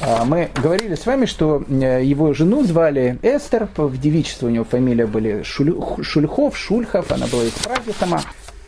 А, 0.00 0.24
мы 0.24 0.50
говорили 0.54 0.94
с 0.94 1.06
вами, 1.06 1.26
что 1.26 1.64
э, 1.68 2.02
его 2.04 2.34
жену 2.34 2.64
звали 2.64 3.18
Эстер, 3.22 3.68
в 3.76 3.98
девичестве 3.98 4.48
у 4.48 4.50
него 4.50 4.64
фамилия 4.64 5.06
были 5.06 5.42
Шульхов, 5.42 6.58
Шульхов, 6.58 7.10
она 7.10 7.26
была 7.26 7.44
из 7.44 7.52
Праги 7.52 7.94
сама. 7.98 8.22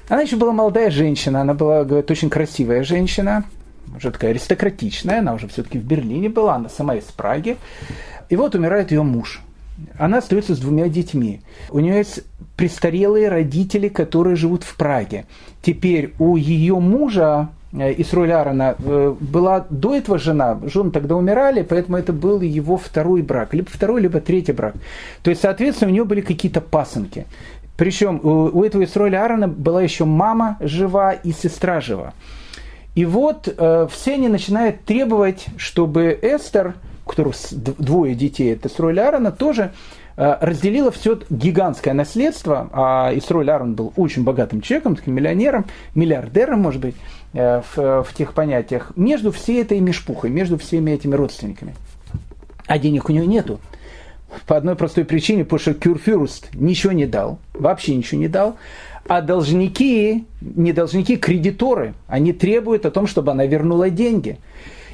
Она 0.08 0.22
еще 0.22 0.36
была 0.36 0.52
молодая 0.52 0.90
женщина, 0.90 1.42
она 1.42 1.52
была, 1.52 1.84
говорят, 1.84 2.10
очень 2.10 2.30
красивая 2.30 2.82
женщина, 2.82 3.44
уже 3.96 4.10
такая 4.10 4.30
аристократичная, 4.30 5.20
она 5.20 5.34
уже 5.34 5.48
все-таки 5.48 5.78
в 5.78 5.84
Берлине 5.84 6.28
была, 6.28 6.56
она 6.56 6.68
сама 6.68 6.96
из 6.96 7.04
Праги. 7.04 7.56
И 8.28 8.36
вот 8.36 8.54
умирает 8.54 8.90
ее 8.90 9.02
муж. 9.02 9.40
Она 9.98 10.18
остается 10.18 10.54
с 10.54 10.58
двумя 10.58 10.88
детьми. 10.88 11.40
У 11.70 11.78
нее 11.78 11.98
есть 11.98 12.24
престарелые 12.56 13.28
родители, 13.28 13.88
которые 13.88 14.36
живут 14.36 14.64
в 14.64 14.76
Праге. 14.76 15.26
Теперь 15.62 16.14
у 16.18 16.36
ее 16.36 16.80
мужа 16.80 17.48
э, 17.72 17.94
Исроль 17.98 18.32
Аарона 18.32 18.74
э, 18.78 19.14
была 19.20 19.66
до 19.70 19.94
этого 19.94 20.18
жена, 20.18 20.58
жены 20.64 20.90
тогда 20.90 21.14
умирали, 21.14 21.62
поэтому 21.62 21.96
это 21.96 22.12
был 22.12 22.40
его 22.40 22.76
второй 22.76 23.22
брак, 23.22 23.54
либо 23.54 23.68
второй, 23.70 24.00
либо 24.00 24.20
третий 24.20 24.52
брак. 24.52 24.74
То 25.22 25.30
есть, 25.30 25.42
соответственно, 25.42 25.90
у 25.90 25.94
нее 25.94 26.04
были 26.04 26.20
какие-то 26.20 26.60
пасынки. 26.60 27.26
Причем 27.76 28.20
у 28.24 28.64
этого 28.64 28.82
Исроиля 28.82 29.22
Аарона 29.22 29.46
была 29.46 29.82
еще 29.82 30.04
мама 30.04 30.56
жива 30.60 31.12
и 31.12 31.30
сестра 31.30 31.80
жива. 31.80 32.12
И 32.98 33.04
вот 33.04 33.46
э, 33.46 33.86
все 33.92 34.14
они 34.14 34.26
начинают 34.26 34.82
требовать, 34.84 35.46
чтобы 35.56 36.18
Эстер, 36.20 36.74
у 37.06 37.08
которой 37.08 37.32
двое 37.54 38.16
детей, 38.16 38.54
это 38.54 38.66
Исроиль 38.66 38.98
Аарона, 38.98 39.30
тоже 39.30 39.70
э, 40.16 40.36
разделила 40.40 40.90
все 40.90 41.20
гигантское 41.30 41.94
наследство, 41.94 42.68
а 42.72 43.12
Исроль 43.14 43.52
Аарон 43.52 43.74
был 43.74 43.92
очень 43.94 44.24
богатым 44.24 44.62
человеком, 44.62 44.96
таким 44.96 45.14
миллионером, 45.14 45.66
миллиардером, 45.94 46.60
может 46.60 46.80
быть, 46.80 46.96
э, 47.34 47.62
в, 47.72 48.02
в 48.02 48.14
тех 48.14 48.34
понятиях, 48.34 48.90
между 48.96 49.30
всей 49.30 49.62
этой 49.62 49.78
мешпухой, 49.78 50.30
между 50.30 50.58
всеми 50.58 50.90
этими 50.90 51.14
родственниками. 51.14 51.76
А 52.66 52.80
денег 52.80 53.08
у 53.08 53.12
нее 53.12 53.28
нету. 53.28 53.60
По 54.48 54.56
одной 54.56 54.74
простой 54.74 55.04
причине, 55.04 55.44
потому 55.44 55.60
что 55.60 55.74
Кюрфюрст 55.74 56.52
ничего 56.52 56.92
не 56.92 57.06
дал, 57.06 57.38
вообще 57.54 57.94
ничего 57.94 58.20
не 58.20 58.28
дал. 58.28 58.56
А 59.08 59.22
должники, 59.22 60.26
не 60.42 60.72
должники, 60.74 61.16
кредиторы, 61.16 61.94
они 62.08 62.34
требуют 62.34 62.84
о 62.84 62.90
том, 62.90 63.06
чтобы 63.06 63.32
она 63.32 63.46
вернула 63.46 63.88
деньги. 63.88 64.38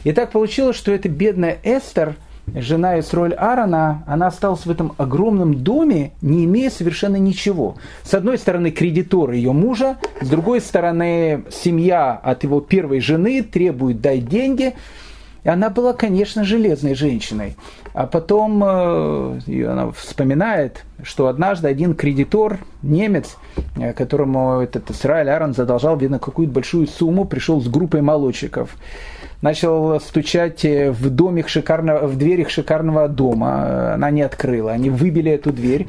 И 0.04 0.12
так 0.12 0.30
получилось, 0.30 0.76
что 0.76 0.92
эта 0.92 1.08
бедная 1.08 1.58
Эстер, 1.64 2.14
жена 2.54 3.00
Исроль 3.00 3.34
Аарона, 3.34 4.04
она 4.06 4.28
осталась 4.28 4.66
в 4.66 4.70
этом 4.70 4.92
огромном 4.98 5.54
доме, 5.64 6.12
не 6.22 6.44
имея 6.44 6.70
совершенно 6.70 7.16
ничего. 7.16 7.74
С 8.04 8.14
одной 8.14 8.38
стороны, 8.38 8.70
кредитор 8.70 9.32
ее 9.32 9.52
мужа, 9.52 9.96
с 10.20 10.28
другой 10.28 10.60
стороны, 10.60 11.44
семья 11.50 12.12
от 12.12 12.44
его 12.44 12.60
первой 12.60 13.00
жены 13.00 13.42
требует 13.42 14.00
дать 14.00 14.28
деньги– 14.28 14.74
и 15.44 15.48
она 15.48 15.68
была, 15.68 15.92
конечно, 15.92 16.42
железной 16.42 16.94
женщиной. 16.94 17.56
А 17.92 18.06
потом 18.06 18.64
э, 18.64 19.66
она 19.66 19.92
вспоминает, 19.92 20.84
что 21.02 21.28
однажды 21.28 21.68
один 21.68 21.94
кредитор, 21.94 22.58
немец, 22.82 23.36
э, 23.76 23.92
которому 23.92 24.60
этот 24.60 24.90
Исраиль 24.90 25.28
Аарон 25.28 25.52
задолжал, 25.52 25.98
видно, 25.98 26.18
какую-то 26.18 26.52
большую 26.52 26.86
сумму, 26.86 27.26
пришел 27.26 27.60
с 27.60 27.68
группой 27.68 28.00
молодчиков. 28.00 28.74
Начал 29.42 30.00
стучать 30.00 30.64
э, 30.64 30.90
в, 30.90 31.10
домик 31.10 31.50
шикарного, 31.50 32.06
в 32.06 32.16
дверях 32.16 32.48
шикарного 32.48 33.06
дома. 33.06 33.92
Она 33.94 34.10
не 34.10 34.22
открыла. 34.22 34.72
Они 34.72 34.88
выбили 34.88 35.30
эту 35.30 35.52
дверь. 35.52 35.88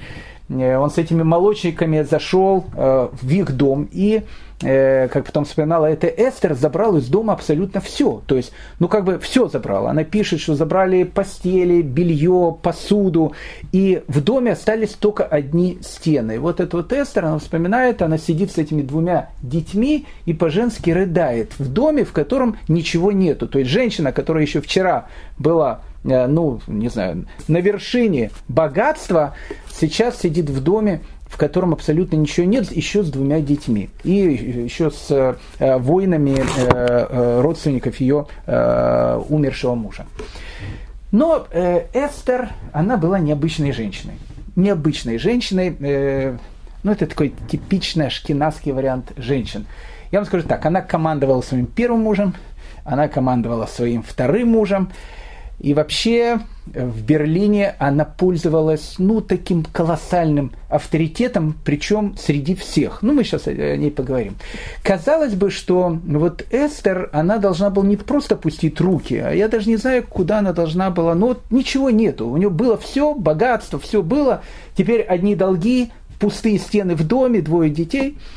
Он 0.49 0.91
с 0.91 0.97
этими 0.99 1.23
молочниками 1.23 2.03
зашел 2.03 2.65
в 2.75 3.27
их 3.31 3.51
дом 3.53 3.89
и 3.91 4.21
э, 4.61 5.07
как 5.09 5.25
потом 5.25 5.45
вспоминала, 5.45 5.85
это 5.85 6.07
Эстер 6.07 6.53
забрал 6.53 6.97
из 6.97 7.07
дома 7.07 7.33
абсолютно 7.33 7.81
все. 7.81 8.21
То 8.25 8.35
есть, 8.35 8.51
ну 8.79 8.87
как 8.87 9.03
бы 9.03 9.19
все 9.19 9.47
забрала. 9.47 9.91
Она 9.91 10.03
пишет, 10.03 10.39
что 10.39 10.55
забрали 10.55 11.03
постели, 11.03 11.81
белье, 11.81 12.55
посуду. 12.61 13.33
И 13.71 14.03
в 14.07 14.21
доме 14.21 14.53
остались 14.53 14.93
только 14.93 15.23
одни 15.23 15.79
стены. 15.81 16.39
Вот 16.39 16.59
эта 16.59 16.77
вот 16.77 16.93
Эстер, 16.93 17.25
она 17.25 17.39
вспоминает, 17.39 18.01
она 18.01 18.17
сидит 18.17 18.51
с 18.51 18.57
этими 18.57 18.81
двумя 18.81 19.29
детьми 19.41 20.05
и 20.25 20.33
по-женски 20.33 20.89
рыдает 20.89 21.53
в 21.59 21.71
доме, 21.71 22.05
в 22.05 22.13
котором 22.13 22.57
ничего 22.67 23.11
нету. 23.11 23.47
То 23.47 23.59
есть 23.59 23.71
женщина, 23.71 24.11
которая 24.11 24.43
еще 24.43 24.61
вчера 24.61 25.07
была 25.37 25.81
э, 26.03 26.27
ну, 26.27 26.61
не 26.67 26.89
знаю, 26.89 27.25
на 27.47 27.57
вершине 27.57 28.31
богатства, 28.47 29.35
сейчас 29.71 30.19
сидит 30.21 30.49
в 30.49 30.63
доме, 30.63 31.01
в 31.35 31.37
котором 31.37 31.73
абсолютно 31.73 32.15
ничего 32.15 32.45
нет, 32.45 32.71
еще 32.71 33.03
с 33.03 33.09
двумя 33.11 33.41
детьми. 33.41 33.89
И 34.05 34.13
еще 34.13 34.89
с 34.89 35.11
э, 35.11 35.77
воинами 35.79 36.37
э, 36.37 36.45
э, 36.69 37.41
родственников 37.41 37.97
ее 37.99 38.27
умершего 38.47 39.75
мужа. 39.75 40.05
Но 41.11 41.45
Эстер, 41.51 42.51
она 42.71 42.95
была 42.95 43.19
необычной 43.19 43.73
женщиной. 43.73 44.13
Необычной 44.55 45.17
женщиной, 45.17 46.37
ну 46.83 46.91
это 46.91 47.05
такой 47.05 47.33
типичный 47.51 48.07
ашкенадский 48.07 48.71
вариант 48.71 49.11
женщин. 49.17 49.65
Я 50.11 50.19
вам 50.19 50.27
скажу 50.27 50.47
так, 50.47 50.65
она 50.65 50.81
командовала 50.81 51.41
своим 51.41 51.65
первым 51.65 52.01
мужем, 52.01 52.33
она 52.85 53.09
командовала 53.09 53.65
своим 53.65 54.03
вторым 54.03 54.51
мужем, 54.51 54.89
и 55.59 55.73
вообще 55.73 56.39
в 56.65 57.03
Берлине 57.03 57.75
она 57.79 58.05
пользовалась, 58.05 58.95
ну, 58.97 59.21
таким 59.21 59.63
колоссальным 59.63 60.51
авторитетом, 60.67 61.55
причем 61.63 62.15
среди 62.17 62.55
всех. 62.55 63.01
Ну, 63.01 63.13
мы 63.13 63.23
сейчас 63.23 63.47
о 63.47 63.53
ней 63.53 63.91
поговорим. 63.91 64.35
Казалось 64.83 65.33
бы, 65.33 65.51
что 65.51 65.97
вот 66.05 66.45
Эстер, 66.51 67.09
она 67.13 67.37
должна 67.37 67.69
была 67.69 67.85
не 67.85 67.97
просто 67.97 68.35
пустить 68.35 68.81
руки, 68.81 69.15
а 69.15 69.31
я 69.31 69.47
даже 69.47 69.69
не 69.69 69.77
знаю, 69.77 70.05
куда 70.07 70.39
она 70.39 70.53
должна 70.53 70.89
была, 70.89 71.15
но 71.15 71.27
вот 71.27 71.43
ничего 71.51 71.89
нету. 71.89 72.27
У 72.27 72.37
нее 72.37 72.49
было 72.49 72.77
все, 72.77 73.13
богатство, 73.13 73.79
все 73.79 74.01
было. 74.01 74.41
Теперь 74.75 75.01
одни 75.01 75.35
долги, 75.35 75.91
пустые 76.19 76.59
стены 76.59 76.95
в 76.95 77.07
доме, 77.07 77.41
двое 77.41 77.69
детей– 77.69 78.17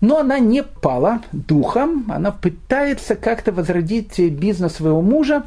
но 0.00 0.18
она 0.18 0.38
не 0.38 0.62
пала 0.62 1.20
духом, 1.32 2.06
она 2.08 2.30
пытается 2.30 3.16
как-то 3.16 3.52
возродить 3.52 4.18
бизнес 4.18 4.74
своего 4.74 5.02
мужа, 5.02 5.44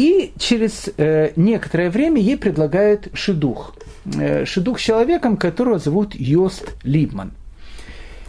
и 0.00 0.32
через 0.38 0.88
э, 0.96 1.32
некоторое 1.36 1.90
время 1.90 2.22
ей 2.22 2.38
предлагают 2.38 3.08
шедух. 3.12 3.74
Э, 4.18 4.46
шедух 4.46 4.78
с 4.78 4.82
человеком, 4.82 5.36
которого 5.36 5.78
зовут 5.78 6.14
Йост 6.14 6.64
Либман. 6.84 7.32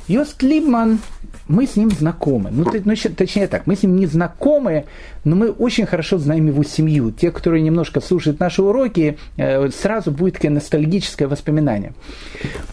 Йост 0.09 0.43
Либман, 0.43 0.99
мы 1.47 1.65
с 1.65 1.77
ним 1.77 1.89
знакомы. 1.89 2.49
Ну, 2.51 2.65
ну, 2.83 2.95
точнее 3.15 3.47
так, 3.47 3.67
мы 3.67 3.77
с 3.77 3.83
ним 3.83 3.95
не 3.95 4.05
знакомы, 4.05 4.83
но 5.23 5.37
мы 5.37 5.49
очень 5.49 5.85
хорошо 5.85 6.17
знаем 6.17 6.47
его 6.47 6.61
семью. 6.63 7.09
Те, 7.11 7.31
которые 7.31 7.61
немножко 7.61 8.01
слушают 8.01 8.41
наши 8.41 8.61
уроки, 8.61 9.17
э, 9.37 9.69
сразу 9.69 10.11
будет 10.11 10.33
такое 10.33 10.51
ностальгическое 10.51 11.29
воспоминание. 11.29 11.93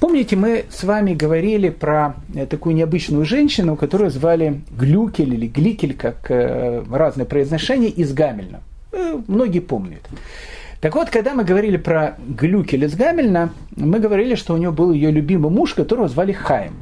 Помните, 0.00 0.34
мы 0.34 0.64
с 0.70 0.82
вами 0.82 1.14
говорили 1.14 1.68
про 1.68 2.16
э, 2.34 2.46
такую 2.46 2.74
необычную 2.74 3.24
женщину, 3.24 3.76
которую 3.76 4.10
звали 4.10 4.60
Глюкель 4.76 5.34
или 5.34 5.46
Гликель, 5.46 5.94
как 5.94 6.32
э, 6.32 6.82
разное 6.90 7.26
произношение, 7.26 7.90
из 7.90 8.12
Гамельна. 8.12 8.60
Э, 8.92 9.18
многие 9.26 9.60
помнят. 9.60 10.02
Так 10.80 10.94
вот, 10.94 11.10
когда 11.10 11.34
мы 11.34 11.44
говорили 11.44 11.76
про 11.76 12.16
Глюкеля 12.18 12.86
из 12.86 12.94
Гамельна, 12.94 13.52
мы 13.76 13.98
говорили, 13.98 14.34
что 14.34 14.54
у 14.54 14.56
него 14.56 14.72
был 14.72 14.92
ее 14.92 15.10
любимый 15.10 15.50
муж, 15.50 15.74
которого 15.74 16.08
звали 16.08 16.32
Хайм. 16.32 16.74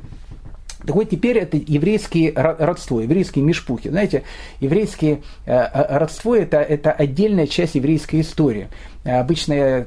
Так 0.87 0.95
вот, 0.95 1.11
теперь 1.11 1.39
это 1.39 1.57
еврейское 1.57 2.33
родство, 2.33 3.01
еврейские 3.01 3.45
мишпухи. 3.45 3.89
Знаете, 3.89 4.23
еврейское 4.61 5.23
э, 5.47 5.53
э, 5.53 5.99
родство 5.99 6.37
это,– 6.37 6.59
это 6.59 6.93
отдельная 6.93 7.47
часть 7.49 7.75
еврейской 7.75 8.21
истории. 8.21 8.69
Обычно 9.05 9.87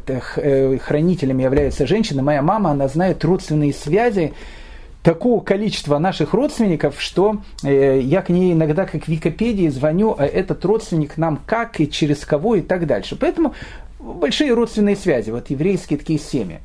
хранителями 0.81 1.43
является 1.43 1.85
женщина. 1.85 2.21
Моя 2.23 2.41
мама, 2.41 2.71
она 2.71 2.87
знает 2.87 3.23
родственные 3.23 3.73
связи 3.73 4.33
такого 5.03 5.41
количества 5.41 5.97
наших 5.97 6.33
родственников, 6.33 7.01
что 7.01 7.41
э, 7.63 7.99
я 8.01 8.21
к 8.21 8.29
ней 8.29 8.53
иногда 8.53 8.85
как 8.85 9.07
Википедии 9.07 9.69
звоню, 9.69 10.15
а 10.17 10.25
этот 10.25 10.63
родственник 10.65 11.17
нам 11.17 11.39
как 11.45 11.79
и 11.79 11.89
через 11.89 12.25
кого 12.25 12.55
и 12.55 12.61
так 12.61 12.85
дальше. 12.85 13.15
Поэтому 13.15 13.53
большие 13.99 14.53
родственные 14.53 14.95
связи, 14.95 15.29
вот 15.31 15.49
еврейские 15.49 15.99
такие 15.99 16.19
семьи. 16.19 16.59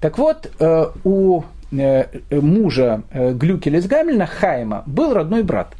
Так 0.00 0.18
вот, 0.18 0.50
э, 0.58 0.86
у 1.04 1.42
э, 1.72 2.04
мужа 2.30 3.02
э, 3.10 3.32
Глюкеля 3.32 3.80
Гамельна, 3.82 4.26
Хайма, 4.26 4.82
был 4.86 5.14
родной 5.14 5.42
брат. 5.42 5.74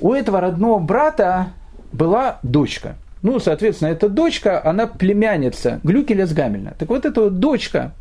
У 0.00 0.12
этого 0.12 0.40
родного 0.40 0.78
брата 0.78 1.48
была 1.92 2.38
дочка. 2.42 2.96
Ну, 3.22 3.38
соответственно, 3.38 3.90
эта 3.90 4.08
дочка, 4.08 4.64
она 4.64 4.88
племянница 4.88 5.80
Глюкеля 5.84 6.26
Гамельна. 6.26 6.74
Так 6.76 6.88
вот, 6.88 7.04
эта 7.04 7.22
вот 7.22 7.38
дочка 7.38 7.92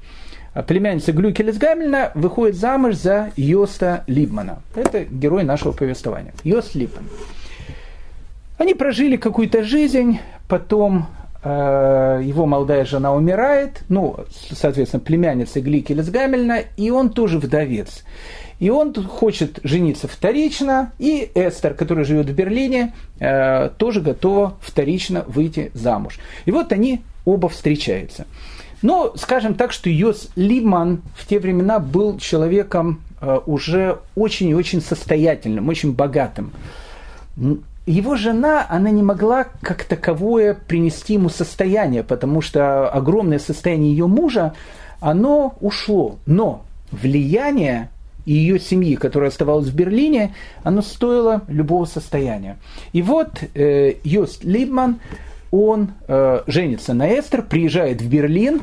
племянница 0.53 1.13
Глюкелес 1.13 1.57
Гамельна 1.57 2.11
выходит 2.13 2.55
замуж 2.55 2.95
за 2.95 3.31
Йоста 3.37 4.03
Либмана. 4.07 4.61
Это 4.75 5.05
герой 5.05 5.43
нашего 5.43 5.71
повествования. 5.71 6.33
Йост 6.43 6.75
Либман. 6.75 7.05
Они 8.57 8.73
прожили 8.75 9.15
какую-то 9.15 9.63
жизнь, 9.63 10.19
потом 10.47 11.07
э, 11.43 12.21
его 12.23 12.45
молодая 12.45 12.85
жена 12.85 13.13
умирает, 13.13 13.81
ну, 13.89 14.17
соответственно, 14.51 14.99
племянница 14.99 15.61
Гликелес 15.61 16.09
Гамельна, 16.09 16.59
и 16.77 16.91
он 16.91 17.09
тоже 17.09 17.39
вдовец. 17.39 18.03
И 18.59 18.69
он 18.69 18.93
хочет 18.93 19.59
жениться 19.63 20.07
вторично, 20.07 20.91
и 20.99 21.31
Эстер, 21.33 21.73
которая 21.73 22.05
живет 22.05 22.27
в 22.29 22.35
Берлине, 22.35 22.93
э, 23.19 23.69
тоже 23.77 24.01
готова 24.01 24.57
вторично 24.61 25.23
выйти 25.27 25.71
замуж. 25.73 26.19
И 26.45 26.51
вот 26.51 26.71
они 26.71 27.01
оба 27.25 27.49
встречаются. 27.49 28.27
Но 28.81 29.13
скажем 29.15 29.53
так, 29.53 29.71
что 29.71 29.89
Йос 29.89 30.29
Либман 30.35 31.01
в 31.15 31.27
те 31.27 31.39
времена 31.39 31.79
был 31.79 32.17
человеком 32.17 33.01
э, 33.21 33.39
уже 33.45 33.99
очень 34.15 34.49
и 34.49 34.55
очень 34.55 34.81
состоятельным, 34.81 35.69
очень 35.69 35.93
богатым. 35.93 36.51
Его 37.85 38.15
жена, 38.15 38.65
она 38.69 38.89
не 38.89 39.03
могла 39.03 39.45
как 39.61 39.83
таковое 39.83 40.53
принести 40.53 41.13
ему 41.13 41.29
состояние, 41.29 42.03
потому 42.03 42.41
что 42.41 42.89
огромное 42.89 43.39
состояние 43.39 43.91
ее 43.91 44.07
мужа, 44.07 44.53
оно 44.99 45.55
ушло. 45.61 46.17
Но 46.25 46.63
влияние 46.91 47.89
ее 48.25 48.59
семьи, 48.59 48.95
которая 48.95 49.29
оставалась 49.29 49.67
в 49.67 49.75
Берлине, 49.75 50.35
оно 50.63 50.81
стоило 50.81 51.41
любого 51.47 51.85
состояния. 51.85 52.57
И 52.93 53.01
вот 53.01 53.41
э, 53.55 53.95
Йост 54.03 54.43
Либман, 54.43 54.99
он 55.51 55.91
э, 56.07 56.41
женится 56.47 56.93
на 56.93 57.07
Эстер, 57.19 57.43
приезжает 57.43 58.01
в 58.01 58.09
Берлин 58.09 58.61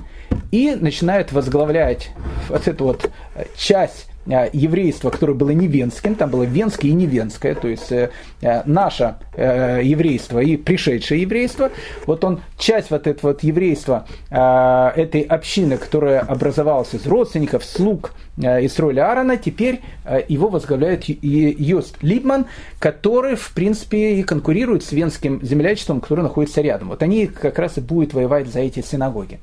и 0.51 0.74
начинает 0.74 1.32
возглавлять 1.32 2.11
вот 2.49 2.66
эту 2.66 2.84
вот 2.84 3.11
э, 3.34 3.45
часть 3.57 4.09
еврейство, 4.52 5.10
которое 5.10 5.34
было 5.34 5.50
не 5.50 5.66
венским, 5.66 6.14
там 6.14 6.30
было 6.30 6.42
венское 6.42 6.90
и 6.90 6.94
не 6.94 7.06
венское, 7.06 7.54
то 7.54 7.68
есть 7.68 7.90
э, 7.90 8.10
э, 8.42 8.62
наше 8.66 9.16
еврейство 9.36 10.40
и 10.40 10.56
пришедшее 10.56 11.22
еврейство, 11.22 11.70
вот 12.06 12.24
он 12.24 12.40
часть 12.58 12.90
вот 12.90 13.06
этого 13.06 13.30
вот 13.30 13.42
еврейства, 13.42 14.06
этой 14.28 15.20
общины, 15.20 15.76
которая 15.76 16.20
образовалась 16.20 16.92
из 16.94 17.06
родственников, 17.06 17.64
слуг 17.64 18.12
из 18.36 18.76
роли 18.78 18.98
Аарона, 18.98 19.36
теперь 19.36 19.80
его 20.28 20.48
возглавляет 20.48 21.04
Йост 21.06 21.98
Либман, 22.02 22.46
который, 22.80 23.36
в 23.36 23.52
принципе, 23.52 24.14
и 24.14 24.22
конкурирует 24.24 24.82
с 24.84 24.90
венским 24.90 25.40
землячеством, 25.42 26.00
которое 26.00 26.22
находится 26.22 26.60
рядом. 26.60 26.88
Вот 26.88 27.02
они 27.02 27.28
как 27.28 27.58
раз 27.58 27.78
и 27.78 27.80
будут 27.80 28.14
воевать 28.14 28.48
за 28.48 28.60
эти 28.60 28.80
синагоги. 28.80 29.38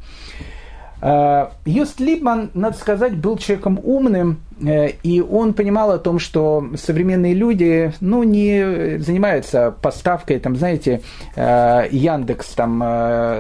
Э, 1.02 1.48
Юст 1.66 2.00
Липман, 2.00 2.52
надо 2.54 2.78
сказать, 2.78 3.16
был 3.16 3.38
человеком 3.38 3.80
умным, 3.84 4.42
э, 4.66 4.92
и 5.04 5.22
он 5.22 5.54
понимал 5.54 5.92
о 5.92 6.00
том, 6.00 6.20
что 6.20 6.68
современные 6.76 7.34
люди, 7.34 7.94
ну, 8.00 8.24
не 8.24 8.98
занимаются 9.00 9.76
поставкой, 9.82 10.40
там, 10.40 10.56
знаете, 10.56 11.02
э, 11.36 11.88
Яндекс, 11.92 12.48
там, 12.54 12.80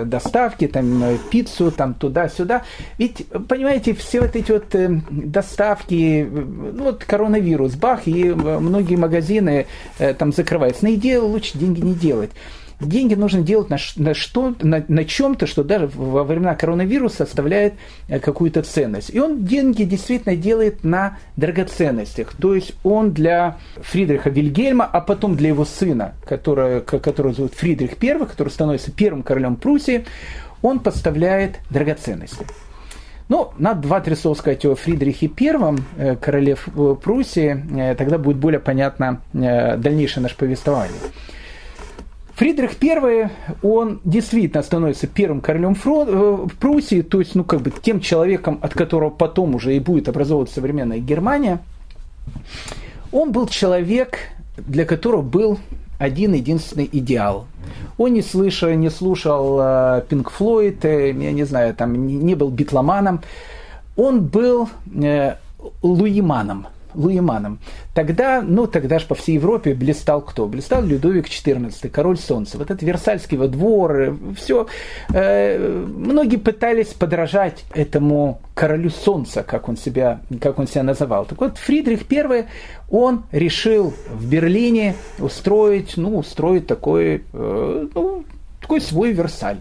доставки, 0.05 0.67
там, 0.67 1.17
пиццу, 1.31 1.71
там, 1.71 1.93
туда-сюда. 1.93 2.63
Ведь, 2.97 3.25
понимаете, 3.47 3.93
все 3.93 4.21
вот 4.21 4.35
эти 4.35 4.51
вот 4.51 4.75
доставки, 5.09 6.27
ну, 6.29 6.83
вот 6.85 7.05
коронавирус, 7.05 7.75
бах, 7.75 8.07
и 8.07 8.31
многие 8.33 8.95
магазины 8.95 9.67
там 10.17 10.33
закрываются. 10.33 10.85
На 10.85 10.95
идее 10.95 11.19
лучше 11.19 11.57
деньги 11.57 11.81
не 11.81 11.93
делать 11.93 12.31
деньги 12.79 13.15
нужно 13.15 13.41
делать 13.41 13.69
на, 13.69 13.77
на, 13.95 14.13
что, 14.13 14.55
на, 14.61 14.83
на 14.87 15.05
чем-то, 15.05 15.47
что 15.47 15.63
даже 15.63 15.87
во 15.87 16.23
времена 16.23 16.55
коронавируса 16.55 17.25
составляет 17.25 17.73
э, 18.07 18.19
какую-то 18.19 18.63
ценность. 18.63 19.13
И 19.13 19.19
он 19.19 19.45
деньги 19.45 19.83
действительно 19.83 20.35
делает 20.35 20.83
на 20.83 21.17
драгоценностях. 21.37 22.33
То 22.33 22.55
есть 22.55 22.73
он 22.83 23.11
для 23.11 23.57
Фридриха 23.77 24.29
Вильгельма, 24.29 24.85
а 24.85 25.01
потом 25.01 25.35
для 25.35 25.49
его 25.49 25.65
сына, 25.65 26.13
который, 26.25 26.81
которого 26.81 27.33
зовут 27.33 27.53
Фридрих 27.53 27.91
I, 28.01 28.25
который 28.25 28.49
становится 28.49 28.91
первым 28.91 29.23
королем 29.23 29.55
Пруссии, 29.55 30.05
он 30.61 30.79
поставляет 30.79 31.59
драгоценности. 31.69 32.45
Ну, 33.27 33.51
надо 33.57 33.81
два-три 33.81 34.15
слова 34.15 34.35
сказать 34.35 34.65
о 34.65 34.75
Фридрихе 34.75 35.31
I, 35.39 35.77
э, 35.97 36.15
короле 36.17 36.55
э, 36.55 36.95
Пруссии, 37.01 37.95
тогда 37.95 38.17
будет 38.17 38.37
более 38.37 38.59
понятно 38.59 39.21
дальнейшее 39.33 40.21
наше 40.21 40.37
повествование. 40.37 40.99
Фридрих 42.35 42.71
I, 42.81 43.29
он 43.63 44.01
действительно 44.03 44.61
становится 44.61 45.07
первым 45.07 45.39
королем 45.39 45.73
фронт, 45.73 46.09
э, 46.11 46.47
Пруссии, 46.59 47.01
то 47.01 47.19
есть, 47.19 47.33
ну, 47.33 47.45
как 47.45 47.61
бы 47.61 47.71
тем 47.71 48.01
человеком, 48.01 48.59
от 48.61 48.73
которого 48.73 49.09
потом 49.09 49.55
уже 49.55 49.75
и 49.75 49.79
будет 49.79 50.09
образовываться 50.09 50.55
современная 50.55 50.99
Германия. 50.99 51.59
Он 53.13 53.31
был 53.31 53.47
человек, 53.47 54.19
для 54.57 54.83
которого 54.83 55.21
был 55.21 55.59
один 55.97 56.33
единственный 56.33 56.89
идеал. 56.91 57.47
Он 57.97 58.13
не 58.13 58.21
слышал, 58.21 58.69
не 58.69 58.89
слушал 58.89 60.01
Пинк 60.01 60.27
uh, 60.27 60.31
Флойд, 60.31 60.83
я 60.83 61.13
не 61.13 61.45
знаю, 61.45 61.73
там 61.73 62.05
не 62.05 62.35
был 62.35 62.49
битломаном. 62.49 63.21
Он 63.95 64.25
был 64.25 64.69
э, 64.93 65.35
луиманом. 65.81 66.67
Луиманом. 66.95 67.59
Тогда, 67.93 68.41
ну, 68.41 68.67
тогда 68.67 68.99
же 68.99 69.05
по 69.07 69.15
всей 69.15 69.35
Европе 69.35 69.73
блистал 69.73 70.21
кто? 70.21 70.47
Блистал 70.47 70.83
Людовик 70.83 71.27
XIV, 71.27 71.89
король 71.89 72.17
солнца. 72.17 72.57
Вот 72.57 72.71
этот 72.71 72.83
Версальский 72.83 73.37
во 73.37 73.47
двор, 73.47 74.17
все. 74.35 74.67
Э, 75.13 75.85
многие 75.87 76.37
пытались 76.37 76.87
подражать 76.87 77.63
этому 77.73 78.41
королю 78.53 78.89
солнца, 78.89 79.43
как 79.43 79.69
он 79.69 79.77
себя, 79.77 80.21
как 80.41 80.59
он 80.59 80.67
себя 80.67 80.83
называл. 80.83 81.25
Так 81.25 81.39
вот, 81.39 81.57
Фридрих 81.57 82.11
I, 82.11 82.45
он 82.89 83.25
решил 83.31 83.93
в 84.09 84.29
Берлине 84.29 84.95
устроить, 85.19 85.97
ну, 85.97 86.17
устроить 86.17 86.67
такой, 86.67 87.23
э, 87.33 87.87
ну, 87.93 88.25
такой 88.61 88.81
свой 88.81 89.11
Версаль. 89.11 89.57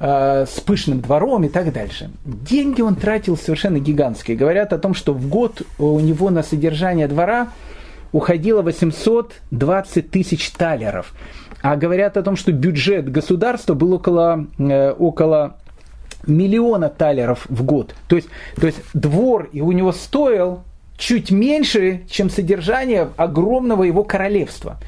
Э, 0.00 0.46
с 0.48 0.60
пышным 0.60 1.00
двором 1.00 1.44
и 1.44 1.48
так 1.48 1.72
дальше. 1.72 2.10
Деньги 2.24 2.82
он 2.82 2.96
тратил 2.96 3.36
совершенно 3.36 3.78
гигантские. 3.78 4.36
Говорят 4.36 4.72
о 4.72 4.78
том, 4.78 4.94
что 4.94 5.12
в 5.12 5.28
год 5.28 5.62
у 5.78 6.00
него 6.00 6.30
на 6.30 6.42
содержание 6.42 7.06
двора 7.06 7.48
уходило 8.10 8.62
820 8.62 10.10
тысяч 10.10 10.50
талеров. 10.50 11.14
А 11.62 11.76
говорят 11.76 12.16
о 12.16 12.22
том, 12.22 12.36
что 12.36 12.52
бюджет 12.52 13.10
государства 13.10 13.74
был 13.74 13.92
около, 13.92 14.46
э, 14.58 14.90
около 14.90 15.56
миллиона 16.26 16.88
талеров 16.88 17.46
в 17.48 17.62
год. 17.64 17.94
То 18.08 18.16
есть, 18.16 18.28
то 18.56 18.66
есть 18.66 18.78
двор 18.94 19.48
и 19.52 19.60
у 19.60 19.72
него 19.72 19.92
стоил 19.92 20.62
чуть 20.96 21.30
меньше, 21.30 22.02
чем 22.10 22.30
содержание 22.30 23.08
огромного 23.16 23.84
его 23.84 24.04
королевства. 24.04 24.78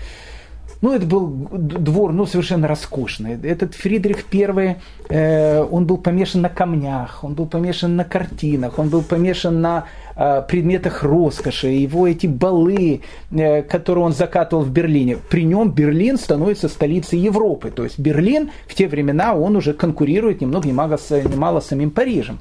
Ну, 0.84 0.92
это 0.92 1.06
был 1.06 1.48
двор, 1.50 2.12
ну, 2.12 2.26
совершенно 2.26 2.68
роскошный. 2.68 3.38
Этот 3.42 3.74
Фридрих 3.74 4.26
I, 4.30 4.76
э, 5.08 5.62
он 5.70 5.86
был 5.86 5.96
помешан 5.96 6.42
на 6.42 6.50
камнях, 6.50 7.24
он 7.24 7.32
был 7.32 7.46
помешан 7.46 7.96
на 7.96 8.04
картинах, 8.04 8.78
он 8.78 8.90
был 8.90 9.00
помешан 9.00 9.62
на 9.62 9.86
э, 10.14 10.42
предметах 10.46 11.02
роскоши, 11.02 11.68
его 11.68 12.06
эти 12.06 12.26
балы, 12.26 13.00
э, 13.30 13.62
которые 13.62 14.04
он 14.04 14.12
закатывал 14.12 14.62
в 14.62 14.70
Берлине. 14.70 15.16
При 15.30 15.44
нем 15.44 15.70
Берлин 15.70 16.18
становится 16.18 16.68
столицей 16.68 17.18
Европы. 17.18 17.70
То 17.70 17.84
есть 17.84 17.98
Берлин 17.98 18.50
в 18.68 18.74
те 18.74 18.86
времена, 18.86 19.34
он 19.34 19.56
уже 19.56 19.72
конкурирует 19.72 20.42
ни 20.42 20.44
много 20.44 20.68
ни 20.68 20.72
мало, 20.72 20.98
ни 21.10 21.36
мало 21.36 21.60
с 21.60 21.66
самим 21.66 21.92
Парижем. 21.92 22.40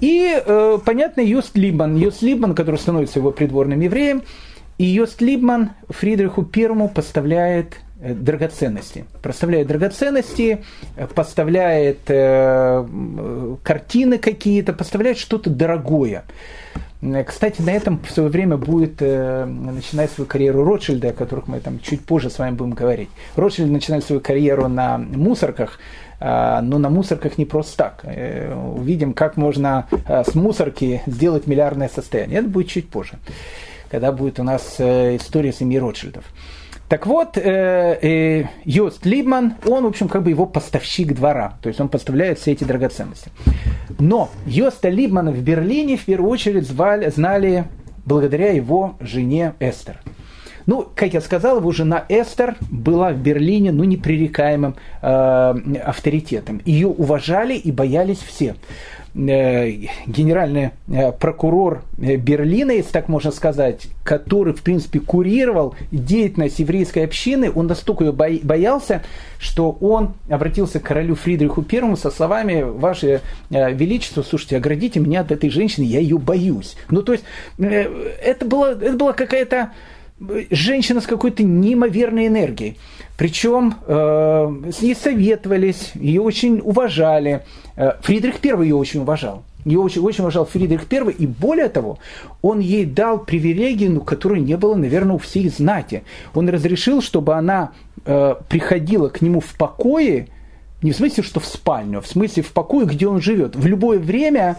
И, 0.00 0.34
э, 0.46 0.78
понятно, 0.82 1.20
Юст 1.20 1.58
Либман, 1.58 1.96
Юст 1.96 2.22
Либман, 2.22 2.54
который 2.54 2.76
становится 2.76 3.18
его 3.18 3.32
придворным 3.32 3.80
евреем, 3.80 4.22
и 4.80 4.84
Йост 4.84 5.20
Либман 5.20 5.72
Фридриху 5.90 6.42
Первому 6.42 6.88
поставляет 6.88 7.74
э, 8.00 8.14
драгоценности. 8.14 9.04
Поставляет 9.22 9.66
драгоценности, 9.66 10.64
э, 10.96 11.06
поставляет 11.06 11.98
э, 12.08 12.86
картины 13.62 14.16
какие-то, 14.16 14.72
поставляет 14.72 15.18
что-то 15.18 15.50
дорогое. 15.50 16.24
Э, 17.02 17.24
кстати, 17.24 17.60
на 17.60 17.72
этом 17.72 18.00
в 18.02 18.10
свое 18.10 18.30
время 18.30 18.56
будет 18.56 19.02
э, 19.02 19.44
начинать 19.44 20.12
свою 20.12 20.26
карьеру 20.26 20.64
Ротшильда, 20.64 21.10
о 21.10 21.12
которых 21.12 21.46
мы 21.46 21.60
там 21.60 21.78
чуть 21.80 22.00
позже 22.06 22.30
с 22.30 22.38
вами 22.38 22.54
будем 22.54 22.72
говорить. 22.72 23.10
Ротшильд 23.36 23.70
начинает 23.70 24.02
свою 24.02 24.22
карьеру 24.22 24.68
на 24.68 24.96
мусорках, 24.96 25.78
э, 26.20 26.60
но 26.62 26.78
на 26.78 26.88
мусорках 26.88 27.36
не 27.36 27.44
просто 27.44 27.76
так. 27.76 28.00
Э, 28.04 28.54
увидим, 28.54 29.12
как 29.12 29.36
можно 29.36 29.88
э, 30.08 30.24
с 30.24 30.34
мусорки 30.34 31.02
сделать 31.06 31.46
миллиардное 31.46 31.90
состояние. 31.90 32.38
Это 32.38 32.48
будет 32.48 32.68
чуть 32.68 32.88
позже 32.88 33.18
когда 33.90 34.12
будет 34.12 34.38
у 34.38 34.42
нас 34.42 34.76
э, 34.78 35.16
история 35.16 35.52
семьи 35.52 35.78
Ротшильдов. 35.78 36.24
Так 36.88 37.06
вот, 37.06 37.36
э, 37.36 37.98
э, 38.02 38.44
Йост 38.64 39.06
Либман, 39.06 39.54
он, 39.64 39.84
в 39.84 39.86
общем, 39.86 40.08
как 40.08 40.22
бы 40.24 40.30
его 40.30 40.46
поставщик 40.46 41.14
двора, 41.14 41.54
то 41.62 41.68
есть 41.68 41.80
он 41.80 41.88
поставляет 41.88 42.38
все 42.38 42.52
эти 42.52 42.64
драгоценности. 42.64 43.30
Но 43.98 44.28
Йоста 44.46 44.88
Либмана 44.88 45.30
в 45.30 45.40
Берлине 45.40 45.96
в 45.96 46.04
первую 46.04 46.30
очередь 46.30 46.66
звали, 46.66 47.08
знали 47.10 47.64
благодаря 48.04 48.52
его 48.52 48.96
жене 49.00 49.54
Эстер. 49.60 50.00
Ну, 50.66 50.86
как 50.94 51.14
я 51.14 51.20
сказал, 51.20 51.58
его 51.58 51.70
жена 51.72 52.04
Эстер 52.08 52.56
была 52.70 53.10
в 53.10 53.18
Берлине 53.18 53.72
ну, 53.72 53.84
непререкаемым 53.84 54.76
э, 55.00 55.54
авторитетом. 55.84 56.60
Ее 56.64 56.88
уважали 56.88 57.54
и 57.54 57.72
боялись 57.72 58.18
все. 58.18 58.56
Генеральный 59.14 60.70
прокурор 61.18 61.82
Берлина, 61.96 62.70
если 62.70 62.92
так 62.92 63.08
можно 63.08 63.30
сказать, 63.30 63.88
который, 64.04 64.54
в 64.54 64.62
принципе, 64.62 65.00
курировал 65.00 65.74
деятельность 65.90 66.58
еврейской 66.58 67.04
общины, 67.04 67.50
он 67.54 67.66
настолько 67.66 68.04
ее 68.04 68.12
боялся, 68.12 69.02
что 69.38 69.72
он 69.80 70.14
обратился 70.28 70.80
к 70.80 70.84
королю 70.84 71.14
Фридриху 71.14 71.62
Первому 71.62 71.96
со 71.96 72.10
словами 72.10 72.62
«Ваше 72.62 73.20
Величество, 73.50 74.22
слушайте, 74.22 74.56
оградите 74.56 75.00
меня 75.00 75.22
от 75.22 75.32
этой 75.32 75.50
женщины, 75.50 75.84
я 75.84 76.00
ее 76.00 76.18
боюсь». 76.18 76.76
Ну, 76.88 77.02
то 77.02 77.12
есть, 77.12 77.24
это 77.58 78.44
была, 78.44 78.72
это 78.72 78.92
была 78.92 79.12
какая-то 79.12 79.70
женщина 80.50 81.00
с 81.00 81.06
какой-то 81.06 81.42
неимоверной 81.42 82.26
энергией. 82.26 82.76
Причем 83.16 83.74
э, 83.86 84.70
с 84.72 84.82
ней 84.82 84.94
советовались, 84.94 85.92
ее 85.94 86.22
очень 86.22 86.60
уважали. 86.62 87.44
Э, 87.76 87.92
Фридрих 88.02 88.36
I 88.42 88.64
ее 88.64 88.76
очень 88.76 89.00
уважал. 89.00 89.42
Ее 89.64 89.78
очень, 89.80 90.00
очень 90.00 90.22
уважал 90.22 90.46
Фридрих 90.46 90.86
I, 90.90 91.12
и 91.12 91.26
более 91.26 91.68
того, 91.68 91.98
он 92.40 92.60
ей 92.60 92.86
дал 92.86 93.18
привилегию, 93.18 93.92
ну, 93.92 94.00
которой 94.00 94.40
не 94.40 94.56
было, 94.56 94.74
наверное, 94.74 95.16
у 95.16 95.18
всей 95.18 95.48
знати. 95.48 96.02
Он 96.34 96.48
разрешил, 96.48 97.02
чтобы 97.02 97.34
она 97.34 97.72
э, 98.06 98.34
приходила 98.48 99.08
к 99.08 99.20
нему 99.20 99.40
в 99.40 99.54
покое, 99.54 100.28
не 100.82 100.92
в 100.92 100.96
смысле, 100.96 101.22
что 101.22 101.40
в 101.40 101.46
спальню, 101.46 101.98
а 101.98 102.00
в 102.00 102.06
смысле 102.06 102.42
в 102.42 102.52
покое, 102.52 102.86
где 102.86 103.06
он 103.06 103.20
живет, 103.20 103.54
в 103.54 103.66
любое 103.66 103.98
время, 103.98 104.56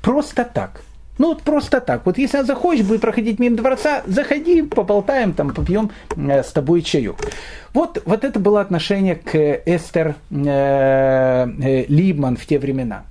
просто 0.00 0.44
так– 0.44 0.82
ну, 1.18 1.28
вот 1.28 1.42
просто 1.42 1.80
так. 1.80 2.06
Вот 2.06 2.16
если 2.16 2.38
она 2.38 2.46
захочет, 2.46 2.86
будет 2.86 3.00
проходить 3.00 3.40
мимо 3.40 3.56
дворца, 3.56 4.02
заходи, 4.06 4.62
поболтаем, 4.62 5.32
там, 5.32 5.52
попьем 5.52 5.90
э, 6.16 6.42
с 6.42 6.52
тобой 6.52 6.82
чаю. 6.82 7.16
Вот, 7.74 8.00
вот 8.04 8.24
это 8.24 8.38
было 8.38 8.60
отношение 8.60 9.16
к 9.16 9.36
Эстер 9.66 10.14
э, 10.30 10.36
э, 10.40 11.84
Либман 11.88 12.36
в 12.36 12.46
те 12.46 12.58
времена. 12.58 13.04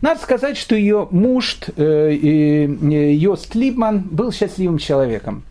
Надо 0.00 0.20
сказать, 0.20 0.56
что 0.56 0.74
ее 0.74 1.06
муж, 1.10 1.58
э, 1.76 1.82
э, 1.82 3.12
Йост 3.12 3.54
Либман, 3.54 4.00
был 4.00 4.32
счастливым 4.32 4.78
человеком. 4.78 5.44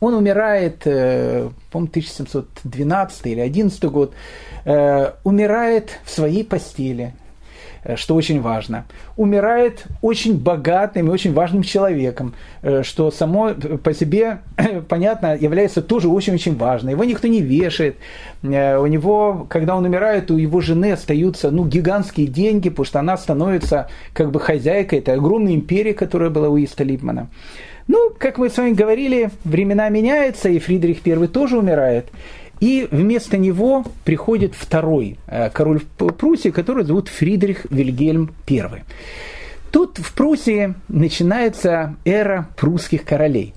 Он 0.00 0.14
умирает, 0.14 0.82
э, 0.86 1.50
по-моему, 1.70 1.90
1712 1.90 3.26
или 3.26 3.40
11 3.40 3.84
год, 3.84 4.14
э, 4.64 5.12
умирает 5.22 5.90
в 6.04 6.10
своей 6.10 6.44
постели, 6.44 7.12
Э, 7.12 7.19
что 7.96 8.14
очень 8.14 8.40
важно. 8.40 8.84
Умирает 9.16 9.84
очень 10.02 10.38
богатым 10.38 11.08
и 11.08 11.10
очень 11.10 11.32
важным 11.32 11.62
человеком, 11.62 12.34
э, 12.62 12.82
что 12.82 13.10
само 13.10 13.54
по 13.82 13.94
себе, 13.94 14.40
понятно, 14.88 15.36
является 15.36 15.82
тоже 15.82 16.08
очень-очень 16.08 16.56
важно. 16.56 16.90
Его 16.90 17.04
никто 17.04 17.28
не 17.28 17.40
вешает. 17.40 17.96
Э, 18.42 18.78
у 18.78 18.86
него, 18.86 19.46
когда 19.48 19.76
он 19.76 19.84
умирает, 19.84 20.30
у 20.30 20.36
его 20.36 20.60
жены 20.60 20.92
остаются 20.92 21.50
ну, 21.50 21.64
гигантские 21.64 22.26
деньги, 22.26 22.68
потому 22.68 22.86
что 22.86 22.98
она 23.00 23.16
становится 23.16 23.88
как 24.12 24.30
бы 24.30 24.40
хозяйкой 24.40 25.00
этой 25.00 25.14
огромной 25.14 25.54
империи, 25.54 25.92
которая 25.92 26.30
была 26.30 26.48
у 26.48 26.56
Иста 26.56 26.84
Липмана. 26.84 27.28
Ну, 27.88 28.12
как 28.16 28.38
мы 28.38 28.50
с 28.50 28.56
вами 28.56 28.72
говорили, 28.72 29.30
времена 29.42 29.88
меняются, 29.88 30.48
и 30.48 30.60
Фридрих 30.60 30.98
I 31.04 31.26
тоже 31.26 31.58
умирает. 31.58 32.06
И 32.60 32.86
вместо 32.90 33.38
него 33.38 33.84
приходит 34.04 34.54
второй 34.54 35.18
э, 35.26 35.48
король 35.50 35.80
Пруссии, 35.80 36.50
который 36.50 36.84
зовут 36.84 37.08
Фридрих 37.08 37.66
Вильгельм 37.70 38.32
I. 38.48 38.84
Тут 39.70 39.98
в 39.98 40.12
Пруссии 40.14 40.74
начинается 40.88 41.96
эра 42.04 42.48
прусских 42.56 43.04
королей. 43.04 43.54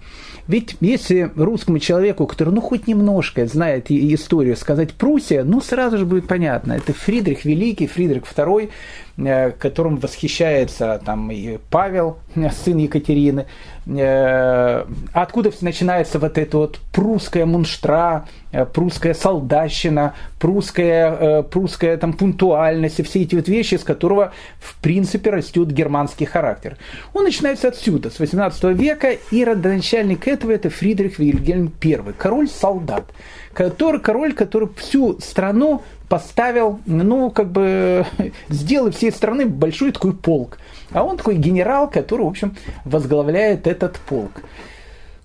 Ведь 0.48 0.76
если 0.82 1.32
русскому 1.36 1.80
человеку, 1.80 2.28
который 2.28 2.54
ну 2.54 2.60
хоть 2.60 2.88
немножко 2.88 3.46
знает 3.46 3.90
историю, 3.90 4.58
сказать 4.58 4.94
Пруссия, 4.94 5.44
ну 5.44 5.62
сразу 5.62 5.98
же 5.98 6.06
будет 6.06 6.28
понятно. 6.28 6.74
Это 6.74 6.94
Фридрих 6.94 7.46
Великий, 7.46 7.88
Фридрих 7.88 8.24
II, 8.24 8.70
которым 9.16 9.98
восхищается 9.98 11.00
там 11.06 11.30
и 11.30 11.58
Павел, 11.70 12.18
э, 12.36 12.50
сын 12.50 12.78
Екатерины. 12.78 13.46
Э, 13.86 14.86
откуда 15.12 15.52
начинается 15.62 16.18
вот 16.18 16.38
эта 16.38 16.58
вот 16.58 16.80
прусская 16.92 17.46
мунштра, 17.46 18.26
прусская 18.74 19.14
солдащина, 19.14 20.16
прусская, 20.40 21.44
прусская 21.44 21.98
там 21.98 22.14
пунктуальность 22.14 23.00
и 23.00 23.04
все 23.04 23.22
эти 23.22 23.36
вот 23.36 23.48
вещи, 23.48 23.76
с 23.76 23.84
которого 23.84 24.34
в 24.60 24.76
принципе 24.82 25.30
растет 25.30 25.72
германский 25.72 26.26
характер. 26.26 26.78
Он 27.14 27.24
начинается 27.24 27.68
отсюда, 27.68 28.10
с 28.10 28.20
18 28.20 28.64
века, 28.76 29.12
и 29.12 29.44
родоначальник 29.44 30.28
этого 30.28 30.52
это 30.52 30.70
Фридрих 30.70 31.20
Вильгельм 31.20 31.72
I, 31.84 32.14
король-солдат, 32.18 33.06
который, 33.54 34.00
король, 34.00 34.34
который 34.34 34.70
всю 34.76 35.20
страну 35.20 35.84
поставил, 36.14 36.80
ну, 36.86 37.32
как 37.32 37.52
бы, 37.52 38.06
сделал 38.50 38.92
всей 38.92 39.12
страны 39.12 39.48
большой 39.48 39.92
такой 39.92 40.14
полк. 40.14 40.60
А 40.92 41.04
он 41.04 41.18
такой 41.18 41.38
генерал, 41.38 41.90
который, 41.90 42.22
в 42.22 42.28
общем, 42.28 42.56
возглавляет 42.86 43.66
этот 43.66 43.98
полк. 43.98 44.44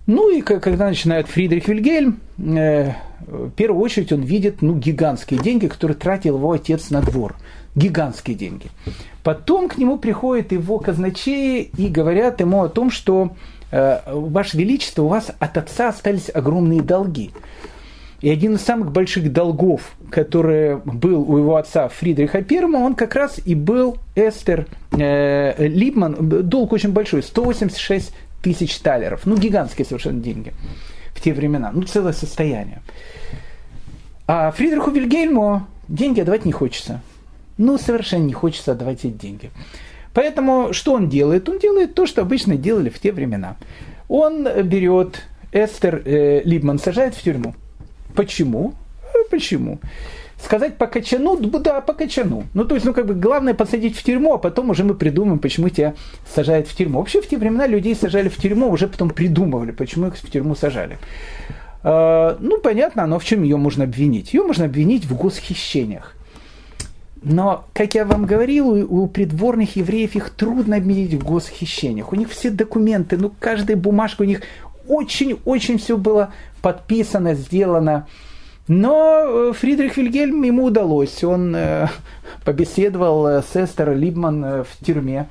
Ну 0.07 0.31
и 0.31 0.41
когда 0.41 0.87
начинает 0.87 1.29
Фридрих 1.29 1.69
Вильгельм, 1.69 2.21
э, 2.39 2.93
в 3.21 3.51
первую 3.51 3.83
очередь 3.83 4.13
он 4.13 4.23
видит 4.23 4.63
ну, 4.63 4.77
гигантские 4.77 5.39
деньги, 5.41 5.67
которые 5.67 5.95
тратил 5.95 6.37
его 6.39 6.53
отец 6.53 6.89
на 6.89 7.03
двор. 7.03 7.37
Гигантские 7.75 8.35
деньги. 8.35 8.71
Потом 9.23 9.69
к 9.69 9.77
нему 9.77 9.99
приходят 9.99 10.53
его 10.53 10.79
казначеи 10.79 11.71
и 11.77 11.89
говорят 11.89 12.41
ему 12.41 12.63
о 12.63 12.71
том, 12.71 12.91
что 12.91 13.37
э, 13.71 13.99
Ваше 14.07 14.57
Величество, 14.57 15.03
у 15.03 15.09
вас 15.09 15.33
от 15.39 15.59
отца 15.59 15.89
остались 15.91 16.31
огромные 16.33 16.81
долги. 16.81 17.31
И 18.21 18.31
один 18.31 18.57
из 18.57 18.63
самых 18.63 18.91
больших 18.91 19.33
долгов, 19.33 19.93
который 20.11 20.77
был 20.79 21.23
у 21.31 21.39
его 21.39 21.57
отца 21.57 21.89
Фридриха 21.89 22.39
I, 22.39 22.65
он 22.65 22.95
как 22.95 23.15
раз 23.15 23.41
и 23.45 23.55
был 23.55 23.99
Эстер 24.17 24.67
э, 24.91 25.55
Липман. 25.69 26.17
Долг 26.49 26.73
очень 26.73 26.91
большой, 26.91 27.23
186 27.23 28.13
тысяч 28.43 28.77
талеров. 28.79 29.25
Ну, 29.25 29.37
гигантские 29.37 29.85
совершенно 29.85 30.21
деньги 30.21 30.53
в 31.15 31.21
те 31.21 31.33
времена. 31.33 31.71
Ну, 31.73 31.83
целое 31.83 32.13
состояние. 32.13 32.83
А 34.27 34.51
Фридриху 34.51 34.91
Вильгельму 34.91 35.67
деньги 35.87 36.21
отдавать 36.21 36.45
не 36.45 36.53
хочется. 36.53 37.01
Ну, 37.57 37.79
совершенно 37.79 38.25
не 38.25 38.33
хочется 38.33 38.73
отдавать 38.73 39.05
эти 39.05 39.13
деньги. 39.13 39.51
Поэтому 40.13 40.73
что 40.73 40.95
он 40.95 41.09
делает? 41.09 41.49
Он 41.49 41.59
делает 41.59 41.95
то, 41.95 42.07
что 42.07 42.23
обычно 42.23 42.57
делали 42.57 42.89
в 42.89 42.99
те 42.99 43.13
времена. 43.13 43.57
Он 44.09 44.49
берет 44.65 45.23
Эстер 45.53 46.03
э, 46.05 46.43
Либман, 46.45 46.81
сажает 46.81 47.15
в 47.15 47.23
тюрьму. 47.23 47.55
Почему? 48.19 48.75
Э, 49.15 49.19
почему? 49.31 49.79
Сказать 50.43 50.77
по 50.77 50.89
качану, 50.89 51.37
да, 51.37 51.81
по 51.81 51.93
качану. 51.93 52.47
Ну, 52.53 52.65
то 52.65 52.75
есть, 52.75 52.85
ну, 52.85 52.93
как 52.93 53.07
бы, 53.07 53.15
главное 53.15 53.55
посадить 53.55 53.97
в 53.97 54.03
тюрьму, 54.03 54.35
а 54.35 54.39
потом 54.39 54.71
уже 54.71 54.83
мы 54.83 54.95
придумаем, 54.95 55.39
почему 55.39 55.69
тебя 55.69 55.95
сажают 56.35 56.67
в 56.67 56.75
тюрьму. 56.75 56.99
Вообще, 56.99 57.21
в 57.21 57.29
те 57.29 57.39
времена 57.39 57.69
людей 57.69 57.95
сажали 57.95 58.29
в 58.29 58.37
тюрьму, 58.37 58.71
уже 58.71 58.89
потом 58.89 59.11
придумывали, 59.11 59.71
почему 59.71 60.09
их 60.09 60.17
в 60.17 60.31
тюрьму 60.33 60.57
сажали. 60.57 60.99
Э, 61.85 62.37
ну, 62.41 62.59
понятно, 62.61 63.07
но 63.07 63.21
в 63.21 63.25
чем 63.25 63.45
ее 63.45 63.57
можно 63.57 63.85
обвинить? 63.85 64.35
Ее 64.35 64.43
можно 64.43 64.65
обвинить 64.65 65.05
в 65.05 65.17
госхищениях. 65.17 66.17
Но, 67.23 67.67
как 67.73 67.95
я 67.95 68.05
вам 68.05 68.27
говорил, 68.27 68.69
у, 68.69 69.07
придворных 69.07 69.77
евреев 69.77 70.17
их 70.17 70.31
трудно 70.31 70.77
обвинить 70.77 71.15
в 71.15 71.25
госхищениях. 71.25 72.13
У 72.13 72.17
них 72.17 72.31
все 72.31 72.51
документы, 72.51 73.17
ну, 73.17 73.33
каждая 73.39 73.77
бумажка 73.77 74.23
у 74.23 74.25
них 74.25 74.41
очень-очень 74.89 75.79
все 75.79 75.97
было 75.97 76.33
подписано, 76.63 77.35
сделано. 77.35 78.07
Но 78.69 79.25
э, 79.51 79.53
Фридрих 79.55 79.97
Вильгельм 79.97 80.43
ему 80.43 80.65
удалось. 80.65 81.25
Он 81.25 81.55
э, 81.57 81.89
побеседовал 82.45 83.27
э, 83.27 83.43
с 83.43 83.57
Эстер 83.57 83.97
Либман 83.97 84.65
в 84.65 84.85
тюрьме. 84.85 85.29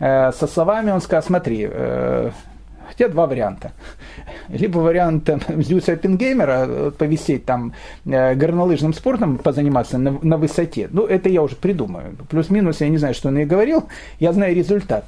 Со 0.00 0.46
словами 0.46 0.92
он 0.92 1.00
сказал, 1.00 1.24
смотри, 1.24 1.68
хотя 2.86 3.08
два 3.08 3.26
варианта. 3.26 3.72
Либо 4.48 4.78
вариант 4.78 5.28
Зюса 5.48 5.96
Пингеймера, 5.96 6.92
повисеть 6.92 7.44
там 7.44 7.72
горнолыжным 8.04 8.94
спортом, 8.94 9.38
позаниматься 9.38 9.98
на, 9.98 10.16
на 10.22 10.36
высоте. 10.36 10.88
Ну, 10.92 11.04
это 11.04 11.28
я 11.28 11.42
уже 11.42 11.56
придумаю. 11.56 12.14
Плюс-минус, 12.30 12.80
я 12.80 12.88
не 12.90 12.98
знаю, 12.98 13.14
что 13.14 13.26
он 13.26 13.38
и 13.38 13.44
говорил, 13.44 13.88
я 14.20 14.32
знаю 14.32 14.54
результат. 14.54 15.04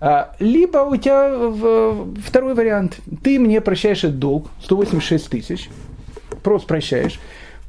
А, 0.00 0.34
либо 0.38 0.78
у 0.78 0.96
тебя 0.96 1.94
второй 2.24 2.54
вариант. 2.54 3.00
Ты 3.22 3.38
мне 3.38 3.60
прощаешь 3.60 4.04
этот 4.04 4.18
долг, 4.18 4.48
186 4.62 5.28
тысяч, 5.28 5.70
просто 6.42 6.68
прощаешь, 6.68 7.18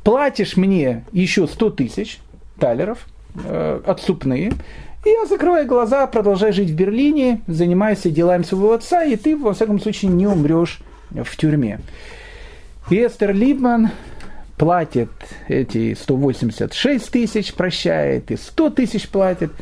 платишь 0.04 0.56
мне 0.56 1.06
еще 1.12 1.48
100 1.48 1.70
тысяч 1.72 2.20
талеров, 2.60 3.08
э, 3.46 3.82
отступные, 3.86 4.54
и 5.06 5.10
я 5.10 5.26
закрываю 5.26 5.66
глаза, 5.66 6.06
продолжаю 6.06 6.54
жить 6.54 6.70
в 6.70 6.76
Берлине, 6.76 7.42
занимаюсь 7.48 8.02
делами 8.02 8.44
своего 8.44 8.74
отца, 8.74 9.04
и 9.04 9.16
ты, 9.16 9.36
во 9.36 9.54
всяком 9.54 9.80
случае, 9.80 10.12
не 10.12 10.28
умрешь 10.28 10.82
в 11.10 11.36
тюрьме. 11.36 11.80
И 12.92 13.04
Эстер 13.04 13.34
Либман 13.34 13.90
платит 14.58 15.10
эти 15.48 15.96
186 15.96 17.10
тысяч, 17.10 17.54
прощает, 17.54 18.30
и 18.30 18.38
100 18.38 18.70
тысяч 18.70 19.10
платит– 19.10 19.52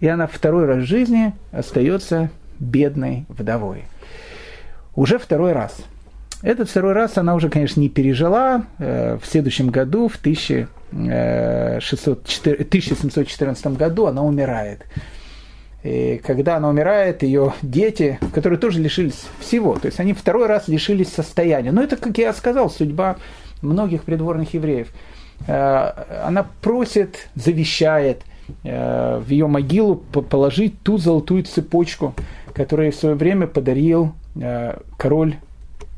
и 0.00 0.08
она 0.08 0.26
второй 0.26 0.66
раз 0.66 0.78
в 0.78 0.86
жизни 0.86 1.32
остается 1.52 2.30
бедной 2.58 3.26
вдовой. 3.28 3.84
Уже 4.94 5.18
второй 5.18 5.52
раз. 5.52 5.76
Этот 6.42 6.68
второй 6.68 6.92
раз 6.92 7.16
она 7.16 7.34
уже, 7.34 7.48
конечно, 7.48 7.80
не 7.80 7.88
пережила. 7.88 8.66
Э, 8.78 9.18
в 9.20 9.26
следующем 9.26 9.70
году, 9.70 10.08
в 10.08 10.16
1604, 10.16 12.64
1714 12.64 13.66
году, 13.78 14.06
она 14.06 14.22
умирает. 14.22 14.82
И 15.82 16.20
когда 16.24 16.56
она 16.56 16.68
умирает, 16.68 17.22
ее 17.22 17.54
дети, 17.62 18.18
которые 18.34 18.58
тоже 18.58 18.80
лишились 18.80 19.26
всего, 19.40 19.78
то 19.78 19.86
есть 19.86 20.00
они 20.00 20.12
второй 20.12 20.46
раз 20.46 20.68
лишились 20.68 21.08
состояния. 21.08 21.72
Но 21.72 21.82
это, 21.82 21.96
как 21.96 22.16
я 22.18 22.32
сказал, 22.32 22.70
судьба 22.70 23.16
многих 23.62 24.04
придворных 24.04 24.54
евреев. 24.54 24.88
Э, 25.46 25.92
она 26.24 26.46
просит, 26.60 27.28
завещает 27.34 28.20
э, 28.20 28.24
в 28.62 29.26
ее 29.28 29.46
могилу 29.46 29.96
положить 29.96 30.80
ту 30.82 30.98
золотую 30.98 31.44
цепочку, 31.44 32.14
которую 32.54 32.92
в 32.92 32.94
свое 32.94 33.14
время 33.14 33.46
подарил 33.46 34.12
э, 34.36 34.78
король 34.96 35.36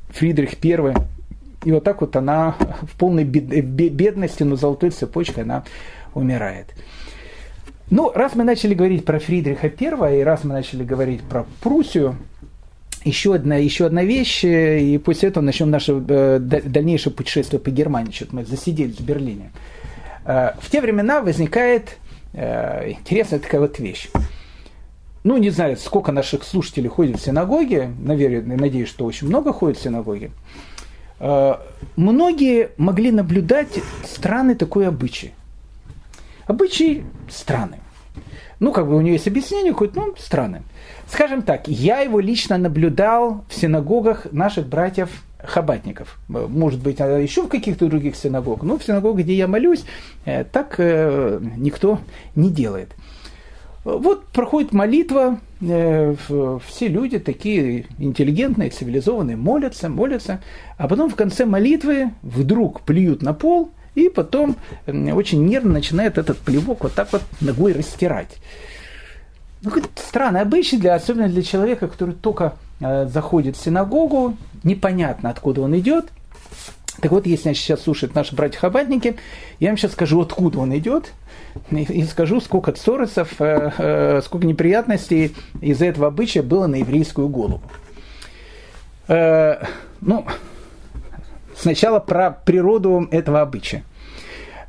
Фридрих 0.09 0.55
I. 0.65 0.95
И 1.65 1.73
вот 1.73 1.85
так 1.85 2.01
вот 2.01 2.17
она 2.17 2.57
в 2.83 2.97
полной 2.99 3.25
бедности, 3.25 4.43
но 4.43 4.57
золотой 4.57 4.91
цепочкой 4.91 5.45
она 5.45 5.65
умирает. 6.15 6.75
Ну, 7.91 8.11
раз 8.13 8.35
мы 8.35 8.43
начали 8.43 8.75
говорить 8.75 9.05
про 9.05 9.21
Фридриха 9.21 9.69
I, 9.69 10.21
и 10.21 10.23
раз 10.23 10.43
мы 10.43 10.55
начали 10.55 10.83
говорить 10.83 11.23
про 11.23 11.47
Пруссию, 11.61 12.17
еще 13.05 13.35
одна, 13.35 13.57
еще 13.57 13.87
одна 13.87 14.03
вещь, 14.03 14.45
и 14.45 14.99
после 14.99 15.29
этого 15.29 15.45
начнем 15.45 15.71
наше 15.71 16.03
э, 16.09 16.39
дальнейшее 16.41 17.13
путешествие 17.13 17.61
по 17.61 17.71
Германии. 17.71 18.11
Что-то 18.11 18.35
мы 18.35 18.45
засиделись 18.45 18.97
в 18.97 19.05
Берлине. 19.05 19.53
Э, 20.25 20.53
в 20.59 20.69
те 20.71 20.81
времена 20.81 21.21
возникает 21.21 21.91
э, 21.91 22.06
интересная 22.33 23.41
такая 23.41 23.61
вот 23.61 23.79
вещь. 23.79 24.09
Ну, 25.25 25.37
не 25.39 25.51
знаю, 25.51 25.77
сколько 25.77 26.13
наших 26.13 26.45
слушателей 26.45 26.89
ходит 26.89 27.19
в 27.19 27.25
синагоги, 27.25 27.91
наверное, 27.99 28.57
надеюсь, 28.57 28.89
что 28.89 29.05
очень 29.05 29.27
много 29.27 29.53
ходит 29.53 29.79
в 29.79 29.83
синагоги. 29.83 30.31
Многие 31.97 32.71
могли 32.77 33.11
наблюдать 33.11 33.81
странный 34.05 34.55
такой 34.55 34.87
обычай– 34.87 35.33
Обычай 36.47 37.05
странный. 37.29 37.79
Ну, 38.61 38.73
как 38.73 38.87
бы 38.87 38.97
у 38.97 39.01
нее 39.01 39.15
есть 39.15 39.27
объяснение 39.27 39.73
какое-то, 39.73 40.01
ну, 40.01 40.15
странное. 40.17 40.63
Скажем 41.09 41.43
так, 41.43 41.69
я 41.69 42.01
его 42.01 42.21
лично 42.21 42.57
наблюдал 42.57 43.45
в 43.49 43.55
синагогах 43.55 44.33
наших 44.33 44.67
братьев 44.67 45.11
хабатников. 45.47 46.19
Может 46.29 46.81
быть, 46.81 47.01
а 47.01 47.19
еще 47.19 47.43
в 47.43 47.49
каких-то 47.49 47.87
других 47.87 48.17
синагогах. 48.17 48.63
Но 48.63 48.79
в 48.79 48.85
синагогах, 48.85 49.25
где 49.25 49.35
я 49.35 49.49
молюсь, 49.49 49.85
э, 50.25 50.45
так 50.45 50.77
э, 50.79 51.41
никто 51.57 52.01
не 52.35 52.51
делает. 52.51 52.95
Вот 53.85 54.27
проходит 54.27 54.73
молитва, 54.73 55.39
э, 55.61 56.15
все 56.67 56.89
люди 56.89 57.19
такие 57.19 57.87
интеллигентные, 57.99 58.71
цивилизованные, 58.71 59.37
молятся, 59.37 59.89
молятся, 59.89 60.41
а 60.77 60.89
потом 60.89 61.09
в 61.09 61.15
конце 61.15 61.45
молитвы 61.45 62.11
вдруг 62.23 62.81
плюют 62.83 63.23
на 63.23 63.33
пол– 63.33 63.71
и 63.97 64.11
потом 64.11 64.57
очень 64.87 65.45
нервно 65.45 65.73
начинает 65.73 66.19
этот 66.19 66.39
плевок 66.39 66.85
вот 66.85 66.95
так 66.95 67.11
вот 67.13 67.23
ногой 67.41 67.73
растирать. 67.73 68.37
Ну, 69.63 69.73
странный 69.97 70.43
обычай, 70.43 70.77
для, 70.77 70.95
особенно 70.95 71.29
для 71.29 71.43
человека, 71.43 71.89
который 71.89 72.15
только 72.15 72.55
заходит 72.81 73.57
в 73.57 73.63
синагогу, 73.63 74.37
непонятно, 74.63 75.31
откуда 75.31 75.63
он 75.63 75.79
идет. 75.79 76.07
Так 77.01 77.11
вот, 77.13 77.27
если 77.27 77.53
сейчас 77.53 77.83
слушают 77.83 78.15
наши 78.15 78.35
братья-хабатники, 78.35 79.17
я 79.61 79.69
вам 79.69 79.77
сейчас 79.77 79.93
скажу, 79.93 80.21
откуда 80.21 80.61
он 80.61 80.77
идет, 80.77 81.13
и, 81.71 82.05
скажу, 82.05 82.41
сколько 82.41 82.73
цоросов, 82.73 83.35
э, 83.39 83.71
э, 83.77 84.21
сколько 84.23 84.47
неприятностей 84.47 85.35
из-за 85.61 85.87
этого 85.87 86.07
обычая 86.07 86.43
было 86.43 86.67
на 86.67 86.77
еврейскую 86.77 87.29
голову. 87.29 87.63
Э, 89.09 89.63
ну, 90.01 90.27
Сначала 91.57 92.01
про 92.01 92.31
природу 92.31 93.09
этого 93.11 93.41
обычая. 93.41 93.83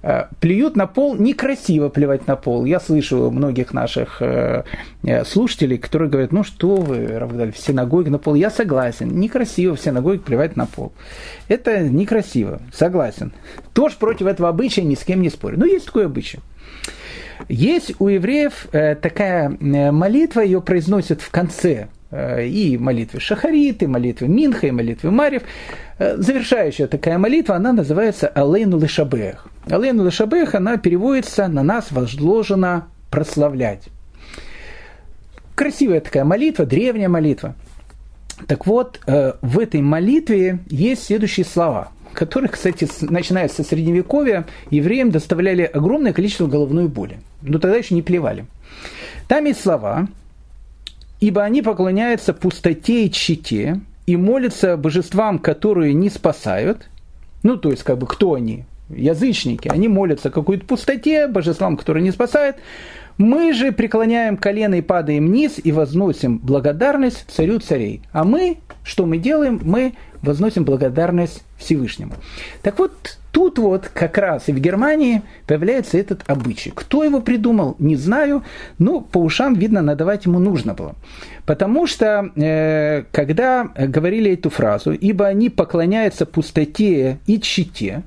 Э, 0.08 0.28
плюют 0.39 0.78
на 0.78 0.88
пол, 0.88 1.16
некрасиво 1.18 1.89
плевать 1.89 2.28
на 2.28 2.38
пол. 2.38 2.64
Я 2.64 2.80
слышу 2.80 3.30
многих 3.30 3.74
наших 3.74 4.22
э, 4.22 4.64
э, 5.03 5.26
слушателей, 5.26 5.78
которые 5.78 6.10
говорят, 6.10 6.32
ну 6.32 6.45
что 6.45 6.78
вы, 6.78 7.08
Равдаль, 7.08 7.51
в 7.51 7.58
синагоге 7.58 8.10
на 8.10 8.18
пол. 8.18 8.36
Я 8.36 8.49
согласен, 8.49 9.20
некрасиво 9.20 9.76
в 9.76 9.82
синагоге 9.82 10.20
плевать 10.20 10.55
на 10.55 10.66
пол. 10.66 10.93
Это 11.49 11.82
некрасиво, 11.82 12.62
согласен. 12.74 13.34
Тоже 13.74 13.97
против 13.97 14.28
этого 14.28 14.47
обычая 14.47 14.84
ни 14.84 14.95
с 14.95 15.03
кем 15.03 15.22
не 15.22 15.30
спорю. 15.30 15.60
Но 15.60 15.66
есть 15.66 15.88
такое 15.88 16.05
обычай. 16.05 16.39
Есть 17.49 17.99
у 17.99 18.08
евреев 18.08 18.68
такая 18.72 19.49
молитва, 19.60 20.39
ее 20.39 20.62
произносят 20.62 21.22
в 21.22 21.30
конце 21.30 21.88
и 22.12 22.78
молитвы 22.80 23.20
Шахарит, 23.20 23.84
и 23.84 23.88
молитвы 23.88 24.28
Минха, 24.28 24.68
и 24.68 24.72
молитвы 24.72 25.12
Марьев. 25.12 25.43
Завершающая 26.00 26.88
такая 26.88 27.18
молитва, 27.18 27.56
она 27.56 27.74
называется 27.74 28.28
Алейну 28.28 28.80
Лешабех. 28.80 29.48
Алейну 29.70 30.06
Лешабех, 30.06 30.54
она 30.54 30.78
переводится 30.78 31.48
«на 31.48 31.64
нас 31.64 31.91
возложено 31.91 32.88
прославлять». 33.10 33.89
Красивая 35.56 36.02
такая 36.02 36.24
молитва, 36.24 36.68
древняя 36.68 37.10
молитва. 37.10 37.56
Так 38.45 38.68
вот, 38.68 39.00
э, 39.08 39.34
в 39.41 39.58
этой 39.58 39.82
молитве 39.82 40.60
есть 40.68 41.06
следующие 41.06 41.45
слова, 41.45 41.89
которые, 42.14 42.50
кстати, 42.52 42.88
начиная 43.02 43.48
со 43.48 43.64
Средневековья, 43.64 44.45
евреям 44.70 45.10
доставляли 45.10 45.64
огромное 45.64 46.14
количество 46.14 46.45
головной 46.45 46.88
боли. 46.88 47.20
Но 47.41 47.58
тогда 47.58 47.78
еще 47.78 47.95
не 47.95 48.04
плевали. 48.04 48.45
Там 49.28 49.45
есть 49.45 49.62
слова, 49.62 50.08
ибо 51.20 51.43
они 51.43 51.64
поклоняются 51.64 52.34
пустоте 52.34 53.06
и 53.06 53.12
чите, 53.12 53.82
и 54.08 54.16
молятся 54.16 54.78
божествам, 54.78 55.38
которые 55.38 55.93
не 55.93 56.10
спасают. 56.10 56.89
Ну, 57.43 57.58
то 57.58 57.70
есть, 57.70 57.84
как 57.84 57.99
бы, 57.99 58.08
кто 58.08 58.34
они? 58.34 58.64
Язычники. 58.89 59.68
Они 59.68 59.89
молятся 59.89 60.32
какой-то 60.32 60.66
пустоте, 60.66 61.28
божествам, 61.28 61.76
которые 61.76 62.03
не 62.03 62.12
спасают. 62.12 62.55
Мы 63.18 63.51
же 63.51 63.74
преклоняем 63.74 64.38
колено 64.38 64.76
и 64.76 64.82
падаем 64.82 65.28
вниз 65.28 65.60
и 65.62 65.72
возносим 65.72 66.38
благодарность 66.38 67.26
царю 67.28 67.60
царей. 67.60 68.01
А 68.14 68.24
мы, 68.24 68.60
что 68.84 69.05
мы 69.05 69.18
делаем? 69.18 69.60
Мы 69.64 69.93
возносим 70.22 70.63
благодарность 70.63 71.43
Всевышнему. 71.57 72.13
Так 72.61 72.80
вот, 72.80 73.18
тут 73.32 73.59
вот 73.59 73.89
как 73.93 74.18
раз 74.18 74.49
и 74.49 74.51
в 74.51 74.59
Германии 74.59 75.22
появляется 75.45 75.97
этот 75.97 76.22
обычай. 76.28 76.72
Кто 76.74 77.03
его 77.03 77.22
придумал, 77.22 77.76
не 77.80 77.95
знаю, 77.95 78.43
но 78.80 79.01
по 79.01 79.20
ушам, 79.20 79.53
видно, 79.53 79.82
надавать 79.82 80.26
ему 80.26 80.39
нужно 80.39 80.74
было. 80.74 80.95
Потому 81.45 81.88
что, 81.88 82.32
э, 82.36 83.03
когда 83.11 83.70
говорили 83.76 84.34
эту 84.34 84.49
фразу, 84.49 84.91
ибо 84.91 85.28
они 85.28 85.49
поклоняются 85.49 86.26
пустоте 86.26 87.20
и 87.26 87.39
чите, 87.39 88.03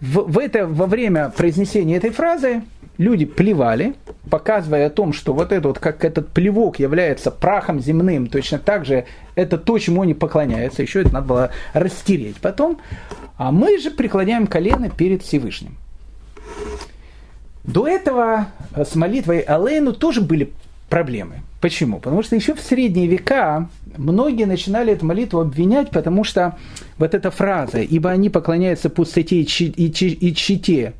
в, 0.00 0.32
в 0.32 0.38
это, 0.38 0.66
во 0.66 0.86
время 0.86 1.32
произнесения 1.36 1.96
этой 1.96 2.10
фразы 2.10 2.62
люди 3.02 3.26
плевали, 3.26 3.94
показывая 4.30 4.86
о 4.86 4.90
том, 4.90 5.12
что 5.12 5.34
вот 5.34 5.52
это 5.52 5.68
вот, 5.68 5.78
как 5.78 6.04
этот 6.04 6.28
плевок 6.28 6.78
является 6.78 7.30
прахом 7.30 7.80
земным, 7.80 8.28
точно 8.28 8.58
так 8.58 8.86
же 8.86 9.04
это 9.34 9.58
то, 9.58 9.78
чему 9.78 10.02
они 10.02 10.14
поклоняются, 10.14 10.82
еще 10.82 11.02
это 11.02 11.12
надо 11.12 11.26
было 11.26 11.50
растереть 11.74 12.36
потом, 12.36 12.78
а 13.36 13.52
мы 13.52 13.78
же 13.78 13.90
преклоняем 13.90 14.46
колено 14.46 14.88
перед 14.88 15.22
Всевышним. 15.22 15.76
До 17.64 17.86
этого 17.86 18.48
с 18.74 18.94
молитвой 18.94 19.40
Алейну 19.40 19.92
тоже 19.92 20.20
были 20.20 20.52
проблемы. 20.88 21.42
Почему? 21.60 21.98
Потому 21.98 22.22
что 22.22 22.34
еще 22.34 22.54
в 22.54 22.60
средние 22.60 23.06
века 23.06 23.68
многие 23.96 24.46
начинали 24.46 24.92
эту 24.92 25.06
молитву 25.06 25.40
обвинять, 25.40 25.90
потому 25.90 26.24
что 26.24 26.56
вот 26.98 27.14
эта 27.14 27.30
фраза 27.30 27.80
«ибо 27.80 28.10
они 28.10 28.30
поклоняются 28.30 28.90
пустоте 28.90 29.40
и 29.40 29.46
чите», 29.46 30.92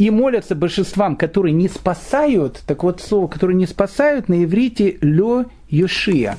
и 0.00 0.08
молятся 0.08 0.54
божествам, 0.54 1.14
которые 1.14 1.52
не 1.52 1.68
спасают, 1.68 2.62
так 2.66 2.84
вот 2.84 3.02
слово, 3.02 3.28
которые 3.28 3.54
не 3.54 3.66
спасают 3.66 4.30
на 4.30 4.44
иврите 4.44 4.96
«лё 5.02 5.44
юшия». 5.68 6.38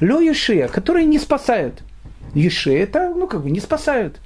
«Лё 0.00 0.18
юшия», 0.20 0.66
которые 0.68 1.04
не 1.04 1.18
спасают. 1.18 1.82
Юшия– 2.32 2.78
это, 2.84 3.12
ну, 3.14 3.26
как 3.26 3.42
бы, 3.42 3.50
не 3.50 3.60
спасают. 3.60 4.18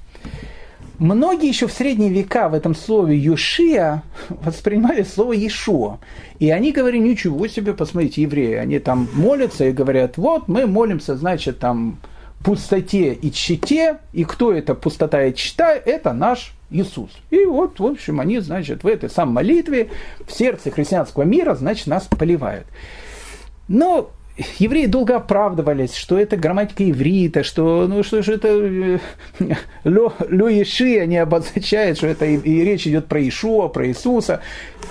Многие 0.99 1.49
еще 1.49 1.67
в 1.67 1.73
средние 1.73 2.11
века 2.11 2.47
в 2.47 2.53
этом 2.53 2.73
слове 2.73 3.17
«юшия» 3.17 4.03
воспринимали 4.29 5.03
слово 5.03 5.33
«ешуа». 5.33 5.99
И 6.39 6.49
они 6.49 6.71
говорили, 6.71 7.01
ничего 7.01 7.47
себе, 7.47 7.73
посмотрите, 7.73 8.21
евреи, 8.21 8.53
они 8.53 8.79
там 8.79 9.09
молятся 9.13 9.65
и 9.65 9.73
говорят, 9.73 10.15
вот 10.15 10.47
мы 10.47 10.65
молимся, 10.65 11.17
значит, 11.17 11.59
там 11.59 11.99
пустоте 12.41 13.11
и 13.15 13.33
чите, 13.33 13.97
и 14.13 14.23
кто 14.23 14.53
это 14.53 14.75
пустота 14.75 15.25
и 15.25 15.35
чита, 15.35 15.73
это 15.73 16.13
наш 16.13 16.53
Иисус. 16.71 17.11
И 17.29 17.45
вот, 17.45 17.79
в 17.79 17.85
общем, 17.85 18.19
они, 18.19 18.39
значит, 18.39 18.83
в 18.83 18.87
этой 18.87 19.09
самой 19.09 19.33
молитве 19.33 19.89
в 20.25 20.31
сердце 20.31 20.71
христианского 20.71 21.23
мира, 21.23 21.53
значит, 21.53 21.87
нас 21.87 22.05
поливают. 22.05 22.65
Но 23.67 24.11
евреи 24.59 24.85
долго 24.85 25.17
оправдывались, 25.17 25.95
что 25.95 26.17
это 26.17 26.37
грамматика 26.37 26.89
иврита, 26.89 27.43
что, 27.43 27.87
ну, 27.87 28.03
что, 28.03 28.23
что 28.23 28.33
это 28.33 28.47
э, 28.47 28.99
лё, 29.83 30.13
лё 30.27 30.47
они 30.47 31.17
обозначают, 31.17 31.97
что 31.97 32.07
это 32.07 32.25
и, 32.25 32.37
и 32.37 32.63
речь 32.63 32.87
идет 32.87 33.07
про 33.07 33.27
Ишуа, 33.27 33.67
про 33.67 33.87
Иисуса. 33.87 34.41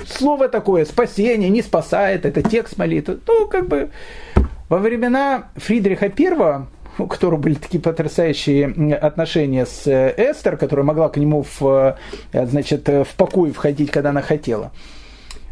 Слово 0.07 0.49
такое, 0.49 0.85
спасение, 0.85 1.49
не 1.49 1.63
спасает, 1.63 2.27
это 2.27 2.43
текст 2.43 2.77
молитвы. 2.77 3.21
Ну, 3.27 3.47
как 3.49 3.69
бы 3.69 3.91
во 4.69 4.79
времена 4.79 5.49
Фридриха 5.57 6.07
I 6.07 6.67
у 6.99 7.07
которого 7.07 7.39
были 7.39 7.55
такие 7.55 7.81
потрясающие 7.81 8.67
отношения 8.97 9.67
с 9.67 9.87
э, 9.87 10.15
Эстер, 10.17 10.57
которая 10.57 10.85
могла 10.85 11.09
к 11.09 11.17
нему 11.17 11.45
в, 11.59 11.97
э, 12.33 12.47
значит, 12.47 12.89
в 12.89 13.09
покой 13.17 13.53
входить, 13.53 13.91
когда 13.91 14.11
она 14.11 14.23
хотела. 14.23 14.73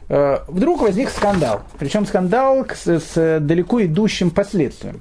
э, 0.08 0.38
вдруг 0.48 0.82
возник 0.82 1.10
скандал. 1.10 1.62
Причем 1.78 2.06
скандал 2.06 2.66
с, 2.74 3.00
с 3.00 3.40
далеко 3.40 3.84
идущим 3.84 4.30
последствием. 4.30 5.00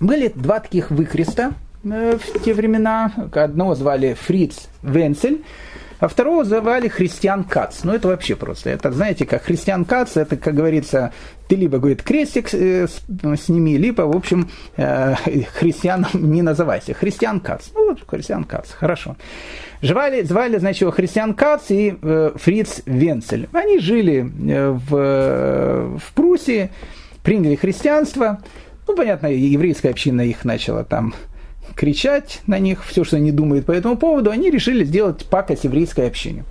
Были 0.00 0.28
два 0.28 0.60
таких 0.60 0.90
выкреста 0.90 1.52
э, 1.84 2.18
в 2.18 2.42
те 2.44 2.54
времена. 2.54 3.12
Одного 3.32 3.74
звали 3.74 4.14
Фриц 4.14 4.68
Венцель, 4.82 5.44
а 6.00 6.08
второго 6.08 6.44
звали 6.44 6.88
Христиан 6.88 7.44
Кац. 7.44 7.84
Ну, 7.84 7.92
это 7.92 8.08
вообще 8.08 8.34
просто. 8.34 8.70
Это, 8.70 8.90
знаете, 8.90 9.26
как 9.26 9.44
Христиан 9.44 9.84
Кац, 9.84 10.16
это, 10.16 10.36
как 10.36 10.54
говорится, 10.54 11.12
ты 11.46 11.56
либо, 11.56 11.78
говорит, 11.78 12.02
крестик 12.02 12.48
э, 12.54 12.86
сними, 13.36 13.76
либо, 13.76 14.02
в 14.02 14.16
общем, 14.16 14.48
э, 14.76 15.14
христианом 15.54 16.10
не 16.32 16.42
называйся. 16.42 16.94
Христиан 16.94 17.40
Кац. 17.40 17.68
Ну, 17.74 17.90
вот, 17.90 18.00
Христиан 18.06 18.44
Кац, 18.44 18.70
хорошо. 18.70 19.16
Звали, 19.82 20.22
звали, 20.22 20.58
значит, 20.58 20.82
его 20.82 20.90
Христиан 20.90 21.34
Кац 21.34 21.70
и 21.70 21.96
э, 22.00 22.32
Фриц 22.34 22.82
Венцель. 22.86 23.48
Они 23.52 23.78
жили 23.78 24.30
э, 24.50 24.70
в, 24.70 25.98
в 25.98 26.12
Пруссии, 26.14 26.70
приняли 27.22 27.56
христианство. 27.56 28.40
Ну, 28.88 28.96
понятно, 28.96 29.26
еврейская 29.26 29.90
община 29.90 30.22
их 30.22 30.44
начала 30.44 30.82
там 30.82 31.14
кричать 31.80 32.42
на 32.46 32.58
них, 32.58 32.84
все, 32.84 33.04
что 33.04 33.16
они 33.16 33.32
думают 33.32 33.64
по 33.64 33.72
этому 33.72 33.96
поводу, 33.96 34.30
они 34.30 34.50
решили 34.50 34.84
сделать 34.84 35.24
пакость 35.24 35.64
еврейской 35.64 36.08
общине. 36.08 36.44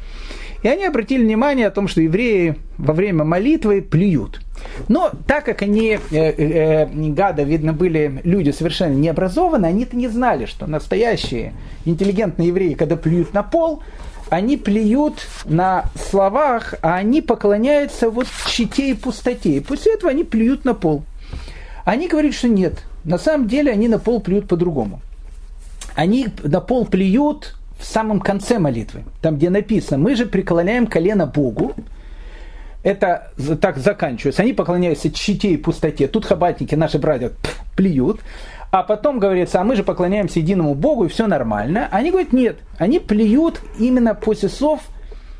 И 0.64 0.68
они 0.68 0.86
обратили 0.86 1.24
внимание 1.24 1.68
о 1.68 1.72
том, 1.72 1.88
что 1.88 2.02
евреи 2.02 2.56
во 2.80 2.96
время 2.96 3.24
молитвы 3.26 3.84
плюют. 3.84 4.42
Но 4.88 5.12
так 5.28 5.46
как 5.46 5.62
они, 5.62 6.00
э, 6.12 6.18
э, 6.18 6.88
э 6.92 7.10
гада, 7.10 7.44
видно, 7.44 7.74
были 7.74 8.22
люди 8.24 8.50
совершенно 8.50 8.96
необразованные, 8.96 9.70
они-то 9.70 9.96
не 9.96 10.08
знали, 10.08 10.48
что 10.48 10.66
настоящие 10.66 11.54
интеллигентные 11.86 12.48
евреи, 12.48 12.74
когда 12.74 12.96
плюют 12.96 13.32
на 13.32 13.44
пол, 13.44 13.84
они 14.32 14.58
плюют 14.58 15.28
на 15.46 15.86
словах, 16.10 16.74
а 16.82 16.96
они 16.96 17.22
поклоняются 17.22 18.10
вот 18.10 18.26
щите 18.48 18.90
и 18.90 18.94
пустоте. 18.96 19.58
И 19.58 19.60
после 19.60 19.94
этого 19.94 20.10
они 20.10 20.24
плюют 20.24 20.66
на 20.66 20.74
пол. 20.74 21.04
Они 21.86 22.08
говорят, 22.08 22.34
что 22.34 22.48
нет. 22.48 22.80
На 23.04 23.20
самом 23.20 23.48
деле 23.48 23.72
они 23.72 23.88
на 23.88 24.00
пол 24.00 24.22
плюют 24.22 24.48
по-другому 24.48 25.02
они 25.96 26.28
на 26.44 26.62
пол 26.62 26.86
плюют 26.86 27.56
в 27.80 27.86
самом 27.86 28.20
конце 28.20 28.60
молитвы, 28.60 29.04
там, 29.22 29.38
где 29.38 29.50
написано, 29.50 29.98
мы 29.98 30.16
же 30.16 30.26
преклоняем 30.26 30.88
колено 30.88 31.26
Богу, 31.26 31.74
это 32.84 33.32
так 33.62 33.78
заканчивается. 33.78 34.42
Они 34.42 34.54
поклоняются 34.54 35.12
чите 35.12 35.50
и 35.50 35.58
пустоте. 35.58 36.08
Тут 36.08 36.26
хабатники, 36.26 36.76
наши 36.76 36.98
братья, 36.98 37.32
плюют. 37.76 38.22
А 38.72 38.84
потом 38.84 39.20
говорится, 39.20 39.60
а 39.60 39.64
мы 39.64 39.76
же 39.76 39.84
поклоняемся 39.84 40.40
единому 40.40 40.76
Богу, 40.76 41.06
и 41.06 41.08
все 41.10 41.28
нормально. 41.28 41.88
Они 41.92 42.12
говорят, 42.12 42.32
нет, 42.32 42.58
они 42.78 43.00
плюют 43.00 43.62
именно 43.80 44.14
после 44.14 44.48
слов 44.48 44.82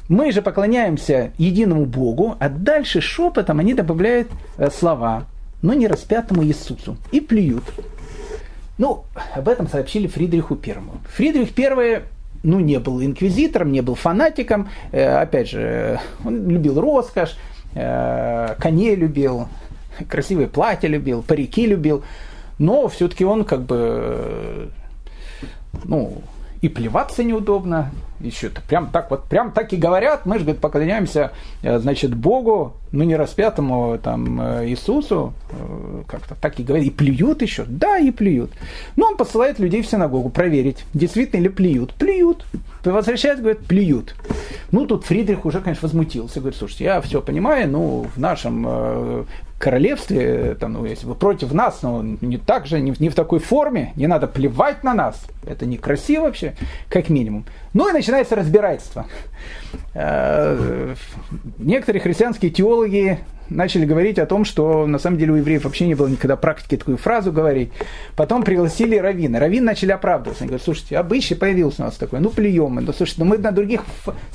мы 0.10 0.32
же 0.32 0.42
поклоняемся 0.42 1.32
единому 1.38 1.86
Богу, 1.86 2.36
а 2.40 2.50
дальше 2.50 3.00
шепотом 3.00 3.60
они 3.60 3.76
добавляют 3.76 4.28
э, 4.58 4.70
слова, 4.72 5.26
но 5.62 5.74
не 5.74 5.88
распятому 5.88 6.44
Иисусу, 6.44 6.98
и 7.12 7.22
плюют. 7.22 7.64
Ну, 8.80 9.04
об 9.36 9.50
этом 9.50 9.68
сообщили 9.68 10.08
Фридриху 10.08 10.56
Первому. 10.56 11.02
Фридрих 11.10 11.54
Первый 11.54 12.04
ну, 12.44 12.62
не 12.62 12.80
был 12.80 13.04
инквизитором, 13.04 13.74
не 13.74 13.82
был 13.82 13.96
фанатиком. 13.96 14.70
Э, 14.94 15.18
опять 15.18 15.50
же, 15.50 16.00
он 16.24 16.48
любил 16.48 16.80
роскошь, 16.80 17.38
э, 17.76 18.56
коней 18.58 18.96
любил, 18.96 19.50
красивые 20.08 20.48
платья 20.48 20.88
любил, 20.88 21.22
парики 21.22 21.68
любил. 21.68 22.04
Но 22.58 22.88
все-таки 22.88 23.26
он 23.26 23.44
как 23.44 23.64
бы, 23.64 23.76
э, 23.78 24.68
ну, 25.84 26.22
и 26.62 26.70
плеваться 26.70 27.24
неудобно, 27.24 27.92
еще-то 28.20 28.62
прям 28.62 28.88
так 28.88 29.10
вот, 29.12 29.24
прям 29.26 29.52
так 29.52 29.72
и 29.72 29.78
говорят, 29.78 30.26
мы 30.26 30.40
же, 30.40 30.44
говорит, 30.44 30.62
поклоняемся, 30.62 31.32
э, 31.64 31.80
значит, 31.80 32.14
Богу, 32.14 32.74
ну 32.92 33.06
не 33.06 33.16
распятому 33.16 33.98
там 33.98 34.42
э, 34.42 34.68
Иисусу, 34.68 35.34
э, 35.52 36.04
как-то 36.06 36.36
так 36.36 36.60
и 36.60 36.64
говорят, 36.64 36.86
и 36.86 36.90
плюют 36.90 37.42
еще, 37.42 37.64
да, 37.66 37.98
и 37.98 38.12
плюют. 38.12 38.52
Но 38.98 39.08
он 39.08 39.18
посылает 39.18 39.60
людей 39.60 39.82
в 39.82 39.88
синагогу 39.88 40.30
проверить, 40.30 40.84
действительно 40.94 41.42
ли 41.42 41.50
плюют. 41.50 41.94
Плюют. 41.94 42.46
Возвращается, 42.84 43.42
говорит, 43.42 43.66
плюют. 43.66 44.16
Ну, 44.72 44.86
тут 44.86 45.06
Фридрих 45.06 45.46
уже, 45.46 45.62
конечно, 45.62 45.88
возмутился. 45.88 46.40
Говорит, 46.40 46.58
слушайте, 46.58 46.86
я 46.86 47.02
все 47.02 47.22
понимаю, 47.22 47.70
ну, 47.70 48.08
в 48.14 48.20
нашем 48.20 49.26
королевстве, 49.60 50.56
там, 50.60 50.74
ну, 50.74 50.86
если 50.86 51.06
вы 51.06 51.16
против 51.16 51.52
нас, 51.54 51.84
но 51.84 52.02
не 52.02 52.38
так 52.38 52.66
же, 52.66 52.80
не, 52.80 52.94
не 52.98 53.10
в 53.10 53.16
такой 53.16 53.40
форме, 53.40 53.94
не 53.98 54.08
надо 54.08 54.26
плевать 54.26 54.84
на 54.84 54.94
нас. 54.94 55.22
Это 55.46 55.66
некрасиво 55.66 56.24
вообще, 56.24 56.56
как 56.90 57.10
минимум. 57.10 57.46
Ну 57.74 57.90
и 57.90 57.92
начинается 57.92 58.36
разбирательство. 58.36 59.06
Э, 59.94 60.96
некоторые 61.58 62.02
христианские 62.02 62.52
теологи 62.52 63.20
начали 63.50 63.86
говорить 63.86 64.20
о 64.20 64.26
том, 64.26 64.46
что 64.46 64.86
на 64.86 65.00
самом 65.00 65.18
деле 65.18 65.34
у 65.34 65.36
евреев 65.36 65.64
вообще 65.64 65.88
не 65.88 65.96
было 65.96 66.08
никогда 66.08 66.36
практики 66.36 66.78
такую 66.78 66.98
фразу 66.98 67.32
говорить. 67.32 67.72
Потом 68.16 68.44
пригласили 68.44 68.98
раввина. 68.98 69.40
Раввин 69.40 69.66
начали 69.66 69.92
оправдываться. 69.92 70.44
Они 70.44 70.50
говорят, 70.50 70.64
слушайте, 70.64 70.98
обычай 70.98 71.36
появился 71.36 71.84
у 71.84 71.86
нас 71.86 71.96
такой, 71.96 72.20
ну 72.20 72.30
плюем 72.30 72.72
мы. 72.72 72.82
Ну, 72.82 72.94
слушайте, 72.94 73.24
ну 73.24 73.30
мы 73.30 73.38
на 73.38 73.52
других 73.52 73.82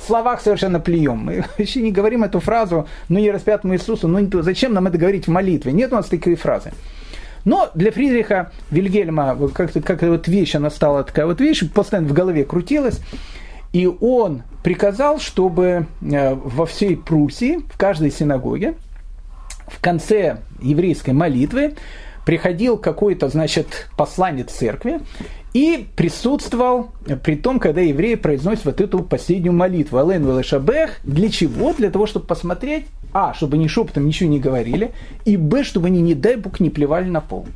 словах 0.05 0.41
совершенно 0.41 0.79
плюем. 0.79 1.17
Мы 1.17 1.45
вообще 1.57 1.81
не 1.81 1.91
говорим 1.91 2.23
эту 2.23 2.39
фразу, 2.39 2.87
ну 3.09 3.19
не 3.19 3.31
распятому 3.31 3.73
Иисусу, 3.75 4.07
ну 4.07 4.27
зачем 4.41 4.73
нам 4.73 4.87
это 4.87 4.97
говорить 4.97 5.27
в 5.27 5.31
молитве? 5.31 5.71
Нет 5.71 5.91
у 5.91 5.95
нас 5.95 6.07
такой 6.07 6.35
фразы. 6.35 6.71
Но 7.45 7.69
для 7.75 7.91
Фридриха 7.91 8.51
Вильгельма 8.71 9.37
как-то 9.53 9.79
как 9.79 10.01
вот 10.01 10.27
вещь, 10.27 10.55
она 10.55 10.71
стала 10.71 11.03
такая 11.03 11.27
вот 11.27 11.39
вещь, 11.39 11.63
постоянно 11.71 12.07
в 12.07 12.13
голове 12.13 12.43
крутилась. 12.43 12.99
И 13.71 13.87
он 13.87 14.43
приказал, 14.63 15.19
чтобы 15.19 15.85
э, 16.01 16.33
во 16.33 16.65
всей 16.65 16.95
Пруссии, 16.95 17.59
в 17.71 17.77
каждой 17.77 18.09
синагоге, 18.09 18.75
в 19.67 19.79
конце 19.81 20.37
еврейской 20.61 21.11
молитвы 21.11 21.75
приходил 22.25 22.77
какой-то, 22.77 23.29
значит, 23.29 23.87
посланец 23.97 24.51
церкви 24.51 24.99
и 25.53 25.87
присутствовал 25.95 26.89
при 27.23 27.35
том, 27.35 27.59
когда 27.59 27.81
евреи 27.81 28.15
произносят 28.15 28.65
вот 28.65 28.81
эту 28.81 28.99
последнюю 28.99 29.53
молитву. 29.53 29.99
Ален 29.99 30.25
Велешабех. 30.25 30.99
Для 31.03 31.29
чего? 31.29 31.73
Для 31.73 31.91
того, 31.91 32.07
чтобы 32.07 32.25
посмотреть, 32.25 32.87
а, 33.17 33.33
чтобы 33.33 33.55
они 33.55 33.69
шепотом 33.69 34.05
ничего 34.05 34.29
не 34.29 34.41
говорили, 34.41 34.91
и 35.23 35.37
б, 35.37 35.63
чтобы 35.63 35.87
они, 35.87 36.01
не 36.01 36.15
дай 36.15 36.35
бог, 36.35 36.59
не 36.59 36.69
плевали 36.69 37.07
на 37.07 37.21
пол. 37.21 37.47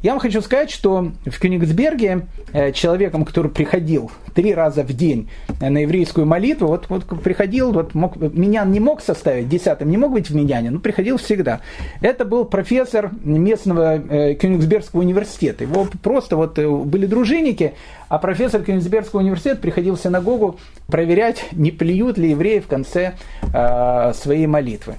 Я 0.00 0.12
вам 0.12 0.20
хочу 0.20 0.40
сказать, 0.40 0.70
что 0.70 1.10
в 1.26 1.40
Кёнигсберге 1.40 2.28
э, 2.52 2.70
человеком, 2.70 3.24
который 3.24 3.50
приходил 3.50 4.12
три 4.32 4.54
раза 4.54 4.84
в 4.84 4.92
день 4.92 5.28
на 5.60 5.78
еврейскую 5.78 6.24
молитву, 6.24 6.68
вот, 6.68 6.86
вот 6.88 7.04
приходил, 7.20 7.72
вот 7.72 7.94
мог, 7.94 8.14
меня 8.16 8.64
не 8.64 8.78
мог 8.78 9.00
составить, 9.00 9.48
десятым 9.48 9.90
не 9.90 9.96
мог 9.96 10.12
быть 10.12 10.30
в 10.30 10.36
миняне, 10.36 10.70
но 10.70 10.78
приходил 10.78 11.16
всегда. 11.16 11.62
Это 12.00 12.24
был 12.24 12.44
профессор 12.44 13.10
местного 13.24 13.96
э, 13.96 14.34
Кёнигсбергского 14.34 15.00
университета. 15.00 15.64
Его 15.64 15.88
просто 16.00 16.36
вот 16.36 16.60
э, 16.60 16.68
были 16.68 17.06
дружинники, 17.06 17.74
а 18.12 18.18
профессор 18.18 18.62
Кёнигсбергского 18.62 19.20
университета 19.20 19.62
приходил 19.62 19.96
в 19.96 19.98
синагогу 19.98 20.58
проверять, 20.86 21.46
не 21.52 21.70
плюют 21.70 22.18
ли 22.18 22.28
евреи 22.28 22.58
в 22.58 22.66
конце 22.66 23.14
э, 23.54 24.12
своей 24.12 24.46
молитвы. 24.46 24.96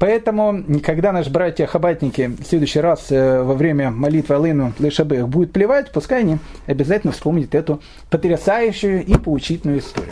Поэтому, 0.00 0.64
когда 0.84 1.12
наши 1.12 1.30
братья-хабатники 1.30 2.26
в 2.26 2.44
следующий 2.44 2.80
раз 2.80 3.06
э, 3.12 3.40
во 3.44 3.54
время 3.54 3.92
молитвы 3.92 4.34
Алыну 4.34 4.72
Лешабех 4.80 5.28
будут 5.28 5.52
плевать, 5.52 5.92
пускай 5.92 6.22
они 6.22 6.38
обязательно 6.66 7.12
вспомнят 7.12 7.54
эту 7.54 7.80
потрясающую 8.10 9.04
и 9.04 9.14
поучительную 9.14 9.78
историю. 9.78 10.10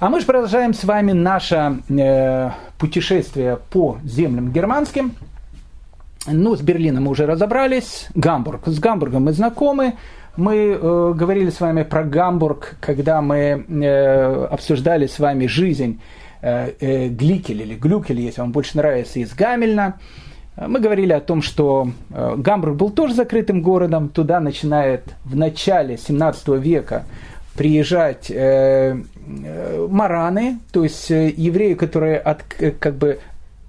А 0.00 0.08
мы 0.08 0.20
же 0.20 0.26
продолжаем 0.26 0.72
с 0.72 0.82
вами 0.84 1.12
наше 1.12 1.82
э, 1.90 2.52
путешествие 2.78 3.58
по 3.68 3.98
землям 4.02 4.50
германским. 4.50 5.12
Ну, 6.26 6.56
с 6.56 6.62
Берлином 6.62 7.04
мы 7.04 7.10
уже 7.10 7.26
разобрались, 7.26 8.06
Гамбург. 8.14 8.62
С 8.66 8.78
Гамбургом 8.78 9.24
мы 9.24 9.34
знакомы. 9.34 9.94
Мы 10.38 10.78
э, 10.80 11.12
говорили 11.16 11.50
с 11.50 11.60
вами 11.60 11.82
про 11.82 12.04
Гамбург, 12.04 12.76
когда 12.78 13.20
мы 13.20 13.36
э, 13.68 14.44
обсуждали 14.44 15.08
с 15.08 15.18
вами 15.18 15.46
жизнь 15.46 16.00
э, 16.42 16.74
э, 16.78 17.08
Гликель 17.08 17.62
или 17.62 17.74
Глюкель, 17.74 18.20
если 18.20 18.42
вам 18.42 18.52
больше 18.52 18.76
нравится, 18.76 19.18
из 19.18 19.34
Гамельна. 19.34 19.98
Мы 20.56 20.78
говорили 20.78 21.12
о 21.12 21.18
том, 21.18 21.42
что 21.42 21.90
э, 22.10 22.36
Гамбург 22.36 22.76
был 22.76 22.90
тоже 22.90 23.14
закрытым 23.14 23.62
городом. 23.62 24.10
Туда 24.10 24.38
начинает 24.38 25.02
в 25.24 25.34
начале 25.34 25.98
17 25.98 26.46
века 26.50 27.02
приезжать 27.56 28.30
э, 28.30 28.96
э, 29.44 29.86
мараны, 29.90 30.60
то 30.70 30.84
есть 30.84 31.10
э, 31.10 31.34
евреи, 31.36 31.74
которые 31.74 32.16
от, 32.16 32.44
как 32.78 32.94
бы 32.94 33.18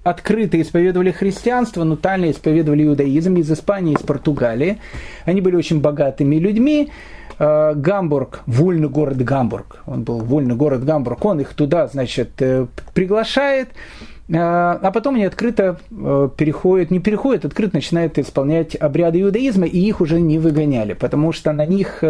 открыто 0.02 0.60
исповедовали 0.60 1.10
христианство, 1.10 1.84
но 1.84 1.96
тайно 1.96 2.30
исповедовали 2.30 2.84
иудаизм 2.86 3.36
из 3.36 3.50
Испании, 3.50 3.94
из 3.94 4.02
Португалии. 4.02 4.78
Они 5.24 5.40
были 5.40 5.56
очень 5.56 5.80
богатыми 5.80 6.36
людьми. 6.36 6.90
Э, 7.38 7.74
Гамбург, 7.74 8.42
вольный 8.46 8.88
город 8.88 9.16
Гамбург, 9.18 9.82
он 9.86 10.02
был 10.02 10.18
вольный 10.18 10.54
город 10.54 10.84
Гамбург, 10.84 11.24
он 11.24 11.40
их 11.40 11.54
туда, 11.54 11.86
значит, 11.86 12.30
э, 12.40 12.66
приглашает. 12.94 13.68
А 14.32 14.90
потом 14.92 15.16
они 15.16 15.24
открыто 15.24 15.78
переходят, 16.36 16.90
не 16.90 17.00
переходят, 17.00 17.44
открыто 17.44 17.74
начинают 17.74 18.18
исполнять 18.18 18.76
обряды 18.76 19.22
иудаизма, 19.22 19.66
и 19.66 19.78
их 19.78 20.00
уже 20.00 20.20
не 20.20 20.38
выгоняли, 20.38 20.92
потому 20.92 21.32
что 21.32 21.52
на 21.52 21.66
них 21.66 22.02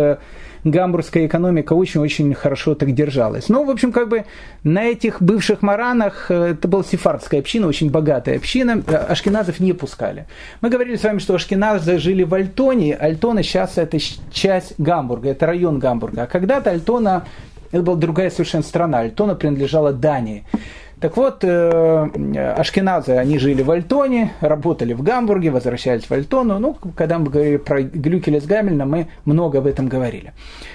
гамбургская 0.65 1.27
экономика 1.27 1.73
очень-очень 1.73 2.35
хорошо 2.35 2.75
так 2.75 2.93
держалась. 2.93 3.49
Но, 3.49 3.65
в 3.65 3.71
общем, 3.71 3.93
как 3.93 4.09
бы 4.09 4.25
на 4.63 4.85
этих 4.85 5.23
бывших 5.23 5.63
маранах, 5.63 6.31
э, 6.31 6.53
это 6.53 6.69
была 6.69 6.83
сефардская 6.83 7.41
община, 7.41 7.67
очень 7.67 7.91
богатая 7.91 8.37
община, 8.37 8.83
э, 8.87 8.95
ашкеназов 8.95 9.61
не 9.61 9.73
пускали. 9.73 10.27
Мы 10.61 10.69
говорили 10.69 10.97
с 10.97 11.03
вами, 11.03 11.19
что 11.19 11.35
ашкеназы 11.35 11.99
жили 11.99 12.23
в 12.23 12.35
Альтоне, 12.35 12.95
Альтона 12.95 13.43
сейчас 13.43 13.79
это 13.79 13.99
часть 14.31 14.75
Гамбурга, 14.79 15.31
это 15.31 15.47
район 15.47 15.79
Гамбурга. 15.79 16.23
А 16.23 16.27
когда-то 16.27 16.71
Альтона, 16.71 17.25
это 17.73 17.83
была 17.83 17.97
другая 17.97 18.31
совершенно 18.31 18.65
страна, 18.65 19.01
Альтона 19.01 19.35
принадлежала 19.35 19.93
Дании. 19.93 20.45
Так 21.01 21.17
вот, 21.17 21.43
э, 21.45 22.55
ашкеназы, 22.59 23.13
они 23.13 23.39
жили 23.39 23.63
в 23.63 23.71
Альтоне, 23.71 24.35
работали 24.41 24.93
в 24.93 25.03
Гамбурге, 25.03 25.51
возвращались 25.51 26.05
в 26.05 26.13
Альтону. 26.13 26.59
Ну, 26.59 26.77
когда 26.95 27.19
мы 27.19 27.31
говорили 27.31 27.57
про 27.57 27.81
Глюкеля 27.81 28.39
с 28.39 28.45
Гамельна, 28.45 28.85
мы 28.85 29.09
много 29.25 29.59
об 29.59 29.67
этом 29.67 29.89
говорили. 29.89 30.35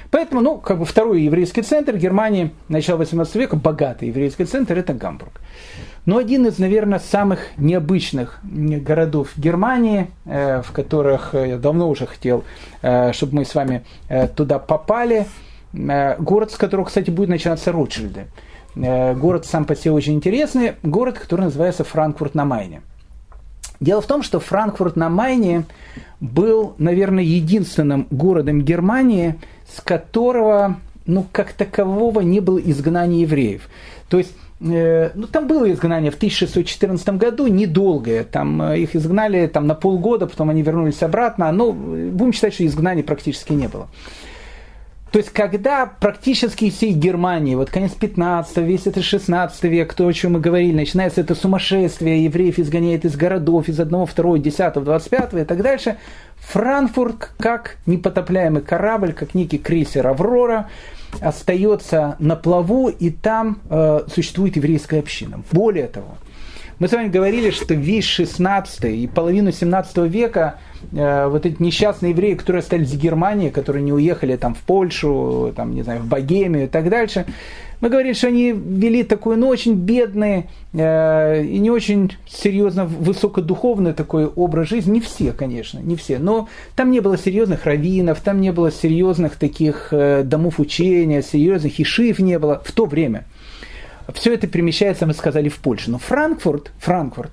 Поэтому, 0.09 0.41
ну, 0.41 0.57
как 0.57 0.79
бы 0.79 0.85
второй 0.85 1.21
еврейский 1.21 1.61
центр 1.61 1.95
Германии 1.95 2.49
начала 2.69 2.97
18 2.97 3.35
века, 3.35 3.55
богатый 3.55 4.07
еврейский 4.07 4.45
центр, 4.45 4.75
это 4.75 4.95
Гамбург. 4.95 5.41
Но 6.07 6.17
один 6.17 6.47
из, 6.47 6.57
наверное, 6.57 6.99
самых 6.99 7.39
необычных 7.57 8.39
городов 8.43 9.29
Германии, 9.37 10.07
э, 10.25 10.63
в 10.63 10.71
которых 10.71 11.35
я 11.35 11.57
давно 11.57 11.87
уже 11.87 12.07
хотел, 12.07 12.43
э, 12.81 13.13
чтобы 13.13 13.35
мы 13.35 13.45
с 13.45 13.53
вами 13.53 13.83
туда 14.35 14.57
попали, 14.57 15.27
город, 15.73 16.51
с 16.51 16.55
которого, 16.55 16.85
кстати, 16.85 17.11
будет 17.11 17.29
начинаться 17.29 17.71
Ротшильды. 17.71 18.25
Э, 18.75 19.13
город 19.13 19.45
сам 19.45 19.65
по 19.65 19.75
себе 19.75 19.91
очень 19.91 20.13
интересный. 20.13 20.73
Город, 20.83 21.19
который 21.19 21.41
называется 21.41 21.83
Франкфурт 21.83 22.35
на 22.35 22.45
Майне. 22.45 22.81
Дело 23.79 24.01
в 24.01 24.05
том, 24.05 24.23
что 24.23 24.39
Франкфурт 24.39 24.95
на 24.95 25.09
Майне 25.09 25.65
был, 26.19 26.75
наверное, 26.77 27.23
единственным 27.23 28.07
городом 28.09 28.61
Германии, 28.61 29.35
с 29.75 29.81
которого, 29.81 30.77
ну, 31.05 31.25
как 31.31 31.53
такового 31.53 32.21
не 32.21 32.39
было 32.39 32.57
изгнания 32.57 33.21
евреев. 33.21 33.69
То 34.09 34.17
есть 34.17 34.31
э, 34.61 35.11
ну, 35.13 35.27
там 35.27 35.47
было 35.47 35.71
изгнание 35.71 36.11
в 36.11 36.15
1614 36.15 37.09
году, 37.09 37.47
недолгое. 37.47 38.23
Там 38.23 38.61
э, 38.61 38.79
их 38.79 38.95
изгнали 38.95 39.47
там, 39.47 39.67
на 39.67 39.75
полгода, 39.75 40.27
потом 40.27 40.49
они 40.49 40.61
вернулись 40.61 41.03
обратно. 41.03 41.51
Но 41.51 41.71
будем 41.73 42.33
считать, 42.33 42.53
что 42.53 42.65
изгнания 42.65 43.03
практически 43.03 43.53
не 43.53 43.67
было. 43.67 43.87
То 45.15 45.19
есть, 45.19 45.31
когда 45.31 45.85
практически 45.85 46.69
всей 46.69 46.91
Германии, 46.91 47.55
вот 47.55 47.69
конец 47.69 47.93
15 47.93 48.57
весь 48.57 48.85
это 48.85 49.01
16 49.01 49.63
век, 49.63 49.93
то, 49.93 50.05
о 50.07 50.11
чем 50.11 50.33
мы 50.33 50.41
говорили, 50.41 50.75
начинается 50.75 51.21
это 51.21 51.35
сумасшествие, 51.35 52.25
евреев 52.25 52.59
изгоняет 52.59 53.05
из 53.05 53.15
городов, 53.15 53.69
из 53.69 53.79
одного, 53.79 54.05
второго, 54.07 54.39
десятого, 54.39 54.83
двадцать 54.83 55.11
пятого 55.11 55.39
и 55.39 55.45
так 55.45 55.61
дальше, 55.61 55.95
Франкфурт, 56.39 57.31
как 57.37 57.77
непотопляемый 57.85 58.61
корабль, 58.61 59.13
как 59.13 59.35
некий 59.35 59.57
крейсер 59.57 60.05
«Аврора», 60.05 60.69
остается 61.21 62.17
на 62.19 62.35
плаву, 62.35 62.89
и 62.89 63.09
там 63.09 63.61
э, 63.69 64.01
существует 64.13 64.57
еврейская 64.57 64.99
община. 64.99 65.43
Более 65.49 65.87
того, 65.87 66.17
мы 66.77 66.87
с 66.87 66.91
вами 66.91 67.07
говорили, 67.07 67.51
что 67.51 67.73
весь 67.73 68.05
16 68.05 68.85
и 68.85 69.07
половину 69.07 69.51
17 69.51 69.97
века 70.09 70.59
э, 70.91 71.27
вот 71.27 71.45
эти 71.45 71.61
несчастные 71.61 72.11
евреи, 72.11 72.33
которые 72.33 72.59
остались 72.59 72.91
в 72.91 72.99
Германии, 72.99 73.49
которые 73.49 73.83
не 73.83 73.93
уехали 73.93 74.35
там 74.35 74.55
в 74.55 74.59
Польшу, 74.59 75.53
там, 75.55 75.73
не 75.73 75.83
знаю, 75.83 76.01
в 76.01 76.07
Богемию 76.07 76.65
и 76.65 76.67
так 76.67 76.89
дальше, 76.89 77.25
мы 77.79 77.89
говорили, 77.89 78.13
что 78.13 78.27
они 78.27 78.51
вели 78.51 79.03
такой, 79.03 79.37
ну, 79.37 79.47
очень 79.47 79.75
бедный 79.75 80.47
э, 80.73 81.43
и 81.43 81.59
не 81.59 81.71
очень 81.71 82.13
серьезно 82.27 82.85
высокодуховный 82.85 83.93
такой 83.93 84.25
образ 84.25 84.69
жизни. 84.69 84.93
Не 84.93 85.01
все, 85.01 85.31
конечно, 85.31 85.79
не 85.79 85.95
все. 85.95 86.19
Но 86.19 86.49
там 86.75 86.91
не 86.91 86.99
было 86.99 87.17
серьезных 87.17 87.65
раввинов, 87.65 88.19
там 88.21 88.41
не 88.41 88.51
было 88.51 88.71
серьезных 88.71 89.35
таких 89.37 89.89
э, 89.91 90.23
домов 90.23 90.59
учения, 90.59 91.21
серьезных 91.21 91.79
ишив 91.79 92.19
не 92.19 92.37
было 92.39 92.61
в 92.63 92.71
то 92.71 92.85
время– 92.85 93.25
все 94.13 94.33
это 94.33 94.47
перемещается, 94.47 95.05
мы 95.05 95.13
сказали, 95.13 95.49
в 95.49 95.57
Польшу. 95.59 95.91
Но 95.91 95.97
Франкфурт, 95.97 96.71
Франкфурт, 96.79 97.31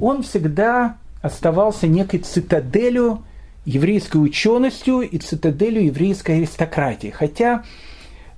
он 0.00 0.22
всегда 0.22 0.96
оставался 1.20 1.86
некой 1.86 2.20
цитаделью 2.20 3.24
еврейской 3.64 4.16
ученостью 4.16 5.00
и 5.00 5.18
цитаделью 5.18 5.86
еврейской 5.86 6.38
аристократии. 6.38 7.08
Хотя 7.08 7.64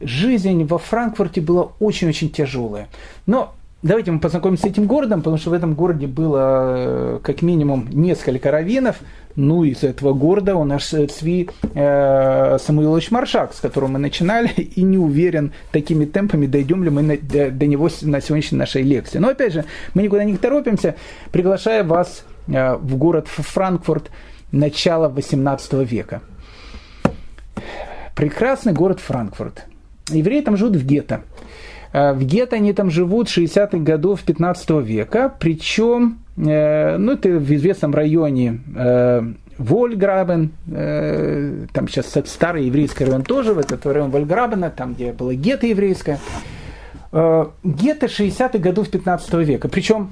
жизнь 0.00 0.64
во 0.64 0.78
Франкфурте 0.78 1.40
была 1.40 1.70
очень-очень 1.80 2.30
тяжелая. 2.30 2.88
Но 3.26 3.54
давайте 3.84 4.10
мы 4.10 4.18
познакомимся 4.18 4.64
с 4.64 4.70
этим 4.70 4.86
городом, 4.86 5.20
потому 5.20 5.36
что 5.36 5.50
в 5.50 5.52
этом 5.52 5.74
городе 5.74 6.06
было 6.06 6.74
э, 6.76 7.20
как 7.22 7.42
минимум 7.42 7.86
несколько 7.90 8.50
раввинов, 8.50 8.96
ну, 9.36 9.62
из 9.62 9.84
этого 9.84 10.14
города 10.14 10.56
у 10.56 10.64
нас 10.64 10.86
Цви 10.86 11.50
э, 11.74 12.58
Самуилович 12.58 13.10
Маршак, 13.10 13.52
с 13.52 13.60
которого 13.60 13.90
мы 13.90 13.98
начинали, 13.98 14.48
и 14.56 14.82
не 14.82 14.98
уверен, 14.98 15.52
такими 15.70 16.06
темпами 16.06 16.46
дойдем 16.46 16.82
ли 16.82 16.90
мы 16.90 17.02
на, 17.02 17.16
до, 17.16 17.50
до 17.50 17.66
него 17.66 17.88
на 18.02 18.20
сегодняшней 18.20 18.58
нашей 18.58 18.82
лекции. 18.82 19.18
Но, 19.18 19.28
опять 19.28 19.52
же, 19.52 19.64
мы 19.92 20.02
никуда 20.02 20.24
не 20.24 20.36
торопимся, 20.36 20.96
приглашая 21.30 21.84
вас 21.84 22.24
э, 22.48 22.74
в 22.76 22.96
город 22.96 23.28
Франкфурт 23.28 24.10
начала 24.50 25.08
18 25.08 25.72
века. 25.90 26.22
Прекрасный 28.16 28.72
город 28.72 29.00
Франкфурт. 29.00 29.66
Евреи 30.08 30.40
там 30.40 30.56
живут 30.56 30.76
в 30.76 30.86
гетто. 30.86 31.22
Э, 31.94 32.12
в 32.12 32.22
гетто 32.22 32.56
они 32.56 32.74
там 32.74 32.90
живут 32.90 33.28
60-х 33.28 33.78
годов 33.78 34.22
15 34.22 34.70
века, 34.82 35.32
причем 35.38 36.18
Э, 36.36 36.96
ну, 36.96 37.12
это 37.12 37.28
в 37.28 37.54
известном 37.54 37.94
районе 37.94 38.60
э, 38.74 39.22
Вольграбен, 39.56 40.50
там 40.66 41.86
сейчас 41.86 42.12
старый 42.26 42.64
еврейский 42.64 43.04
район 43.04 43.22
тоже, 43.22 43.54
в 43.54 43.58
этот 43.58 43.86
район 43.86 44.10
Вольграбена, 44.10 44.68
там, 44.70 44.94
где 44.94 45.12
было 45.12 45.32
гетто 45.32 45.68
еврейское. 45.68 46.18
Гетто 47.12 48.06
60-х 48.06 48.58
годов 48.58 48.88
15 48.88 49.32
века. 49.34 49.68
Причем 49.68 50.10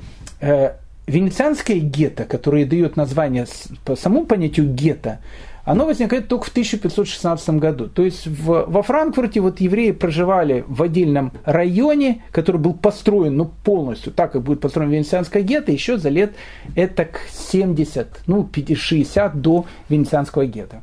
венецианское 1.08 1.80
гетто, 1.80 2.22
которое 2.22 2.64
дает 2.66 2.94
название 2.94 3.46
по 3.84 3.96
самому 3.96 4.26
понятию 4.26 4.72
гетто, 4.72 5.18
оно 5.64 5.86
возникает 5.86 6.28
только 6.28 6.46
в 6.46 6.48
1516 6.48 7.50
году. 7.50 7.88
То 7.88 8.02
есть 8.02 8.26
в, 8.26 8.64
во 8.66 8.82
Франкфурте 8.82 9.40
вот 9.40 9.60
евреи 9.60 9.92
проживали 9.92 10.64
в 10.66 10.82
отдельном 10.82 11.32
районе, 11.44 12.22
который 12.32 12.60
был 12.60 12.74
построен 12.74 13.36
ну, 13.36 13.50
полностью, 13.64 14.12
так 14.12 14.32
как 14.32 14.42
будет 14.42 14.60
построен 14.60 14.90
Венецианское 14.90 15.42
гетто, 15.42 15.70
еще 15.70 15.98
за 15.98 16.08
лет 16.08 16.34
это 16.74 17.08
70, 17.30 18.22
ну 18.26 18.48
60 18.52 19.40
до 19.40 19.66
Венецианского 19.88 20.46
гетто. 20.46 20.82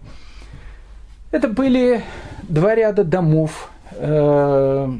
Это 1.32 1.48
были 1.48 2.02
два 2.48 2.74
ряда 2.74 3.04
домов 3.04 3.70
э, 3.92 4.94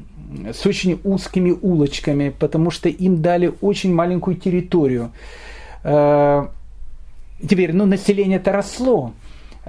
с 0.54 0.66
очень 0.66 1.00
узкими 1.04 1.52
улочками, 1.52 2.34
потому 2.38 2.70
что 2.70 2.90
им 2.90 3.22
дали 3.22 3.54
очень 3.62 3.94
маленькую 3.94 4.36
территорию. 4.36 5.12
Э, 5.84 6.48
теперь, 7.42 7.74
ну, 7.74 7.86
население-то 7.86 8.52
росло. 8.52 9.14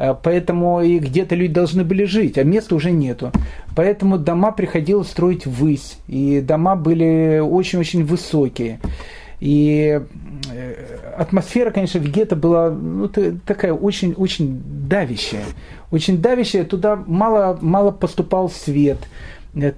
Э, 0.00 0.14
поэтому 0.20 0.80
и 0.80 0.98
где-то 0.98 1.34
люди 1.34 1.52
должны 1.52 1.84
были 1.84 2.04
жить, 2.04 2.38
а 2.38 2.42
места 2.42 2.74
уже 2.74 2.90
нету. 2.90 3.30
Поэтому 3.76 4.18
дома 4.18 4.50
приходилось 4.50 5.08
строить 5.08 5.46
ввысь, 5.46 5.98
и 6.08 6.40
дома 6.40 6.74
были 6.74 7.38
очень-очень 7.38 8.04
высокие. 8.04 8.80
И 9.40 10.00
э, 10.50 10.74
атмосфера, 11.18 11.70
конечно, 11.70 12.00
в 12.00 12.08
гетто 12.08 12.34
была 12.34 12.70
ну, 12.70 13.08
такая 13.08 13.74
очень-очень 13.74 14.62
давящая. 14.88 15.44
Очень 15.90 16.22
давящая, 16.22 16.64
туда 16.64 16.96
мало, 16.96 17.58
мало 17.60 17.90
поступал 17.90 18.48
свет, 18.48 18.98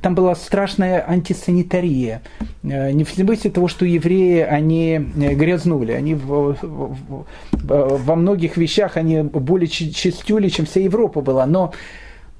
там 0.01 0.15
была 0.15 0.35
страшная 0.35 1.09
антисанитария. 1.09 2.23
Э, 2.63 2.91
не 2.91 3.05
в 3.05 3.11
смысле 3.11 3.51
того, 3.51 3.69
что 3.69 3.87
евреи, 3.87 4.41
они 4.41 4.95
э, 4.95 5.35
грязнули. 5.35 5.93
Они 5.93 6.15
в, 6.15 6.57
в, 6.61 7.27
во 7.53 8.17
многих 8.17 8.57
вещах 8.57 8.97
они 8.97 9.23
более 9.23 9.69
чистюли, 9.69 10.49
чем 10.49 10.67
вся 10.67 10.81
Европа 10.81 11.23
была. 11.23 11.47
Но, 11.47 11.73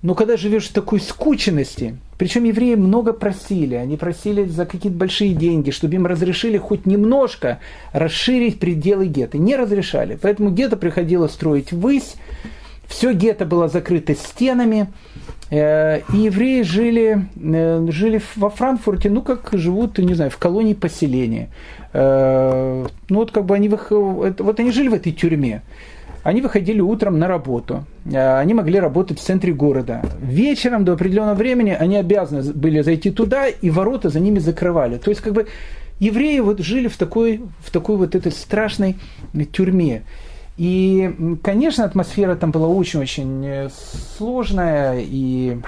но 0.03 0.15
когда 0.15 0.37
живешь 0.37 0.69
в 0.69 0.73
такой 0.73 1.01
скученности, 1.01 1.97
причем 2.19 2.45
евреи 2.45 2.75
много 2.75 3.13
просили, 3.13 3.77
они 3.77 3.97
просили 3.97 4.45
за 4.45 4.67
какие-то 4.67 4.99
большие 4.99 5.33
деньги, 5.35 5.71
чтобы 5.71 5.95
им 5.95 6.07
разрешили 6.07 6.59
хоть 6.59 6.87
немножко 6.87 7.61
расширить 7.93 8.61
пределы 8.61 9.07
гетто. 9.07 9.39
Не 9.39 9.57
разрешали. 9.57 10.19
Поэтому 10.21 10.51
гетто 10.51 10.77
приходилось 10.77 11.33
строить 11.33 11.73
ввысь, 11.73 12.15
все 12.93 13.13
гетто 13.13 13.47
было 13.47 13.69
закрыто 13.69 14.15
стенами, 14.15 14.89
Э, 15.53 16.01
и 16.15 16.17
евреи 16.17 16.63
жили, 16.63 17.27
э, 17.37 17.87
жили 17.91 18.23
во 18.37 18.49
Франкфурте, 18.49 19.11
ну, 19.11 19.21
как 19.21 19.51
живут, 19.53 19.99
не 19.99 20.15
знаю, 20.15 20.31
в 20.31 20.39
колонии 20.39 20.73
поселения. 20.73 21.51
Э, 21.93 22.87
ну, 23.11 23.19
вот 23.19 23.33
как 23.33 23.45
бы 23.45 23.55
они, 23.55 23.69
вот 23.69 24.61
они 24.61 24.73
жили 24.73 24.89
в 24.89 24.95
этой 24.95 25.13
тюрьме. 25.13 25.61
Они 26.23 26.41
выходили 26.41 26.81
утром 26.81 27.19
на 27.19 27.29
работу. 27.29 27.85
Они 28.15 28.55
могли 28.55 28.79
работать 28.79 29.19
в 29.19 29.23
центре 29.23 29.53
города. 29.53 30.03
Вечером 30.23 30.85
до 30.85 30.93
определенного 30.93 31.35
времени 31.35 31.77
они 31.79 31.97
обязаны 31.97 32.53
были 32.55 32.81
зайти 32.81 33.11
туда, 33.11 33.49
и 33.49 33.71
ворота 33.71 34.09
за 34.09 34.21
ними 34.21 34.39
закрывали. 34.39 34.99
То 34.99 35.11
есть, 35.11 35.21
как 35.21 35.33
бы, 35.33 35.49
евреи 35.99 36.39
вот 36.39 36.61
жили 36.61 36.87
в 36.87 36.97
такой, 36.97 37.43
в 37.59 37.71
такой 37.73 37.97
вот 37.97 38.15
этой 38.15 38.33
страшной 38.33 38.97
тюрьме. 39.53 40.03
И, 40.57 41.39
конечно, 41.43 41.85
атмосфера 41.85 42.37
там 42.37 42.51
была 42.51 42.69
очень-очень 42.69 43.47
э, 43.47 43.69
сложная, 44.17 45.01
и 45.01 45.59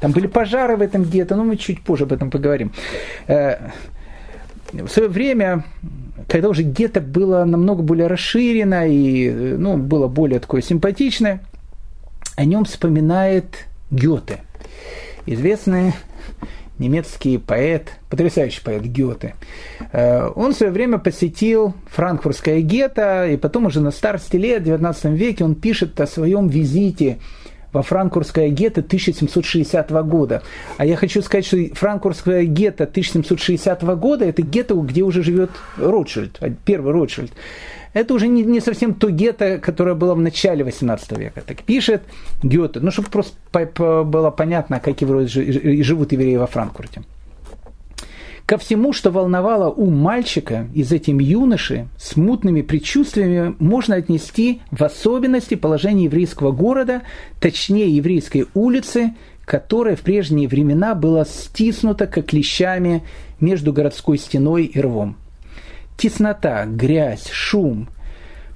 там 0.00 0.12
были 0.12 0.26
пожары 0.26 0.76
в 0.76 0.82
этом 0.82 1.04
гетто, 1.04 1.36
но 1.36 1.44
мы 1.44 1.56
чуть 1.56 1.82
позже 1.82 2.04
об 2.04 2.12
этом 2.12 2.30
поговорим. 2.30 2.72
Э, 3.26 3.70
в 4.72 4.88
свое 4.88 5.08
время, 5.08 5.64
когда 6.28 6.48
уже 6.48 6.62
гетто 6.62 7.00
было 7.00 7.44
намного 7.44 7.82
более 7.82 8.06
расширено 8.06 8.88
и 8.88 9.30
ну, 9.30 9.76
было 9.76 10.08
более 10.08 10.40
такое 10.40 10.62
симпатичное, 10.62 11.44
о 12.36 12.44
нем 12.44 12.64
вспоминает 12.64 13.66
Гёте, 13.90 14.38
известный 15.26 15.92
немецкий 16.80 17.38
поэт, 17.38 17.92
потрясающий 18.08 18.60
поэт 18.62 18.82
Гёте. 18.82 19.36
Э, 19.92 20.28
он 20.34 20.52
в 20.52 20.56
свое 20.56 20.72
время 20.72 20.98
посетил 20.98 21.74
франкфуртское 21.86 22.60
гетто, 22.62 23.28
и 23.28 23.36
потом 23.36 23.66
уже 23.66 23.80
на 23.80 23.92
старости 23.92 24.36
лет, 24.36 24.62
в 24.62 24.64
19 24.64 25.04
веке, 25.12 25.44
он 25.44 25.54
пишет 25.54 26.00
о 26.00 26.06
своем 26.06 26.48
визите 26.48 27.18
во 27.72 27.82
франкфуртское 27.82 28.48
гетто 28.48 28.80
1760 28.80 29.90
года. 30.04 30.42
А 30.76 30.84
я 30.84 30.96
хочу 30.96 31.22
сказать, 31.22 31.46
что 31.46 31.56
франкфуртское 31.74 32.44
гетто 32.44 32.84
1760 32.84 33.82
года– 33.96 34.24
это 34.26 34.42
гетто, 34.42 34.74
где 34.74 35.02
уже 35.02 35.22
живет 35.22 35.50
Ротшильд, 35.76 36.40
первый 36.64 36.92
Ротшильд 36.92 37.30
это 37.92 38.14
уже 38.14 38.28
не, 38.28 38.42
не 38.42 38.60
совсем 38.60 38.94
то 38.94 39.10
гетто, 39.10 39.58
которое 39.58 39.94
было 39.94 40.14
в 40.14 40.20
начале 40.20 40.64
18 40.64 41.18
века. 41.18 41.42
Так 41.44 41.62
пишет 41.62 42.02
Гёте, 42.42 42.80
ну, 42.80 42.90
чтобы 42.90 43.08
просто 43.08 43.36
по, 43.50 43.66
по, 43.66 44.04
было 44.04 44.30
понятно, 44.30 44.80
как 44.80 45.02
и 45.02 45.82
живут 45.82 46.12
евреи 46.12 46.36
во 46.36 46.46
Франкфурте. 46.46 47.02
Ко 48.46 48.58
всему, 48.58 48.92
что 48.92 49.12
волновало 49.12 49.70
ум 49.70 49.96
мальчика 49.96 50.66
из 50.74 50.90
этим 50.90 51.20
юноши, 51.20 51.86
смутными 51.96 52.62
предчувствиями 52.62 53.54
можно 53.60 53.94
отнести 53.94 54.60
в 54.72 54.82
особенности 54.82 55.54
положение 55.54 56.06
еврейского 56.06 56.50
города, 56.50 57.02
точнее 57.38 57.94
еврейской 57.94 58.46
улицы, 58.54 59.14
которая 59.44 59.94
в 59.94 60.00
прежние 60.00 60.48
времена 60.48 60.96
была 60.96 61.24
стиснута 61.24 62.08
как 62.08 62.26
клещами 62.26 63.04
между 63.38 63.72
городской 63.72 64.18
стеной 64.18 64.64
и 64.64 64.80
рвом. 64.80 65.16
Теснота, 66.00 66.64
грязь, 66.64 67.28
шум. 67.30 67.90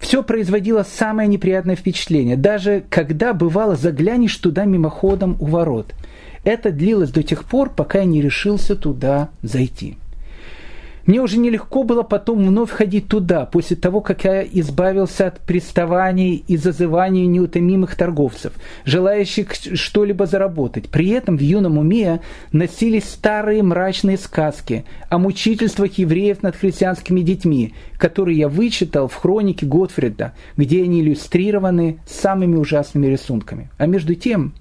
Все 0.00 0.22
производило 0.22 0.82
самое 0.82 1.28
неприятное 1.28 1.76
впечатление, 1.76 2.38
даже 2.38 2.84
когда 2.88 3.34
бывало 3.34 3.76
заглянешь 3.76 4.34
туда 4.38 4.64
мимоходом 4.64 5.36
у 5.38 5.44
ворот. 5.44 5.92
Это 6.44 6.70
длилось 6.70 7.10
до 7.10 7.22
тех 7.22 7.44
пор, 7.44 7.68
пока 7.68 7.98
я 7.98 8.06
не 8.06 8.22
решился 8.22 8.74
туда 8.74 9.28
зайти. 9.42 9.98
Мне 11.06 11.20
уже 11.20 11.38
нелегко 11.38 11.82
было 11.82 12.02
потом 12.02 12.46
вновь 12.46 12.70
ходить 12.70 13.08
туда, 13.08 13.44
после 13.44 13.76
того, 13.76 14.00
как 14.00 14.24
я 14.24 14.42
избавился 14.42 15.26
от 15.26 15.40
приставаний 15.40 16.42
и 16.46 16.56
зазываний 16.56 17.26
неутомимых 17.26 17.94
торговцев, 17.94 18.54
желающих 18.86 19.52
что-либо 19.54 20.26
заработать. 20.26 20.88
При 20.88 21.10
этом 21.10 21.36
в 21.36 21.40
юном 21.40 21.76
уме 21.76 22.20
носились 22.52 23.04
старые 23.04 23.62
мрачные 23.62 24.16
сказки 24.16 24.84
о 25.10 25.18
мучительствах 25.18 25.92
евреев 25.98 26.42
над 26.42 26.56
христианскими 26.56 27.20
детьми, 27.20 27.74
которые 27.98 28.38
я 28.38 28.48
вычитал 28.48 29.08
в 29.08 29.14
хронике 29.14 29.66
Готфрида, 29.66 30.32
где 30.56 30.82
они 30.84 31.02
иллюстрированы 31.02 31.98
самыми 32.06 32.56
ужасными 32.56 33.08
рисунками. 33.08 33.70
А 33.76 33.86
между 33.86 34.14
тем, 34.14 34.54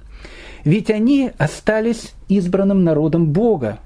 ведь 0.66 0.90
они 0.90 1.32
остались 1.38 2.14
избранным 2.28 2.84
народом 2.84 3.28
Бога, 3.32 3.80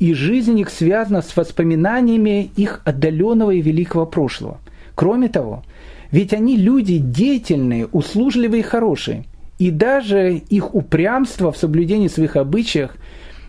и 0.00 0.14
жизнь 0.14 0.58
их 0.58 0.70
связана 0.70 1.22
с 1.22 1.36
воспоминаниями 1.36 2.50
их 2.56 2.80
отдаленного 2.84 3.52
и 3.52 3.60
великого 3.60 4.06
прошлого. 4.06 4.58
Кроме 4.96 5.28
того, 5.28 5.62
ведь 6.10 6.32
они 6.32 6.56
люди 6.56 6.98
деятельные, 6.98 7.86
услужливые 7.86 8.60
и 8.60 8.64
хорошие, 8.64 9.24
и 9.58 9.70
даже 9.70 10.34
их 10.36 10.74
упрямство 10.74 11.52
в 11.52 11.56
соблюдении 11.58 12.08
своих 12.08 12.36
обычаев 12.36 12.90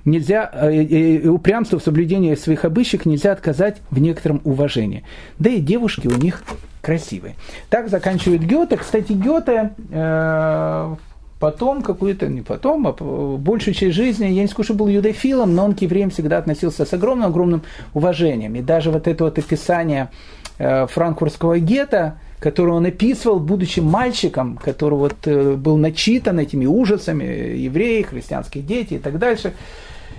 нельзя, 0.03 0.49
э, 0.53 0.83
э, 0.83 1.27
упрямство 1.29 1.79
в 1.79 1.83
соблюдении 1.83 2.35
своих 2.35 2.65
обычаев 2.65 3.05
нельзя 3.05 3.31
отказать 3.31 3.77
в 3.89 3.99
некотором 3.99 4.41
уважении. 4.43 5.03
Да 5.39 5.49
и 5.49 5.61
девушки 5.61 6.07
у 6.07 6.17
них 6.17 6.43
красивые. 6.81 7.35
Так 7.69 7.87
заканчивает 7.89 8.43
Гёте. 8.43 8.75
Кстати, 8.75 9.13
Гёте 9.13 9.71
э, 9.89 10.95
потом 11.41 11.81
какую-то, 11.81 12.27
не 12.27 12.41
потом, 12.41 12.87
а 12.87 12.93
большую 12.93 13.73
часть 13.73 13.95
жизни, 13.95 14.27
я 14.27 14.43
не 14.43 14.47
скажу, 14.47 14.63
что 14.65 14.73
был 14.75 14.87
юдофилом, 14.87 15.55
но 15.55 15.65
он 15.65 15.73
к 15.73 15.81
евреям 15.81 16.11
всегда 16.11 16.37
относился 16.37 16.85
с 16.85 16.93
огромным-огромным 16.93 17.63
уважением. 17.95 18.55
И 18.55 18.61
даже 18.61 18.91
вот 18.91 19.07
это 19.07 19.23
вот 19.23 19.39
описание 19.39 20.11
э, 20.59 20.85
франкфуртского 20.85 21.57
гетто, 21.57 22.19
которое 22.39 22.73
он 22.73 22.85
описывал, 22.85 23.39
будучи 23.39 23.79
мальчиком, 23.79 24.57
который 24.63 24.99
вот 24.99 25.15
э, 25.25 25.55
был 25.55 25.77
начитан 25.77 26.39
этими 26.39 26.67
ужасами 26.67 27.23
евреи, 27.57 28.03
христианские 28.03 28.63
дети 28.63 28.93
и 28.93 28.99
так 28.99 29.17
дальше. 29.17 29.53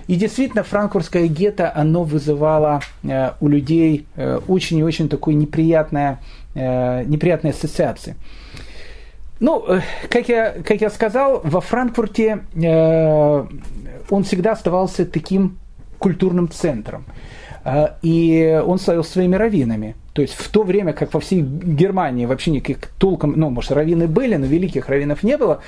И 0.07 0.15
действительно, 0.15 0.63
франкфуртское 0.63 1.27
гетто, 1.27 1.71
оно 1.73 2.03
вызывало 2.03 2.81
э, 3.03 3.31
у 3.39 3.47
людей 3.47 4.05
очень 4.49 4.79
и 4.79 4.83
очень 4.83 5.07
такой 5.07 5.35
неприятные, 5.35 6.17
неприятные 6.53 7.51
ассоциации. 7.51 8.15
Ну, 9.43 9.63
э, 9.67 9.81
как 10.09 10.29
я, 10.29 10.51
как 10.51 10.79
я 10.79 10.89
сказал, 10.89 11.41
во 11.43 11.59
Франкфурте 11.59 12.45
э, 12.55 13.45
он 14.09 14.23
всегда 14.23 14.53
оставался 14.53 15.05
таким 15.05 15.59
культурным 15.99 16.49
центром. 16.49 17.03
Э, 17.65 17.87
и 18.01 18.63
он 18.65 18.79
славил 18.79 19.03
своими 19.03 19.35
раввинами. 19.35 19.97
То 20.13 20.21
есть 20.21 20.33
в 20.33 20.47
то 20.47 20.63
время, 20.63 20.93
как 20.93 21.13
во 21.13 21.19
всей 21.19 21.41
Германии 21.41 22.25
вообще 22.25 22.51
никаких 22.51 22.87
толком, 22.97 23.33
ну, 23.35 23.49
может, 23.49 23.73
раввины 23.73 24.07
были, 24.07 24.37
но 24.37 24.45
великих 24.45 24.87
раввинов 24.87 25.23
не 25.23 25.35
было, 25.35 25.59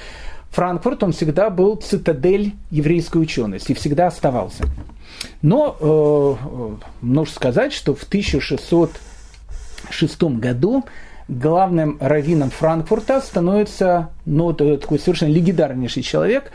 Франкфурт, 0.52 1.04
он 1.04 1.12
всегда 1.12 1.50
был 1.50 1.76
цитадель 1.76 2.54
еврейской 2.72 3.18
учености 3.18 3.74
и 3.74 3.76
всегда 3.76 4.08
оставался. 4.08 4.64
Но 5.42 5.76
э, 5.82 6.36
нужно 7.02 7.34
сказать, 7.34 7.74
что 7.74 7.94
в 7.94 8.04
1606 8.04 10.24
году 10.24 10.86
главным 11.28 11.98
раввином 12.00 12.50
Франкфурта 12.50 13.22
становится 13.22 14.10
ну, 14.26 14.54
такой 14.54 15.00
совершенно 15.00 15.32
легендарнейший 15.32 16.04
человек, 16.04 16.52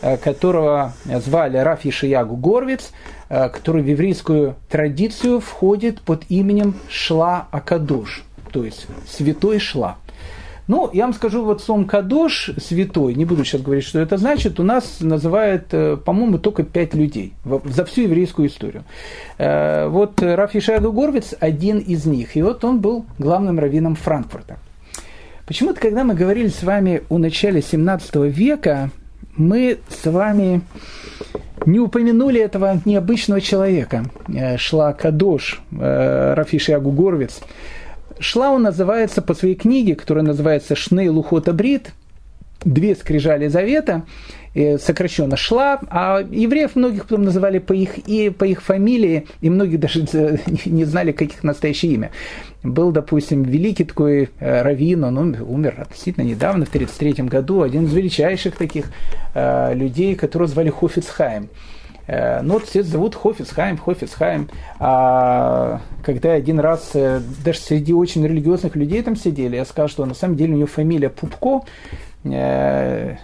э, 0.00 0.16
которого 0.16 0.94
звали 1.04 1.58
Раф 1.58 1.84
Ишиягу 1.84 2.36
Горвиц, 2.36 2.92
э, 3.28 3.48
который 3.48 3.82
в 3.82 3.86
еврейскую 3.86 4.56
традицию 4.68 5.40
входит 5.40 6.00
под 6.00 6.24
именем 6.28 6.74
Шла 6.88 7.48
Акадош, 7.50 8.22
то 8.52 8.64
есть 8.64 8.86
святой 9.08 9.58
Шла. 9.58 9.98
Ну, 10.66 10.88
я 10.94 11.04
вам 11.04 11.12
скажу, 11.12 11.44
вот 11.44 11.62
словом 11.62 11.84
«кадош» 11.84 12.50
святой, 12.56 13.14
не 13.14 13.26
буду 13.26 13.44
сейчас 13.44 13.60
говорить, 13.60 13.84
что 13.84 13.98
это 13.98 14.16
значит, 14.16 14.58
у 14.58 14.62
нас 14.62 15.00
называют, 15.00 15.66
э, 15.72 15.98
по-моему, 15.98 16.38
только 16.38 16.62
пять 16.62 16.94
людей 16.94 17.34
за 17.64 17.84
всю 17.84 18.02
еврейскую 18.02 18.48
историю. 18.48 18.84
Э, 19.36 19.88
вот 19.88 20.22
Раф 20.22 20.56
Ишайду 20.56 20.90
Горвиц 20.90 21.34
один 21.38 21.78
из 21.80 22.06
них, 22.06 22.36
и 22.36 22.42
вот 22.42 22.64
он 22.64 22.80
был 22.80 23.04
главным 23.18 23.58
раввином 23.58 23.94
Франкфурта. 23.94 24.56
Почему-то, 25.46 25.80
когда 25.80 26.02
мы 26.02 26.14
говорили 26.14 26.48
с 26.48 26.62
вами 26.62 27.02
о 27.10 27.18
начале 27.18 27.60
17 27.60 28.14
века, 28.30 28.90
мы 29.36 29.80
с 29.88 30.10
вами 30.10 30.62
не 31.66 31.78
упомянули 31.78 32.40
этого 32.40 32.80
необычного 32.86 33.42
человека, 33.42 34.06
э, 34.28 34.56
Шла 34.56 34.94
Кадош, 34.94 35.60
Рафишиагу 35.70 36.90
Горвиц, 36.90 37.42
Шла 38.18 38.50
он 38.50 38.62
называется 38.62 39.22
по 39.22 39.34
своей 39.34 39.54
книге, 39.54 39.94
которая 39.94 40.24
называется 40.24 40.76
«Шней 40.76 41.08
Лухота 41.08 41.52
Брит», 41.52 41.92
«Две 42.64 42.94
скрижали 42.94 43.48
завета», 43.48 44.04
сокращенно 44.78 45.36
«Шла», 45.36 45.80
а 45.90 46.20
евреев 46.20 46.76
многих 46.76 47.02
потом 47.02 47.24
называли 47.24 47.58
по 47.58 47.72
их, 47.72 47.98
и 47.98 48.30
по 48.30 48.44
их 48.44 48.62
фамилии, 48.62 49.26
и 49.40 49.50
многие 49.50 49.76
даже 49.76 50.02
не 50.64 50.84
знали, 50.84 51.12
как 51.12 51.28
их 51.28 51.42
настоящее 51.42 51.92
имя. 51.92 52.10
Был, 52.62 52.92
допустим, 52.92 53.42
великий 53.42 53.84
такой 53.84 54.30
э, 54.38 54.62
раввин, 54.62 55.04
он 55.04 55.36
умер 55.40 55.74
относительно 55.78 56.24
недавно, 56.24 56.64
в 56.64 56.68
1933 56.68 57.26
году, 57.28 57.62
один 57.62 57.84
из 57.84 57.92
величайших 57.92 58.56
таких 58.56 58.86
э, 59.34 59.74
людей, 59.74 60.14
которого 60.14 60.48
звали 60.48 60.70
Хофицхайм. 60.70 61.48
Э, 62.06 62.42
ну, 62.42 62.54
вот 62.54 62.64
все 62.64 62.82
зовут 62.82 63.14
Хофицхайм, 63.14 63.78
Хофицхайм. 63.78 64.48
А 64.78 65.80
когда 66.02 66.32
один 66.32 66.60
раз, 66.60 66.90
э, 66.94 67.20
даже 67.44 67.58
среди 67.60 67.92
очень 67.92 68.26
религиозных 68.26 68.76
людей 68.76 69.02
там 69.02 69.16
сидели, 69.16 69.56
я 69.56 69.64
сказал, 69.64 69.88
что 69.88 70.04
на 70.04 70.14
самом 70.14 70.36
деле 70.36 70.54
у 70.54 70.56
него 70.56 70.66
фамилия 70.66 71.08
Пупко. 71.08 71.62
Э, 72.24 73.16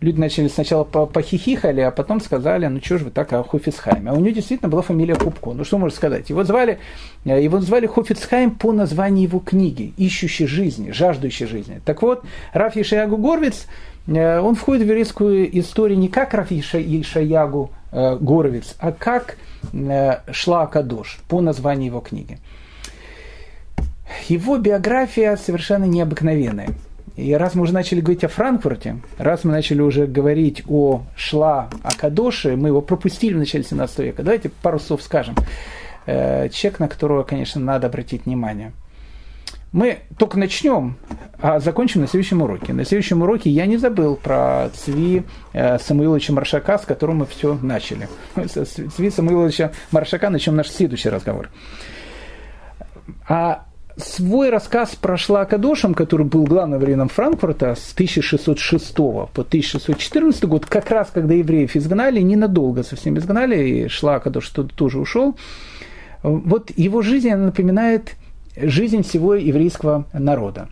люди 0.00 0.18
начали 0.18 0.48
сначала 0.48 0.84
похихихали, 0.84 1.80
а 1.80 1.90
потом 1.90 2.20
сказали, 2.20 2.66
ну 2.66 2.80
что 2.82 2.98
же 2.98 3.06
вы 3.06 3.10
так 3.10 3.32
о 3.32 3.42
Хофицхайме. 3.42 4.10
А 4.10 4.14
у 4.14 4.20
него 4.20 4.34
действительно 4.34 4.68
была 4.68 4.82
фамилия 4.82 5.14
Пупко. 5.14 5.52
Ну 5.52 5.64
что 5.64 5.78
можно 5.78 5.96
сказать? 5.96 6.28
Его 6.30 6.44
звали, 6.44 6.78
его 7.24 7.60
звали 7.60 7.86
Хофицхайм 7.86 8.52
по 8.52 8.72
названию 8.72 9.24
его 9.24 9.38
книги 9.40 9.94
«Ищущий 9.96 10.46
жизни», 10.46 10.90
«Жаждущий 10.90 11.46
жизни». 11.46 11.80
Так 11.84 12.02
вот, 12.02 12.24
Раф 12.52 12.76
Ишиягу 12.76 13.18
Горвиц, 13.18 13.66
он 14.06 14.54
входит 14.54 14.84
в 14.84 14.86
еврейскую 14.86 15.58
историю 15.58 15.98
не 15.98 16.08
как 16.08 16.32
Раф 16.32 16.50
Ишаягу 16.50 17.70
Горовиц, 17.92 18.76
а 18.78 18.92
как 18.92 19.36
шла 20.30 20.66
Кадош 20.66 21.18
по 21.28 21.40
названию 21.40 21.86
его 21.86 22.00
книги. 22.00 22.38
Его 24.28 24.58
биография 24.58 25.36
совершенно 25.36 25.84
необыкновенная. 25.84 26.68
И 27.16 27.34
раз 27.34 27.54
мы 27.54 27.62
уже 27.62 27.74
начали 27.74 28.00
говорить 28.00 28.24
о 28.24 28.28
Франкфурте, 28.28 28.96
раз 29.18 29.44
мы 29.44 29.52
начали 29.52 29.82
уже 29.82 30.06
говорить 30.06 30.62
о 30.68 31.02
Шла 31.16 31.68
Акадоше, 31.82 32.56
мы 32.56 32.68
его 32.68 32.80
пропустили 32.80 33.34
в 33.34 33.38
начале 33.38 33.62
17 33.64 33.98
века, 33.98 34.22
давайте 34.22 34.48
пару 34.48 34.78
слов 34.78 35.02
скажем. 35.02 35.34
Э, 36.06 36.48
человек, 36.48 36.80
на 36.80 36.88
которого, 36.88 37.22
конечно, 37.22 37.60
надо 37.60 37.88
обратить 37.88 38.24
внимание. 38.24 38.72
Мы 39.72 40.00
только 40.18 40.38
начнем, 40.38 40.96
а 41.40 41.60
закончим 41.60 42.00
на 42.00 42.08
следующем 42.08 42.42
уроке. 42.42 42.72
На 42.72 42.84
следующем 42.84 43.22
уроке 43.22 43.50
я 43.50 43.66
не 43.66 43.76
забыл 43.76 44.16
про 44.16 44.68
Цви 44.74 45.22
э, 45.52 45.78
Самуиловича 45.78 46.32
Маршака, 46.32 46.78
с 46.78 46.84
которым 46.84 47.18
мы 47.18 47.26
все 47.26 47.54
начали. 47.54 48.08
Цви 48.34 49.10
Самуиловича 49.10 49.72
Маршака 49.92 50.28
начнем 50.30 50.56
наш 50.56 50.68
следующий 50.70 51.08
разговор. 51.08 51.50
А 53.28 53.66
свой 53.96 54.50
рассказ 54.50 54.96
про 54.96 55.16
Шлакадошем, 55.16 55.94
который 55.94 56.26
был 56.26 56.44
главным 56.44 56.80
раввином 56.80 57.08
Франкфурта 57.08 57.74
с 57.74 57.92
1606 57.92 58.96
по 58.96 59.28
1614 59.32 60.44
год, 60.44 60.66
как 60.66 60.90
раз 60.90 61.10
когда 61.12 61.34
евреев 61.34 61.76
изгнали, 61.76 62.20
ненадолго 62.20 62.82
совсем 62.82 63.18
изгнали, 63.18 63.68
и 63.68 63.88
Шлакадош 63.88 64.48
тоже 64.48 64.98
ушел, 64.98 65.36
вот 66.22 66.70
его 66.76 67.02
жизнь 67.02 67.32
напоминает 67.32 68.16
жизнь 68.62 69.02
всего 69.02 69.34
еврейского 69.34 70.06
народа. 70.12 70.68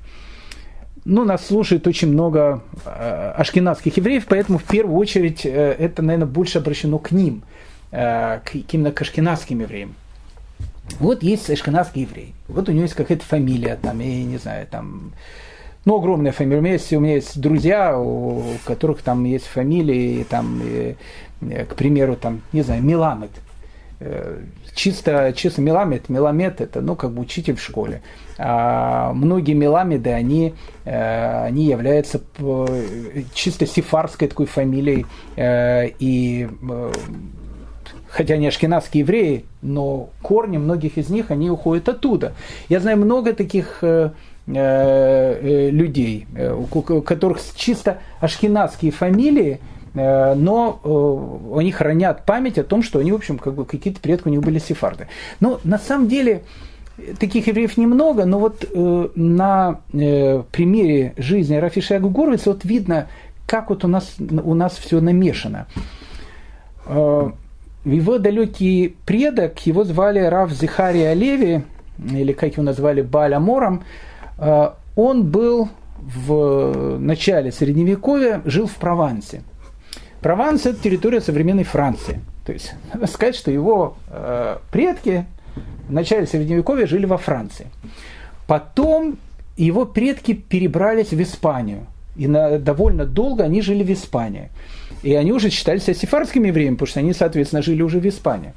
Ну, 1.05 1.25
нас 1.25 1.47
слушает 1.47 1.87
очень 1.87 2.09
много 2.09 2.63
э, 2.85 3.33
ашкенадских 3.37 3.97
евреев, 3.97 4.27
поэтому 4.29 4.59
в 4.59 4.65
первую 4.65 4.99
очередь 4.99 5.47
э, 5.47 5.77
это, 5.79 6.03
наверное, 6.03 6.27
больше 6.27 6.59
обращено 6.59 6.99
к 6.99 7.13
ним, 7.13 7.43
э, 7.93 8.41
к, 8.45 8.55
именно 8.73 8.93
к 8.93 9.01
ашкенадским 9.01 9.61
евреям. 9.61 9.95
Вот 11.01 11.23
есть 11.23 11.49
ашкенадский 11.49 12.03
еврей. 12.03 12.35
Вот 12.47 12.69
у 12.69 12.73
него 12.73 12.83
есть 12.83 12.95
какая-то 12.95 13.25
фамилия, 13.25 13.79
там, 13.81 14.01
я 14.01 14.25
не 14.25 14.37
знаю, 14.37 14.67
там, 14.67 15.13
ну, 15.85 15.97
огромная 15.97 16.33
фамилия. 16.33 16.59
У 16.59 16.63
меня 16.63 16.75
есть, 16.75 16.93
у 16.93 17.01
меня 17.01 17.15
есть 17.15 17.41
друзья, 17.41 17.99
у 17.99 18.43
которых 18.65 19.01
там 19.01 19.25
есть 19.25 19.47
фамилии, 19.47 20.27
там, 20.29 20.61
и, 20.63 20.97
к 21.41 21.75
примеру, 21.75 22.17
там, 22.17 22.43
не 22.53 22.61
знаю, 22.61 22.83
Миламед. 22.83 23.31
Э, 24.01 24.43
чисто, 24.77 25.33
чисто 25.35 25.61
Меламед, 25.61 26.09
Меламед 26.09 26.61
это, 26.61 26.81
ну, 26.81 26.95
как 26.95 27.11
бы 27.11 27.21
учитель 27.21 27.57
в 27.57 27.61
школе. 27.61 28.01
А 28.39 29.13
многие 29.13 29.55
Меламеды, 29.55 30.11
они, 30.11 30.55
э, 30.85 31.47
они 31.47 31.65
являются 31.65 32.21
э, 32.39 33.23
чисто 33.35 33.67
сифарской 33.67 34.29
такой 34.29 34.47
фамилией, 34.47 35.05
и 35.37 36.49
хотя 38.09 38.35
они 38.35 38.47
ашкенадские 38.47 39.01
евреи, 39.01 39.45
но 39.63 40.11
корни 40.23 40.59
многих 40.59 40.97
из 40.97 41.09
них, 41.09 41.33
они 41.33 41.51
уходят 41.51 41.89
оттуда. 41.89 42.35
Я 42.69 42.79
знаю 42.79 42.99
много 42.99 43.33
таких 43.33 43.83
людей, 44.47 46.27
у 46.57 47.03
которых 47.03 47.39
чисто 47.55 47.99
ашкенадские 48.21 48.93
фамилии, 48.93 49.61
но 50.35 50.81
э, 50.85 51.59
они 51.59 51.73
хранят 51.73 52.25
память 52.25 52.59
о 52.59 52.65
том, 52.65 52.83
что 52.83 52.99
они, 52.99 53.13
в 53.13 53.17
общем, 53.17 53.39
как 53.39 53.55
бы 53.55 53.65
какие-то 53.65 54.01
предки 54.01 54.29
у 54.29 54.31
них 54.31 54.41
были 54.41 54.59
сефарды. 54.59 55.09
Но 55.41 55.61
на 55.65 55.79
самом 55.79 56.09
деле 56.09 56.43
таких 57.19 57.47
евреев 57.47 57.77
немного, 57.77 58.25
но 58.25 58.39
вот 58.39 58.65
э, 58.71 59.09
на 59.15 59.81
э, 59.93 60.43
примере 60.51 61.15
жизни 61.17 61.57
Рафиша 61.57 61.95
Ягу 61.95 62.11
Горовица 62.11 62.51
вот 62.51 62.65
видно, 62.65 63.09
как 63.47 63.71
вот 63.71 63.85
у 63.85 63.89
нас, 63.89 64.17
у 64.19 64.55
нас 64.55 64.77
все 64.77 65.01
намешано. 65.01 65.67
Э, 66.87 67.31
его 67.85 68.19
далекий 68.19 68.97
предок, 69.07 69.67
его 69.67 69.85
звали 69.85 70.21
Рав 70.21 70.51
Зихария 70.51 71.13
Леви, 71.15 71.63
или 71.99 72.33
как 72.33 72.53
его 72.53 72.63
назвали 72.63 73.03
Баля 73.03 73.39
Мором, 73.39 73.85
э, 74.39 74.71
он 74.97 75.25
был 75.31 75.69
в 75.99 76.99
начале 76.99 77.53
Средневековья, 77.53 78.43
жил 78.45 78.67
в 78.67 78.75
Провансе. 78.77 79.43
Прованс– 80.21 80.67
это 80.67 80.83
территория 80.83 81.21
современной 81.21 81.65
Франции. 81.65 82.21
То 82.45 82.53
есть, 82.53 82.75
надо 82.95 83.07
сказать, 83.07 83.37
что 83.37 83.51
его 83.51 83.97
э, 84.09 84.59
предки 84.71 85.27
в 85.89 85.93
начале 85.93 86.27
Средневековья 86.27 86.87
жили 86.87 87.07
во 87.07 87.19
Франции. 87.19 87.67
Потом 88.47 89.19
его 89.57 89.85
предки 89.85 90.35
перебрались 90.35 91.11
в 91.11 91.21
Испанию. 91.21 91.87
И 92.17 92.27
на, 92.27 92.59
довольно 92.59 93.05
долго 93.05 93.45
они 93.45 93.63
жили 93.63 93.85
в 93.85 93.93
Испании. 93.93 94.51
И 95.03 95.15
они 95.15 95.33
уже 95.33 95.51
считались 95.51 95.85
сефардскими 95.85 96.49
евреями, 96.49 96.75
потому 96.75 96.89
что 96.89 97.01
они, 97.01 97.13
соответственно, 97.13 97.63
жили 97.63 97.83
уже 97.83 98.01
в 98.01 98.07
Испании. 98.07 98.55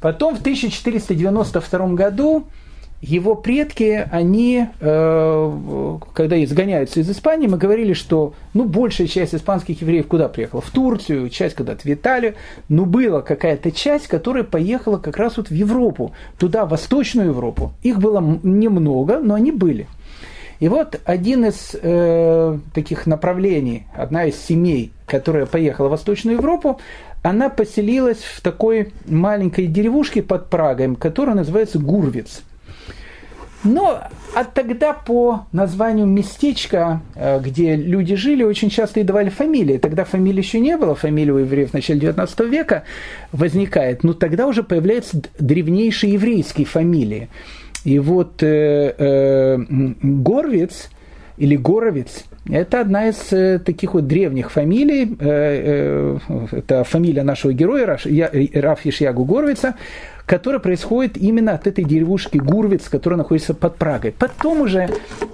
Потом 0.00 0.36
в 0.36 0.40
1492 0.40 1.86
году 1.88 2.46
его 3.00 3.34
предки, 3.34 4.06
они, 4.10 4.66
э, 4.78 5.98
когда 6.12 6.42
изгоняются 6.44 7.00
из 7.00 7.10
Испании, 7.10 7.46
мы 7.46 7.56
говорили, 7.56 7.94
что 7.94 8.34
ну, 8.52 8.64
большая 8.64 9.06
часть 9.06 9.34
испанских 9.34 9.80
евреев 9.80 10.06
куда 10.06 10.28
приехала? 10.28 10.60
В 10.60 10.70
Турцию, 10.70 11.30
часть 11.30 11.56
куда-то 11.56 11.82
в 11.82 11.86
Италию, 11.86 12.34
но 12.68 12.84
была 12.84 13.22
какая-то 13.22 13.72
часть, 13.72 14.06
которая 14.06 14.44
поехала 14.44 14.98
как 14.98 15.16
раз 15.16 15.38
вот 15.38 15.48
в 15.48 15.54
Европу, 15.54 16.12
туда, 16.38 16.66
в 16.66 16.70
Восточную 16.70 17.28
Европу. 17.28 17.72
Их 17.82 17.98
было 17.98 18.20
немного, 18.42 19.18
но 19.18 19.34
они 19.34 19.50
были. 19.50 19.86
И 20.58 20.68
вот 20.68 21.00
один 21.06 21.46
из 21.46 21.74
э, 21.80 22.58
таких 22.74 23.06
направлений, 23.06 23.86
одна 23.96 24.26
из 24.26 24.36
семей, 24.36 24.92
которая 25.06 25.46
поехала 25.46 25.88
в 25.88 25.92
Восточную 25.92 26.36
Европу, 26.36 26.78
она 27.22 27.48
поселилась 27.48 28.18
в 28.18 28.42
такой 28.42 28.92
маленькой 29.06 29.68
деревушке 29.68 30.22
под 30.22 30.50
Прагой, 30.50 30.94
которая 30.96 31.34
называется 31.34 31.78
Гурвиц. 31.78 32.42
Но 33.62 34.02
а 34.34 34.44
тогда 34.44 34.92
по 34.92 35.46
названию 35.52 36.06
местечка, 36.06 37.00
э, 37.14 37.40
где 37.40 37.76
люди 37.76 38.14
жили, 38.14 38.42
очень 38.42 38.70
часто 38.70 39.00
и 39.00 39.02
давали 39.02 39.28
фамилии. 39.28 39.78
Тогда 39.78 40.04
фамилии 40.04 40.38
еще 40.38 40.60
не 40.60 40.76
было, 40.76 40.94
фамилия 40.94 41.32
у 41.32 41.38
евреев 41.38 41.70
в 41.70 41.74
начале 41.74 42.00
19 42.00 42.40
века 42.40 42.84
возникает, 43.32 44.02
но 44.02 44.14
тогда 44.14 44.46
уже 44.46 44.62
появляются 44.62 45.20
древнейшие 45.38 46.14
еврейские 46.14 46.66
фамилии. 46.66 47.28
И 47.84 47.98
вот 47.98 48.42
э, 48.42 48.94
э, 48.96 49.58
Горвиц 50.02 50.90
или 51.36 51.56
Горовец– 51.56 52.24
это 52.48 52.80
одна 52.80 53.08
из 53.08 53.32
э, 53.32 53.58
таких 53.58 53.94
вот 53.94 54.06
древних 54.06 54.50
фамилий. 54.50 55.16
Э, 55.20 56.18
э, 56.28 56.46
это 56.52 56.84
фамилия 56.84 57.22
нашего 57.22 57.52
героя 57.52 57.86
Раф 57.86 58.86
Ишьягу 58.86 59.24
Горовица, 59.24 59.74
которая 60.30 60.60
происходит 60.60 61.16
именно 61.16 61.54
от 61.54 61.66
этой 61.66 61.82
деревушки 61.82 62.38
Гурвиц, 62.38 62.88
которая 62.88 63.18
находится 63.18 63.52
под 63.52 63.74
Прагой. 63.74 64.14
Потом 64.16 64.60
уже 64.60 64.88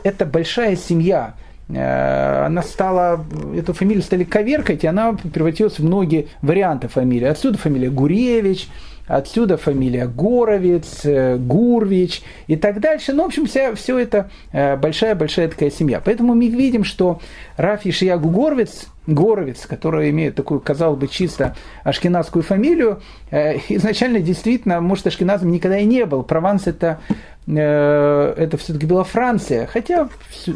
это 0.05 0.25
большая 0.25 0.75
семья 0.75 1.35
э,– 1.69 2.45
она 2.47 2.63
стала, 2.63 3.23
эту 3.55 3.75
фамилию 3.75 4.03
стали 4.03 4.25
коверкать, 4.25 4.85
и 4.85 4.87
она 4.87 5.13
превратилась 5.13 5.79
в 5.79 5.85
многие 5.85 6.29
варианты 6.41 6.89
фамилии. 6.89 7.27
Отсюда 7.27 7.59
фамилия 7.59 7.91
Гуревич, 7.91 8.69
Отсюда 9.07 9.57
фамилия 9.57 10.07
Горовец, 10.07 11.05
э, 11.05 11.37
Гурвич 11.37 12.23
и 12.47 12.57
так 12.57 12.81
дальше. 12.81 13.13
Ну, 13.13 13.25
в 13.25 13.27
общем, 13.27 13.47
вся, 13.47 13.75
все 13.75 13.99
это 13.99 14.31
большая-большая 14.53 15.49
такая 15.49 15.71
семья. 15.71 16.01
Поэтому 16.05 16.35
мы 16.35 16.49
видим, 16.49 16.85
что 16.85 17.21
Раф 17.57 17.87
Ишиягу 17.87 18.31
Горвец, 18.31 18.87
Горовец, 19.07 19.67
который 19.67 20.11
имеет 20.11 20.35
такую, 20.35 20.61
казалось 20.61 20.99
бы, 20.99 21.09
чисто 21.09 21.55
ашкенадскую 21.85 22.43
фамилию, 22.43 23.01
э, 23.31 23.59
изначально 23.69 24.19
действительно, 24.21 24.81
может, 24.81 25.07
ашкеназом 25.07 25.51
никогда 25.51 25.79
и 25.79 25.85
не 25.85 26.05
был. 26.07 26.23
Прованс 26.23 26.67
это 26.67 27.01
э, 27.47 28.35
это 28.37 28.57
все-таки 28.57 28.87
была 28.87 29.05
Франция, 29.05 29.67
хотя 29.67 30.09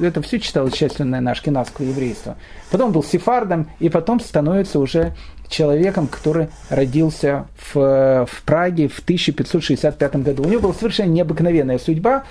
это 0.03 0.21
все 0.23 0.41
читалось 0.41 0.75
частью, 0.75 1.07
наверное, 1.07 1.33
ашкенадского 1.33 1.87
еврейства. 1.87 2.37
Потом 2.71 2.93
был 2.93 3.05
сефардом, 3.05 3.69
и 3.79 3.89
потом 3.89 4.21
становится 4.21 4.81
уже 4.81 5.15
человеком, 5.51 6.07
который 6.07 6.49
родился 6.71 7.47
в, 7.73 8.27
в 8.27 8.43
Праге 8.45 8.89
в 8.89 9.01
1565 9.01 10.17
году. 10.17 10.45
У 10.45 10.49
него 10.49 10.63
была 10.63 10.73
совершенно 10.73 11.11
необыкновенная 11.11 11.79
судьба, 11.79 12.25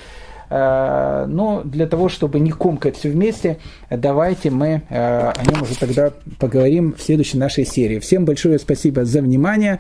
э, 0.50 1.26
но 1.28 1.62
для 1.64 1.86
того, 1.86 2.10
чтобы 2.10 2.40
не 2.40 2.52
комкать 2.52 2.98
все 2.98 3.10
вместе, 3.10 3.58
давайте 3.90 4.50
мы 4.50 4.82
э, 4.90 5.32
о 5.36 5.44
нем 5.46 5.62
уже 5.62 5.78
тогда 5.78 6.12
поговорим 6.40 6.96
в 6.98 7.02
следующей 7.02 7.38
нашей 7.38 7.66
серии. 7.66 8.00
Всем 8.00 8.26
большое 8.26 8.58
спасибо 8.58 9.06
за 9.06 9.22
внимание. 9.22 9.80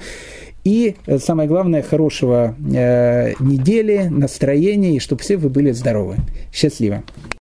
И 0.65 0.97
э, 1.07 1.17
самое 1.17 1.47
главное, 1.47 1.81
хорошего 1.81 2.53
недели, 2.59 4.07
настроения, 4.09 4.97
и 4.97 4.99
чтобы 4.99 5.21
все 5.21 5.37
вы 5.37 5.49
были 5.49 5.71
здоровы. 5.71 6.17
Счастливо. 6.53 7.03